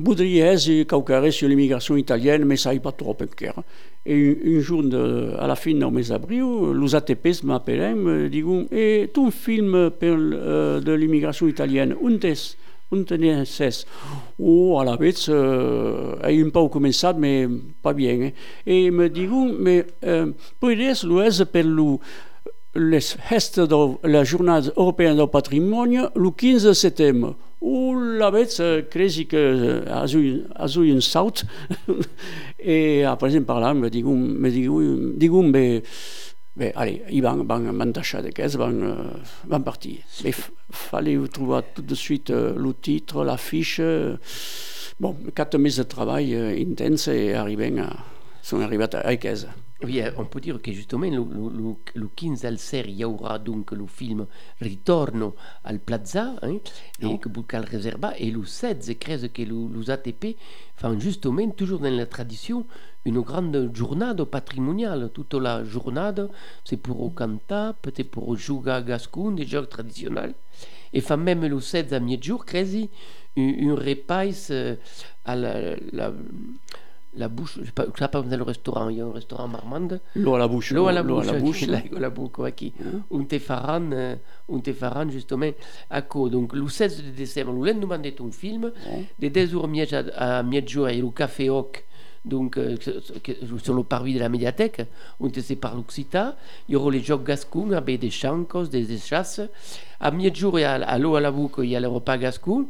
voudrais 0.00 0.56
quelque 0.88 1.30
sur 1.30 1.48
l'immigration 1.48 1.96
italienne, 1.96 2.44
mais 2.44 2.56
ça 2.56 2.72
n'est 2.72 2.80
pas 2.80 2.92
trop 2.92 3.14
clair. 3.14 3.54
Et 4.04 4.38
un, 4.44 4.56
un 4.56 4.60
jour, 4.60 4.82
de, 4.82 5.32
à 5.38 5.46
la 5.46 5.54
fin 5.54 5.72
du 5.72 5.84
mes 5.86 6.02
d'avril, 6.02 6.44
les 6.80 6.94
ATP 6.94 7.28
m'appelaient, 7.44 7.94
me 7.94 8.28
disent 8.28 8.66
Et 8.72 9.10
ton 9.12 9.30
film 9.30 9.90
pour, 9.90 10.08
euh, 10.10 10.80
de 10.80 10.92
l'immigration 10.92 11.46
italienne, 11.46 11.94
où 12.00 12.10
est 12.10 12.56
on 12.94 13.04
tenait 13.04 13.44
16. 13.44 13.86
Oh, 14.38 14.78
à 14.78 14.84
la 14.84 14.96
bête, 14.96 15.26
euh, 15.30 16.14
un 16.22 16.50
peu 16.50 16.68
commencé, 16.68 17.06
mais 17.16 17.48
pas 17.82 17.94
bien. 17.94 18.20
hein. 18.20 18.30
Et 18.66 18.90
me 18.90 19.08
dit, 19.08 19.26
mais 19.58 19.86
euh, 20.04 20.30
pourrais 20.60 20.92
l'ouest 21.02 21.44
per 21.46 21.62
le, 21.62 21.96
les 22.74 23.00
gestes 23.00 23.60
de 23.60 24.08
la 24.08 24.24
journée 24.24 24.60
européenne 24.76 25.16
du 25.16 25.26
patrimoine 25.28 26.10
le 26.14 26.30
15 26.30 26.72
septembre. 26.72 27.36
La 27.62 28.30
bête, 28.30 28.56
euh, 28.60 28.82
crezi 28.82 29.26
que 29.26 29.84
a 29.86 30.04
un 30.04 31.00
saut. 31.00 31.44
Et 32.58 33.04
après, 33.04 33.40
par 33.40 33.60
là, 33.60 33.72
me 33.72 33.88
dit, 33.88 34.02
me 34.02 34.50
Bé, 36.54 36.70
allez, 36.76 37.02
ils 37.10 37.22
vont, 37.22 37.42
vont 37.44 37.72
m'entacher 37.72 38.20
de 38.20 38.28
caisse, 38.28 38.56
vont, 38.56 38.82
euh, 38.82 38.94
vont 39.48 39.60
partir. 39.62 39.96
Mais 40.22 40.34
fallait 40.70 41.18
trouver 41.32 41.60
tout 41.74 41.80
de 41.80 41.94
suite 41.94 42.28
euh, 42.28 42.54
le 42.54 42.74
titre, 42.74 43.24
l'affiche. 43.24 43.80
bon, 45.00 45.16
quatre 45.34 45.56
mois 45.56 45.70
de 45.70 45.82
travail 45.84 46.34
euh, 46.34 46.54
intense 46.60 47.08
et 47.08 47.32
arrivés 47.32 47.72
à, 47.80 47.96
sont 48.42 48.60
arrivés 48.60 48.84
à, 48.92 48.98
à 48.98 49.16
caisse. 49.16 49.46
Oui, 49.84 50.00
euh, 50.00 50.10
on 50.16 50.24
peut 50.24 50.40
dire 50.40 50.60
que 50.62 50.72
justement 50.72 51.06
le, 51.06 51.24
le, 51.50 51.74
le 51.94 52.08
15 52.08 52.44
al 52.44 52.58
ser 52.58 52.84
il 52.88 52.96
y 52.96 53.04
aura 53.04 53.38
donc 53.38 53.72
le 53.72 53.86
film 53.86 54.26
Ritorno 54.60 55.34
al 55.64 55.80
Plaza 55.80 56.34
hein, 56.42 56.58
et 57.00 57.18
que 57.18 57.28
vous 57.28 57.42
cal 57.42 57.64
réserva 57.64 58.12
et 58.16 58.30
le 58.30 58.44
16 58.44 58.96
crèse 59.00 59.28
que 59.34 59.42
le, 59.42 59.68
les 59.76 59.90
ATP 59.90 60.36
font 60.76 60.98
justement 61.00 61.50
toujours 61.50 61.80
dans 61.80 61.90
la 61.94 62.06
tradition 62.06 62.64
une 63.04 63.20
grande 63.20 63.72
journée 63.74 64.12
patrimoniale. 64.30 65.10
Toute 65.12 65.34
la 65.34 65.64
journée 65.64 66.12
c'est 66.64 66.76
pour 66.76 67.12
cantar 67.14 67.74
peut-être 67.74 68.10
pour 68.10 68.36
jouer 68.36 68.70
à 68.70 68.82
gascon 68.82 69.32
des 69.32 69.46
jeux 69.46 69.66
traditionnels. 69.66 70.34
Et 70.92 71.00
font 71.00 71.16
même 71.16 71.44
le 71.44 71.60
16 71.60 71.92
à 71.92 71.98
mi-jour 72.00 72.44
crèse 72.44 72.76
un, 73.36 73.70
un 73.70 73.74
repas 73.74 74.50
euh, 74.50 74.76
à 75.24 75.34
la, 75.34 75.76
la 75.92 76.12
la 77.14 77.28
bouche, 77.28 77.58
je 77.60 77.66
sais 77.66 77.72
pas, 77.72 77.84
sais 77.84 78.08
pas 78.08 78.22
dans 78.22 78.36
le 78.36 78.42
restaurant, 78.42 78.88
il 78.88 78.96
y 78.96 79.00
a 79.00 79.04
un 79.04 79.12
restaurant 79.12 79.48
Marmande. 79.48 80.00
L'eau 80.14 80.34
à 80.34 80.38
la 80.38 80.48
bouche. 80.48 80.72
L'eau 80.72 80.86
à 80.86 80.92
la 80.92 81.02
bouche, 81.02 81.28
à 81.28 81.32
la 81.32 81.38
bouche. 81.38 81.66
l'eau 81.66 81.96
à 81.96 82.00
la 82.00 82.10
bouche, 82.10 82.30
qui, 82.56 82.72
un 83.12 83.24
te 83.24 83.38
faran, 83.38 83.90
euh, 83.92 84.16
un 84.50 84.60
te 84.60 84.72
faran 84.72 85.08
justement 85.10 85.50
à 85.90 86.02
co. 86.02 86.28
Donc 86.28 86.54
le 86.54 86.66
16 86.66 87.04
de 87.04 87.10
décembre, 87.10 87.52
nous 87.52 87.64
l'avons 87.64 87.80
demandé 87.80 88.14
un 88.18 88.30
film, 88.30 88.72
de 89.18 89.28
10 89.28 89.54
heures 89.54 89.68
à 90.16 90.42
mezzogiorno, 90.42 90.88
il 90.88 90.96
y 90.96 91.00
a 91.00 91.02
le 91.02 91.10
Café 91.10 91.50
Hoc, 91.50 91.84
donc 92.24 92.56
euh, 92.56 92.76
sur 93.62 93.74
le 93.74 93.82
parvis 93.82 94.14
de 94.14 94.20
la 94.20 94.28
médiathèque, 94.28 94.82
on 95.20 95.28
se 95.32 95.54
parle 95.54 95.80
occitan, 95.80 96.34
il 96.68 96.72
y 96.72 96.76
aura 96.76 96.90
les 96.90 97.02
jocs 97.02 97.24
gascons 97.24 97.72
avec 97.72 98.00
des 98.00 98.10
chancos, 98.10 98.70
des, 98.70 98.84
des 98.84 98.98
chasses. 98.98 99.40
À 100.00 100.10
mezzogiorno, 100.10 100.58
à 100.64 100.98
l'eau 100.98 101.16
à 101.16 101.20
la 101.20 101.30
bouche, 101.30 101.52
il 101.58 101.66
y 101.66 101.76
a 101.76 101.80
le 101.80 101.88
repas 101.88 102.16
gascon. 102.16 102.66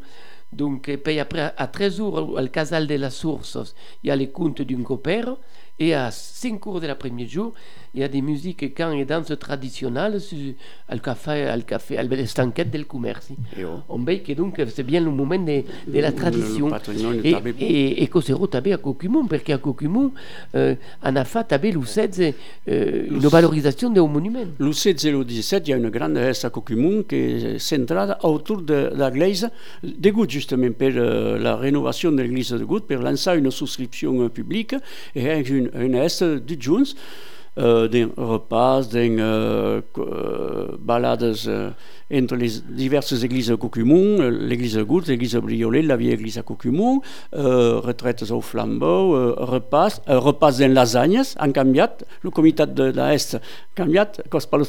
Donc, 0.53 0.88
et 0.88 0.98
puis 0.98 1.18
après, 1.18 1.53
à 1.57 1.66
13 1.66 1.96
jours, 1.96 2.34
au 2.38 2.48
Casal 2.48 2.86
de 2.86 2.94
la 2.94 3.11
Source, 3.11 3.74
il 4.03 4.09
y 4.09 4.11
a 4.11 4.16
les 4.16 4.30
contes 4.30 4.62
d'un 4.62 4.82
copère. 4.82 5.36
Et 5.78 5.94
à 5.94 6.11
5 6.11 6.61
cours 6.61 6.80
de 6.80 6.86
l'après-midi 6.86 7.32
jour, 7.32 7.55
il 7.95 8.01
y 8.01 8.05
a 8.05 8.09
des 8.09 8.22
musiques 8.22 8.74
quand 8.74 8.93
et 8.93 9.05
danses 9.05 9.32
traditionnelles 9.38 10.18
au 10.90 10.99
café, 10.99 11.47
al 11.47 11.64
café, 11.64 11.99
al 11.99 12.26
stanquet 12.26 12.64
del 12.64 12.86
commerce. 12.86 13.28
On 13.88 13.99
voit 13.99 14.16
que 14.16 14.32
donc 14.32 14.61
c'est 14.74 14.82
bien 14.82 15.01
le 15.01 15.11
moment 15.11 15.38
de, 15.38 15.62
de 15.86 16.01
la 16.01 16.12
tradition. 16.12 16.70
Et, 17.22 17.34
et, 17.61 18.03
et 18.03 18.07
que 18.07 18.20
c'est 18.20 18.32
à 18.72 18.76
Cocumon, 18.78 19.26
parce 19.26 19.43
qu'à 19.43 19.59
Cocumon, 19.59 20.12
euh, 20.55 20.74
on 21.03 21.16
a 21.16 21.24
fait 21.24 21.72
le 21.72 21.84
16 21.84 22.32
euh, 22.68 23.07
une 23.11 23.18
valorisation 23.28 23.90
des 23.90 24.01
monuments. 24.01 24.47
16 24.72 25.07
et 25.07 25.11
le 25.11 25.24
17, 25.24 25.68
il 25.68 25.70
y 25.70 25.74
a 25.74 25.76
une 25.76 25.90
grande 25.90 26.16
fête 26.16 26.45
à 26.45 26.51
Cocumon 26.51 27.03
qui 27.03 27.16
est 27.16 27.59
centrée 27.59 28.12
autour 28.22 28.62
de, 28.62 28.90
l'église 28.99 29.51
de 29.82 30.11
Gouttes, 30.11 30.30
justement, 30.30 30.70
pour 30.72 30.88
euh, 30.88 31.38
la 31.38 31.57
rénovation 31.57 32.11
de 32.11 32.22
l'église 32.22 32.51
de 32.51 32.64
Gouttes, 32.64 32.86
pour 32.86 32.99
lancer 32.99 33.36
une 33.36 33.51
souscription 33.51 34.28
publique 34.30 34.74
et 35.14 35.40
une, 35.40 35.70
une 35.74 35.95
est 35.95 36.22
du 36.22 36.57
Jones. 36.59 36.86
Uh, 37.57 37.88
den 37.88 38.12
repas, 38.16 38.88
den 38.88 39.18
uh, 39.18 39.82
balades 40.78 41.46
uh, 41.46 41.72
entre 42.12 42.36
les 42.36 42.61
diverses 42.68 43.24
églises 43.24 43.50
à 43.50 43.57
Cocumont, 43.57 44.18
l'église 44.30 44.74
de 44.74 44.82
Goutte, 44.82 45.09
l'église 45.09 45.32
de 45.32 45.40
Briolet, 45.40 45.82
la 45.82 45.96
vieille 45.96 46.12
église 46.12 46.38
à 46.38 46.42
Cocumont, 46.42 47.00
euh, 47.34 47.80
retraites 47.80 48.30
au 48.30 48.40
flambeau, 48.40 49.14
euh, 49.16 49.34
repas, 49.38 50.00
euh, 50.09 50.18
repas 50.18 50.62
en 50.62 50.68
lasagnes, 50.68 51.22
en 51.40 51.53
canviat, 51.53 51.96
le 52.22 52.30
comité 52.30 52.66
de 52.66 52.84
l'Est 52.84 53.40
canviat, 53.74 54.12
cos 54.30 54.40
los 54.53 54.64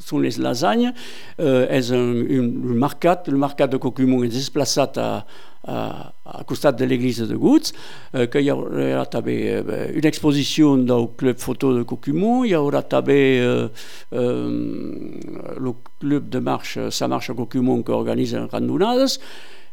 sont 0.00 0.18
les 0.18 0.38
lasagnes, 0.38 0.92
euh, 1.40 1.66
és 1.70 1.92
un, 1.92 1.96
un, 1.96 2.70
un 2.70 2.74
mercat, 2.74 3.22
le 3.28 3.38
mercat 3.38 3.68
de 3.68 3.76
Cocumont 3.76 4.24
est 4.24 4.28
desplaçat 4.28 4.92
a, 4.96 5.24
à, 5.66 6.12
à 6.24 6.44
costat 6.44 6.72
de 6.72 6.84
l'église 6.84 7.20
de 7.20 7.36
Gouts, 7.36 7.72
euh, 8.14 8.26
qu'il 8.26 8.42
y 8.42 8.50
aura 8.50 8.66
euh, 8.74 9.88
une 9.94 10.04
exposition 10.04 10.76
dans 10.76 11.02
le 11.02 11.06
club 11.06 11.38
photo 11.38 11.76
de 11.76 11.82
Cocumont, 11.82 12.44
il 12.44 12.50
y 12.50 12.54
aura 12.54 12.82
euh, 13.08 13.68
euh, 14.12 14.78
le 15.60 15.72
club 16.00 16.28
de 16.28 16.38
marche, 16.38 16.78
sa 16.90 17.08
marche 17.08 17.30
à 17.30 17.34
Cocumont 17.34 17.82
qui 17.82 17.92
organise 17.92 18.34
un 18.34 18.46
randonnades, 18.46 19.18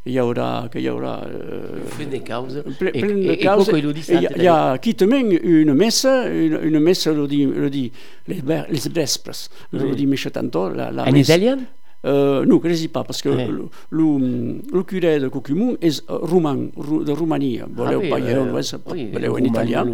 il 0.06 0.14
y 0.14 0.20
aura, 0.20 0.70
qu'il 0.72 0.82
y 0.82 0.90
aura 0.90 1.22
euh, 1.26 1.82
plein 1.98 2.06
de 2.06 2.18
causes. 2.20 2.64
Plein, 2.80 2.92
plein 2.92 3.08
de 3.08 3.36
causes. 3.44 4.08
Il 4.10 4.44
y, 4.44 4.48
a 4.48 4.78
qui 4.78 4.96
te 4.96 5.04
une 5.04 5.74
messe, 5.74 6.06
une, 6.06 6.60
une 6.64 6.80
messe, 6.80 7.08
le 7.08 7.28
dit, 7.28 7.46
le 7.46 7.70
dit 7.70 7.92
les, 8.28 8.42
les 8.70 8.90
vespres, 8.94 9.50
le 9.74 9.94
dit 9.96 10.08
Michel 10.08 10.32
Tanto. 10.32 10.70
La, 10.70 10.92
la 10.92 11.04
en 11.04 11.14
italien? 11.14 11.60
Euh, 12.06 12.46
non, 12.46 12.60
crisi 12.60 12.88
pas, 12.88 13.04
parce 13.04 13.22
que 13.22 13.30
eh. 13.30 13.50
le, 13.90 14.84
curé 14.84 15.20
de 15.20 15.28
Cocumont 15.28 15.76
est 15.82 16.02
roumain, 16.08 16.56
de 16.56 17.12
Roumanie. 17.12 17.60
Voleu 17.74 18.00
ah, 18.04 18.10
pas 18.10 18.16
oui, 18.16 18.24
euh, 18.28 18.62
oui, 18.92 19.10
voleu 19.12 19.32
en 19.32 19.38
italien. 19.38 19.94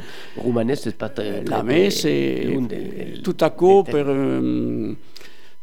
C'est 0.76 0.98
pas 0.98 1.10
très... 1.10 1.44
La 1.46 1.64
messe, 1.64 2.06
et 2.06 2.60
tout 3.24 3.38
à 3.42 3.50
coup, 3.50 3.84
per... 3.84 4.04
Um, 4.08 4.96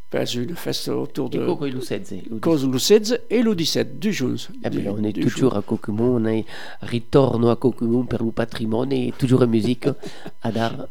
per 0.09 0.25
une 0.35 0.55
fête 0.55 0.89
autour 0.89 1.29
de... 1.29 1.39
Et 1.65 1.71
le 1.71 1.81
16 1.81 2.13
Cause 2.39 2.69
le 2.69 2.77
16 2.77 3.21
et 3.31 3.41
le 3.41 3.55
17 3.55 3.99
du 3.99 4.13
juin. 4.13 4.35
Eh 4.63 4.69
bien, 4.69 4.93
on 4.95 5.03
est 5.03 5.13
toujours 5.13 5.55
à 5.57 5.61
Cocumont, 5.61 6.17
on 6.21 6.25
est 6.25 6.45
ritorno 6.81 7.49
à 7.49 7.55
Cocumont 7.55 8.05
per 8.05 8.17
le 8.23 8.31
patrimoine 8.31 8.91
et 8.91 9.13
toujours 9.17 9.41
en 9.41 9.47
musique 9.47 9.87
à 10.43 10.51
dar 10.51 10.87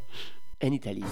en 0.65 0.73
Italie. 0.73 1.05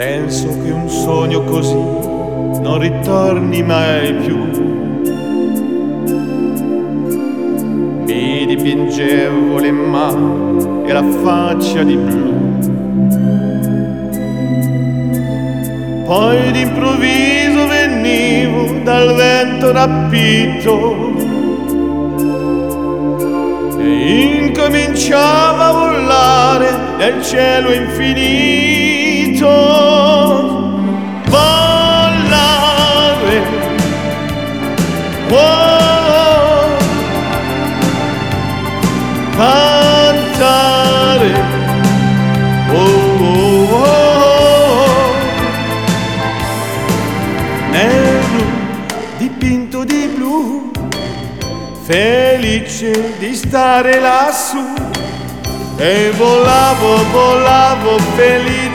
Penso 0.00 0.48
che 0.62 0.70
un 0.70 0.88
sogno 0.88 1.44
così 1.44 1.74
non 1.74 2.78
ritorni 2.78 3.62
mai 3.62 4.14
più. 4.14 4.34
Mi 8.06 8.46
dipingevo 8.46 9.58
le 9.58 9.70
mani 9.70 10.88
e 10.88 10.92
la 10.94 11.04
faccia 11.22 11.82
di 11.82 11.96
blu. 11.96 12.32
Poi 16.06 16.50
d'improvviso 16.50 17.66
venivo 17.66 18.80
dal 18.82 19.14
vento 19.14 19.70
rapito 19.70 21.12
e 23.78 24.46
incominciava 24.46 25.66
a 25.66 25.72
volare 25.72 26.70
nel 26.96 27.22
cielo 27.22 27.70
infinito. 27.70 28.79
Cantare. 40.40 41.32
Oh, 42.72 42.78
oh, 43.20 43.72
oh, 43.72 45.12
Nero 47.70 48.44
dipinto 49.18 49.84
di 49.84 50.10
blu, 50.14 50.70
felice 51.84 53.14
di 53.18 53.34
stare 53.34 54.00
lassù. 54.00 54.78
E 55.76 56.12
volavo, 56.14 57.10
volavo 57.10 57.98
felice 58.14 58.69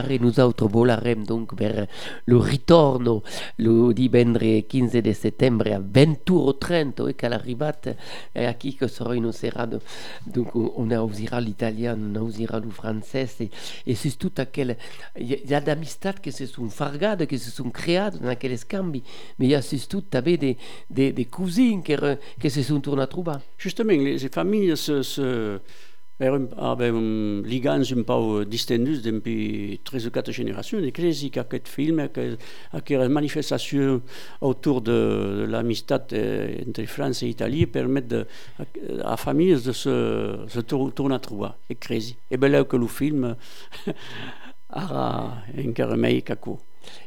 Volare, 0.00 0.18
nous 0.20 0.40
autres 0.40 0.68
volarem 0.68 1.24
donc 1.24 1.54
vers 1.54 1.86
le 2.24 2.36
ritorno 2.36 3.22
le 3.56 3.92
divendre 3.92 4.66
15 4.66 5.00
de 5.00 5.12
settembre 5.12 5.74
a 5.74 5.80
20h30 5.80 7.08
e 7.08 7.14
che 7.14 7.28
l'arrivat 7.28 7.94
è 8.32 8.44
a 8.44 8.54
chi 8.54 8.74
che 8.74 8.88
sarà 8.88 9.14
in 9.14 9.30
serado 9.32 9.80
donc 10.24 10.54
on 10.54 10.90
usera 10.90 11.38
l'italien 11.38 12.14
on 12.14 12.22
usera 12.22 12.58
le 12.58 12.70
français 12.70 13.28
et, 13.40 13.50
et 13.86 13.94
c'est 13.94 14.16
tout 14.16 14.32
aquel 14.36 14.76
il 15.16 15.40
y 15.44 15.54
a 15.54 15.60
d'amistad 15.60 16.20
que 16.20 16.30
se 16.30 16.46
sont 16.46 16.70
fargades 16.70 17.26
que 17.26 17.36
se 17.36 17.50
sont 17.50 17.70
créées 17.70 18.10
dans 18.20 18.36
quels 18.36 18.58
scambi 18.58 19.02
mais 19.38 19.46
il 19.46 19.50
y 19.50 19.54
a 19.54 19.62
surtout 19.62 20.04
des, 20.10 20.36
des, 20.36 20.56
des, 20.90 21.12
des 21.12 21.24
cousines 21.24 21.82
qui, 21.82 21.94
qui 22.40 22.50
se 22.50 22.62
sont 22.62 22.80
tournés 22.80 23.02
à 23.02 23.06
trouver. 23.06 23.32
Justement 23.56 23.92
les 23.92 24.18
familles 24.28 24.76
se, 24.76 25.02
se 25.02 25.60
avem 26.20 26.48
un 26.56 27.42
ligans 27.44 27.92
un 27.92 28.02
peu 28.02 28.44
distendus 28.44 29.02
depuis 29.02 29.80
13 29.84 30.06
ou 30.06 30.10
4 30.10 30.32
générations 30.32 30.78
et 30.80 30.92
crezi 30.92 31.30
qu'aquest 31.30 31.68
film, 31.68 32.08
aquella 32.72 33.08
manifestation 33.08 34.02
autour 34.40 34.80
de, 34.80 35.46
l'amistad 35.48 36.02
entre 36.66 36.84
France 36.86 37.22
et 37.22 37.28
Italie 37.28 37.66
permettent 37.66 38.08
de, 38.08 38.26
à, 38.58 39.12
à 39.12 39.16
familles 39.16 39.62
de 39.62 39.72
se, 39.72 40.44
se 40.48 40.60
tourner 40.60 41.14
à 41.14 41.18
trouver. 41.18 41.50
Et 41.70 41.76
crezi. 41.76 42.16
Et 42.30 42.36
bien 42.36 42.48
là 42.48 42.64
que 42.64 42.76
le 42.76 42.86
film 42.86 43.36
ara 44.68 45.42
encara 45.56 45.96
mai 45.96 46.22
caco. 46.22 46.60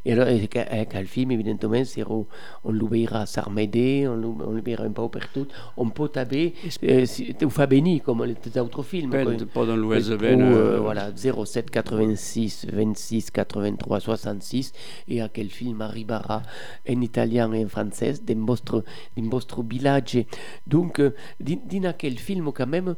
Et 0.04 0.14
alors, 0.14 0.28
avec 0.28 0.94
le 0.94 1.06
film, 1.06 1.32
évidemment, 1.32 1.84
on, 2.10 2.26
on 2.64 2.72
l'ouvrira 2.72 3.22
à 3.22 3.26
Sarmédé, 3.28 4.08
on 4.08 4.16
l'ouvrira 4.16 4.84
un 4.84 4.92
peu 4.92 5.08
partout. 5.10 5.48
On 5.78 5.90
peut 5.90 6.10
taber, 6.10 6.54
euh, 6.84 7.06
ou 7.44 7.50
fa 7.50 7.68
béni, 7.68 8.02
comme 8.02 8.24
les 8.26 8.60
autres 8.60 8.82
films. 8.84 9.12
Pendant 9.54 9.76
l'Ouest 9.76 10.10
euh, 10.10 10.80
Voilà, 10.80 11.12
07 11.16 11.70
86 11.70 12.68
26 12.74 13.30
83 13.30 14.00
66. 14.00 14.74
Et 15.08 15.22
à 15.22 15.30
quel 15.30 15.50
film 15.50 15.82
arrivera 15.82 16.42
en 16.90 17.02
italien 17.02 17.54
et 17.54 17.64
en 17.64 17.68
français, 17.68 18.14
dans 18.26 18.46
votre, 18.46 18.84
dans 19.16 19.30
votre 19.30 19.62
village. 19.62 20.26
Donc, 20.66 21.00
euh, 21.00 21.12
dans 21.40 21.94
quel 21.96 22.18
film, 22.18 22.52
quand 22.52 22.68
même, 22.68 22.96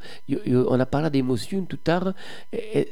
on 0.47 0.79
a 0.79 0.85
parlé 0.85 1.09
d'émotion 1.09 1.65
tout 1.65 1.79
à 1.87 1.99
l'heure. 1.99 2.13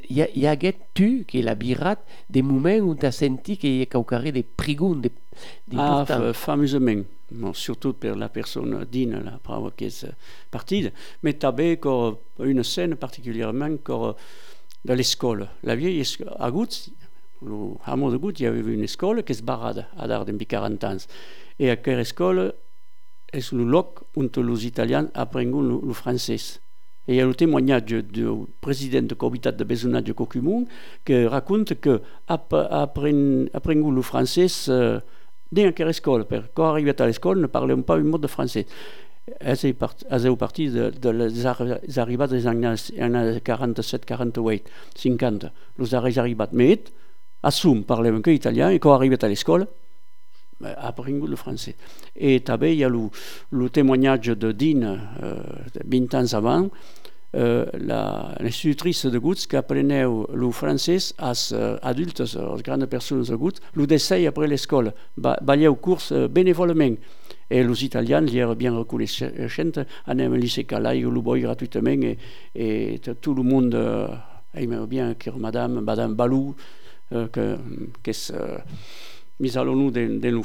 Il 0.10 0.18
y 0.36 0.48
a, 0.48 0.56
tu, 0.94 1.24
qui 1.26 1.40
est 1.40 1.44
la 1.44 1.56
birate, 1.56 2.04
des 2.30 2.42
moments 2.42 2.76
où 2.76 2.94
tu 2.96 3.06
as 3.06 3.12
senti 3.12 3.58
qu'il 3.58 3.78
y 3.78 3.82
a 3.84 4.01
caucaré 4.04 4.32
des 4.32 4.44
prigons, 4.44 4.96
des, 4.96 5.12
des 5.68 5.78
ah, 5.78 6.06
fameusement. 6.34 7.04
Bon, 7.32 7.54
surtout 7.54 7.94
pour 7.94 8.16
la 8.16 8.30
personne 8.30 8.86
Dine, 8.92 9.22
la 9.24 9.40
preuve 9.40 9.72
qui 9.76 9.86
est 9.86 10.06
partie. 10.50 10.90
Mais 11.24 11.38
tu 11.38 11.46
avais 11.46 11.80
une 12.40 12.64
scène 12.64 12.96
particulièrement 12.96 13.70
dans 13.88 14.16
l'école. 14.86 15.48
La 15.64 15.76
vieille 15.76 16.04
à 16.40 16.50
le 17.44 17.56
hameau 17.86 18.12
de 18.12 18.18
Goutte, 18.18 18.40
il 18.40 18.44
y 18.44 18.46
avait 18.46 18.74
une 18.74 18.84
école 18.84 19.24
qui 19.24 19.34
se 19.34 19.42
barrade 19.42 19.88
à 19.98 20.06
l'art 20.06 20.26
depuis 20.26 20.46
40 20.46 20.84
ans. 20.84 20.98
Et 21.58 21.70
à 21.70 21.76
quelle 21.76 22.00
école 22.00 22.54
est 23.32 23.52
le 23.52 23.64
lieu 23.64 23.84
où 24.16 24.42
les 24.42 24.68
Italiens 24.68 25.10
apprennent 25.14 25.82
le 25.86 25.94
français. 25.94 26.38
Il 27.12 27.16
y 27.16 27.22
a 27.22 27.26
le 27.26 27.36
témoignage 27.36 27.84
du 27.84 28.26
président 28.62 29.02
du 29.02 29.16
comité 29.16 29.52
de 29.52 29.64
Besonat 29.66 30.02
de 30.02 30.14
Cocumun 30.14 30.64
qui 31.04 31.26
raconte 31.26 31.74
que 31.82 32.02
après, 32.26 33.12
le 33.12 34.02
français 34.02 34.48
euh, 34.70 35.02
dans 35.52 35.74
quelle 35.74 35.90
école. 35.90 36.26
Quand 36.54 36.70
arrivé 36.70 36.94
à 36.98 37.06
l'école, 37.06 37.42
ne 37.42 37.48
parlait 37.48 37.76
pas 37.76 37.98
un 37.98 38.04
mot 38.04 38.18
de 38.18 38.28
français. 38.28 38.66
Elles 39.42 39.66
est 39.66 39.74
parti 39.74 40.70
de, 40.70 40.90
de 40.90 41.10
les 41.10 41.98
arrivées 41.98 42.28
des 42.28 42.48
années 42.48 42.76
47, 43.44 44.06
48, 44.06 44.64
50. 44.96 45.46
Les 45.80 45.96
arrivées 45.96 46.48
mais 46.54 46.80
assum 47.44 47.84
parlaient 47.84 48.22
que 48.22 48.30
italien 48.30 48.70
et 48.70 48.80
quand 48.80 48.94
arrivé 48.94 49.18
à 49.22 49.28
l'école, 49.28 49.68
appris 50.64 51.14
le 51.14 51.36
français. 51.36 51.76
Et 52.16 52.36
il 52.36 52.74
y 52.74 52.84
a 52.84 52.90
le, 52.90 53.10
le 53.52 53.70
témoignage 53.70 54.28
de 54.28 54.52
Dean, 54.52 54.98
euh, 55.24 55.42
20 55.86 56.14
ans 56.16 56.34
avant, 56.34 56.70
euh, 57.34 57.66
l'institutrice 58.40 59.06
de 59.06 59.18
Gouts 59.18 59.36
qui 59.50 59.56
apprenait 59.56 60.04
le 60.04 60.52
français 60.52 60.98
euh, 61.54 61.78
adultes, 61.82 62.22
aux 62.36 62.62
grandes 62.62 62.86
personnes 62.88 63.24
de 63.24 63.36
Gouts, 63.36 63.60
le 63.74 63.88
décès 63.88 64.28
après 64.28 64.48
l'école, 64.48 64.94
balait 65.18 65.68
aux 65.68 65.76
courses 65.76 66.12
euh, 66.12 66.28
bénévolement. 66.28 66.96
Et 67.50 67.64
les 67.64 67.86
Italiens 67.86 68.26
ont 68.26 68.56
bien 68.56 68.76
reconnaissant, 68.76 69.28
en 70.08 70.20
un 70.20 70.38
lycée 70.38 70.64
Calais, 70.64 71.00
le 71.02 71.22
boy 71.22 71.42
gratuitement, 71.42 71.90
et, 71.90 72.18
et, 72.56 73.00
tout 73.22 73.34
le 73.34 73.44
monde 73.44 73.76
euh, 73.76 74.08
aimait 74.54 74.86
bien 74.88 75.14
que 75.16 75.30
Madame, 75.32 75.82
Madame 75.82 76.16
Balou, 76.16 76.56
que, 77.10 77.58
que 78.02 78.12
mise 79.42 79.58
à 79.58 79.64
l'ONU 79.66 79.92
dans, 79.92 80.44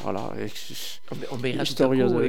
et, 0.00 0.02
voilà, 0.02 0.32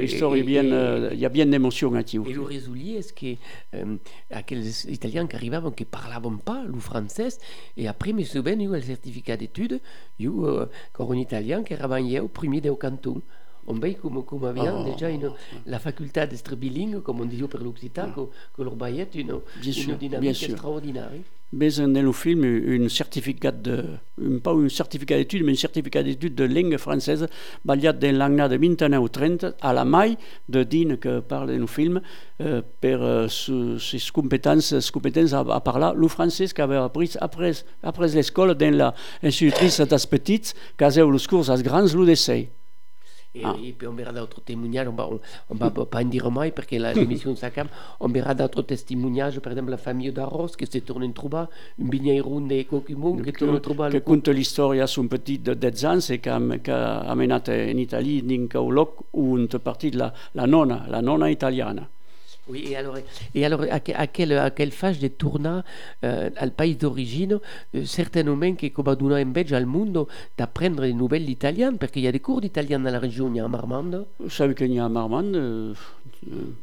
il 0.01 0.43
bien, 0.43 0.65
euh, 0.65 1.09
il 1.13 1.19
y 1.19 1.25
a 1.25 1.29
bien 1.29 1.45
d'émotions 1.45 1.93
à 1.93 1.99
Et 1.99 2.33
le 2.33 2.41
résoulier, 2.41 2.95
est-ce 2.95 3.13
que 3.13 3.35
euh, 3.75 3.97
aquells 4.31 4.65
Italiens 4.87 5.27
qui 5.27 5.35
arrivaient, 5.35 5.59
qui 5.75 5.83
ne 5.83 5.89
parlaient 5.89 6.37
pas 6.43 6.63
le 6.65 6.79
français, 6.79 7.29
et 7.77 7.87
après, 7.87 8.11
y 8.63 8.67
a 8.67 8.69
eu 8.69 8.71
le 8.71 8.81
certificat 8.81 9.37
d'études, 9.37 9.81
il 10.17 10.25
y 10.25 10.27
a 10.27 10.31
eu 10.31 10.43
euh, 10.45 10.65
un 10.99 11.15
Italien 11.15 11.63
qui 11.63 11.75
travaillait 11.75 12.19
au 12.19 12.27
premier 12.27 12.61
de 12.61 12.71
canton. 12.71 13.21
On 13.69 13.73
voit 13.73 13.93
comme, 13.93 14.23
comme 14.25 14.45
avait 14.45 14.61
oh, 14.61 14.83
déjà 14.83 15.09
une, 15.09 15.31
la 15.65 15.79
faculté 15.79 16.25
d'être 16.27 16.55
bilingue, 16.55 17.01
comme 17.01 17.21
on 17.21 17.25
dit 17.25 17.41
pour 17.43 17.59
l'Occitan, 17.59 18.11
que, 18.11 18.21
que 18.55 18.61
leur 18.63 18.75
baillait 18.75 19.07
une, 19.13 19.39
une 19.63 19.95
dynamique 19.95 20.43
extraordinaire 20.43 21.11
besoin 21.51 21.87
dans 21.87 22.01
le 22.01 22.11
film 22.11 22.43
un 22.43 22.89
certificat 22.89 23.51
de, 23.51 23.85
pas 24.43 24.53
un 24.53 24.69
certificat 24.69 25.17
d'études, 25.17 25.43
mais 25.43 25.53
un 25.53 25.55
certificat 25.55 26.03
d'études 26.03 26.35
de 26.35 26.43
langue 26.43 26.77
française, 26.77 27.27
basé 27.65 27.91
dans 27.93 28.17
l'année 28.17 28.47
de 28.47 28.57
29 28.57 28.99
ou 29.01 29.09
30, 29.09 29.45
à 29.61 29.73
la 29.73 29.85
maille 29.85 30.17
de 30.47 30.63
Dean 30.63 30.97
que 30.97 31.19
parle 31.19 31.47
dans 31.51 31.57
le 31.59 31.67
film, 31.67 32.01
euh, 32.41 32.61
pour 32.81 33.01
euh, 33.01 33.27
ses 33.27 34.11
compétences, 34.13 34.79
ses 34.79 34.91
compétences 34.91 35.33
à, 35.33 35.39
à 35.39 35.59
parler 35.59 35.91
le 35.95 36.07
français 36.07 36.47
qu'avait 36.47 36.75
appris 36.75 37.13
après, 37.19 37.53
après 37.83 38.07
l'école 38.09 38.55
dans 38.55 38.93
l'institutrice 39.23 39.81
d'as 39.81 40.05
petites, 40.05 40.53
eu 40.79 41.11
les 41.11 41.25
cours 41.27 41.49
à 41.49 41.57
grands 41.61 41.81
l'UDC. 41.81 42.49
Et, 43.35 43.41
ah. 43.43 43.55
et, 43.63 43.73
puis 43.73 43.87
on 43.87 43.93
verra 43.93 44.11
d'autres 44.11 44.41
témoignages, 44.41 44.87
on 44.87 44.93
va, 44.93 45.07
on, 45.07 45.19
on 45.51 45.55
va 45.55 45.69
pas 45.69 45.99
en 45.99 46.05
dire 46.05 46.31
mai 46.31 46.51
parce 46.51 46.67
que 46.67 46.75
l'émission 46.75 47.35
s'accame, 47.35 47.67
on 47.99 48.07
verra 48.07 48.33
d'autres 48.33 48.63
témoignages, 48.63 49.39
par 49.39 49.51
exemple 49.53 49.69
la 49.69 49.77
famille 49.77 50.11
d'Arros 50.11 50.47
qui 50.47 50.65
s'est 50.65 50.81
tournée 50.81 51.05
en 51.05 51.11
trouba, 51.11 51.47
une 51.77 51.91
vigneron 51.91 52.41
de 52.41 52.63
Cocumon 52.63 53.17
qui 53.17 53.31
tourne 53.33 53.55
en 53.55 53.59
trouba. 53.59 53.91
Che 53.91 54.01
conta 54.01 54.31
l'histoire 54.31 54.87
son 54.87 55.07
petit 55.07 55.37
de 55.37 55.53
10 55.53 55.85
ans 55.85 55.99
et 56.09 56.19
qui 56.19 56.29
a 56.29 56.35
amené 56.35 57.33
en 57.33 57.77
Italie, 57.77 58.23
in 58.27 58.47
un 58.59 58.69
loc 58.71 58.95
une 59.13 59.47
partie 59.47 59.91
de 59.91 59.99
la, 59.99 60.13
la 60.33 60.47
nonna, 60.47 60.85
la 60.89 61.01
nonna 61.01 61.29
italiana. 61.29 61.87
Oui, 62.49 62.65
et 62.71 62.75
alors, 62.75 62.97
et 63.35 63.45
alors 63.45 63.61
à, 63.69 63.75
à, 63.75 64.07
quelle, 64.07 64.33
à 64.33 64.49
quelle 64.49 64.71
phase 64.71 64.99
de 64.99 65.07
tourna 65.07 65.63
euh, 66.03 66.29
al 66.35 66.51
pays 66.51 66.75
d'origine 66.75 67.39
euh, 67.75 67.85
certains 67.85 68.27
hommes 68.27 68.55
qui 68.55 68.71
comme 68.71 68.95
donner 68.95 69.21
invece 69.21 69.53
al 69.53 69.65
mondo 69.65 70.07
d'apprendre 70.37 70.83
les 70.83 70.93
nouvelles 70.93 71.29
italiennes 71.29 71.77
parce 71.77 71.91
qu'il 71.91 72.01
y 72.01 72.07
a 72.07 72.11
des 72.11 72.19
cours 72.19 72.41
d'italien 72.41 72.79
dans 72.79 72.91
la 72.91 72.99
région, 72.99 73.29
il 73.29 73.37
y 73.37 73.39
a 73.39 73.45
en 73.45 73.49
Marmande. 73.49 74.05
Vous 74.19 74.29
savez 74.29 74.55
qu'il 74.55 74.73
y 74.73 74.79
a 74.79 74.85
en 74.85 74.89
Marmande, 74.89 75.35
euh, 75.35 75.73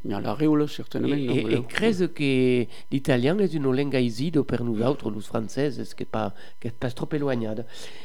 il 0.04 0.10
y 0.10 0.14
a 0.14 0.20
la 0.20 0.34
Réole 0.34 0.68
certainement. 0.68 1.14
Et, 1.14 1.24
et, 1.24 1.54
et 1.54 1.62
creuse 1.62 2.08
que 2.14 2.66
l'italien 2.90 3.38
est 3.38 3.52
une 3.54 3.70
langue 3.70 3.94
aisée 3.94 4.30
pour 4.30 4.64
nous 4.64 4.82
autres, 4.82 5.10
les 5.10 5.20
Français, 5.20 5.70
ce 5.70 5.94
qui 5.94 6.02
n'est 6.02 6.06
pas, 6.06 6.34
qui 6.60 6.68
est 6.68 6.70
pas 6.72 6.90
trop 6.90 7.08
éloigné. 7.12 7.48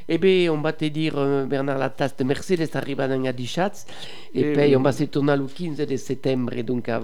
Eh 0.07 0.17
bien, 0.17 0.51
on 0.53 0.61
va 0.61 0.73
te 0.73 0.85
dire, 0.85 1.17
euh, 1.17 1.45
Bernard 1.45 1.77
Lataste, 1.77 2.21
merci 2.23 2.55
d'être 2.55 2.75
arrivé 2.75 3.07
dans 3.07 3.23
Adichatz. 3.25 3.85
Et, 4.33 4.41
et 4.41 4.53
puis, 4.53 4.75
on 4.75 4.81
va 4.81 4.91
se 4.91 5.05
tourner 5.05 5.35
le 5.35 5.45
15 5.45 5.77
de 5.87 5.95
septembre, 5.95 6.61
donc 6.63 6.87
à 6.89 7.01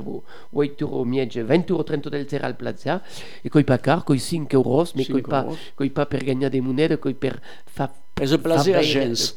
8 0.67 0.83
euros 0.85 1.05
miege, 1.07 1.43
20 1.43 1.71
euros 1.73 1.85
30 1.85 2.11
del 2.13 2.27
Serral 2.29 2.57
Plaza. 2.57 3.01
Et 3.43 3.49
coi 3.49 3.63
pas 3.63 3.79
car, 3.79 4.03
coi 4.05 4.19
5 4.19 4.53
euros, 4.53 4.93
mais 4.95 5.07
coi 5.07 5.23
pas, 5.23 5.47
coi 5.75 5.89
pas 5.89 6.05
per 6.05 6.23
gagner 6.23 6.51
des 6.51 6.61
monnaies, 6.61 6.99
coi 6.99 7.15
per 7.15 7.39
fa 7.65 7.89
És 8.17 8.33
un 8.33 8.41
plaisir 8.41 8.73
a 8.77 8.81
gens. 8.81 9.27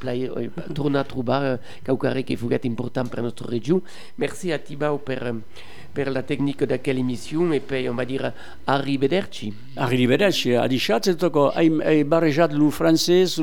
Tornar 0.73 1.03
a 1.05 1.09
trobar 1.09 1.41
uh, 1.45 1.59
caucaré 1.85 2.25
que 2.25 2.39
fugat 2.41 2.65
important 2.65 3.11
per 3.13 3.21
nostra 3.25 3.51
regió. 3.51 3.83
Merci 4.17 4.55
a 4.57 4.59
Tibau 4.65 5.03
per, 5.05 5.21
uh, 5.29 5.37
per 5.93 6.11
la 6.11 6.23
tecnica 6.23 6.65
di 6.65 6.81
quella 6.81 7.03
missione 7.03 7.57
e 7.57 7.61
poi, 7.61 7.89
on 7.89 7.97
va 7.97 8.05
dire, 8.05 8.33
arrivederci. 8.65 9.55
Arrivederci, 9.75 10.55
a 10.55 10.67
diciate 10.67 11.15
tocco, 11.15 11.51
hai, 11.51 11.75
hai 11.83 12.05
barreggiato 12.05 12.55
il 12.57 12.71
francese, 12.73 13.43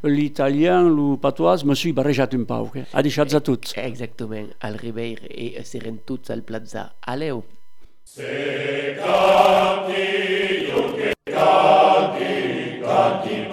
l'italiano, 0.00 1.12
il 1.12 1.18
patois, 1.18 1.62
ma 1.62 1.74
sì, 1.74 1.92
barreggiato 1.92 2.34
in 2.34 2.44
pauca, 2.44 2.86
a 2.90 3.00
diciate 3.00 3.36
a 3.36 3.40
tutti. 3.40 3.72
Eh, 3.74 3.90
Esattamente, 3.90 4.54
al 4.58 4.74
ribeir 4.74 5.26
e 5.28 5.60
seren 5.64 6.04
tutti 6.04 6.32
al 6.32 6.42
plaza. 6.42 6.94
Aleo. 7.00 7.44
Se 8.02 8.96
canti, 8.98 9.92
io 10.66 10.94
che 10.94 11.12
canti, 11.22 12.80
canti 12.80 13.46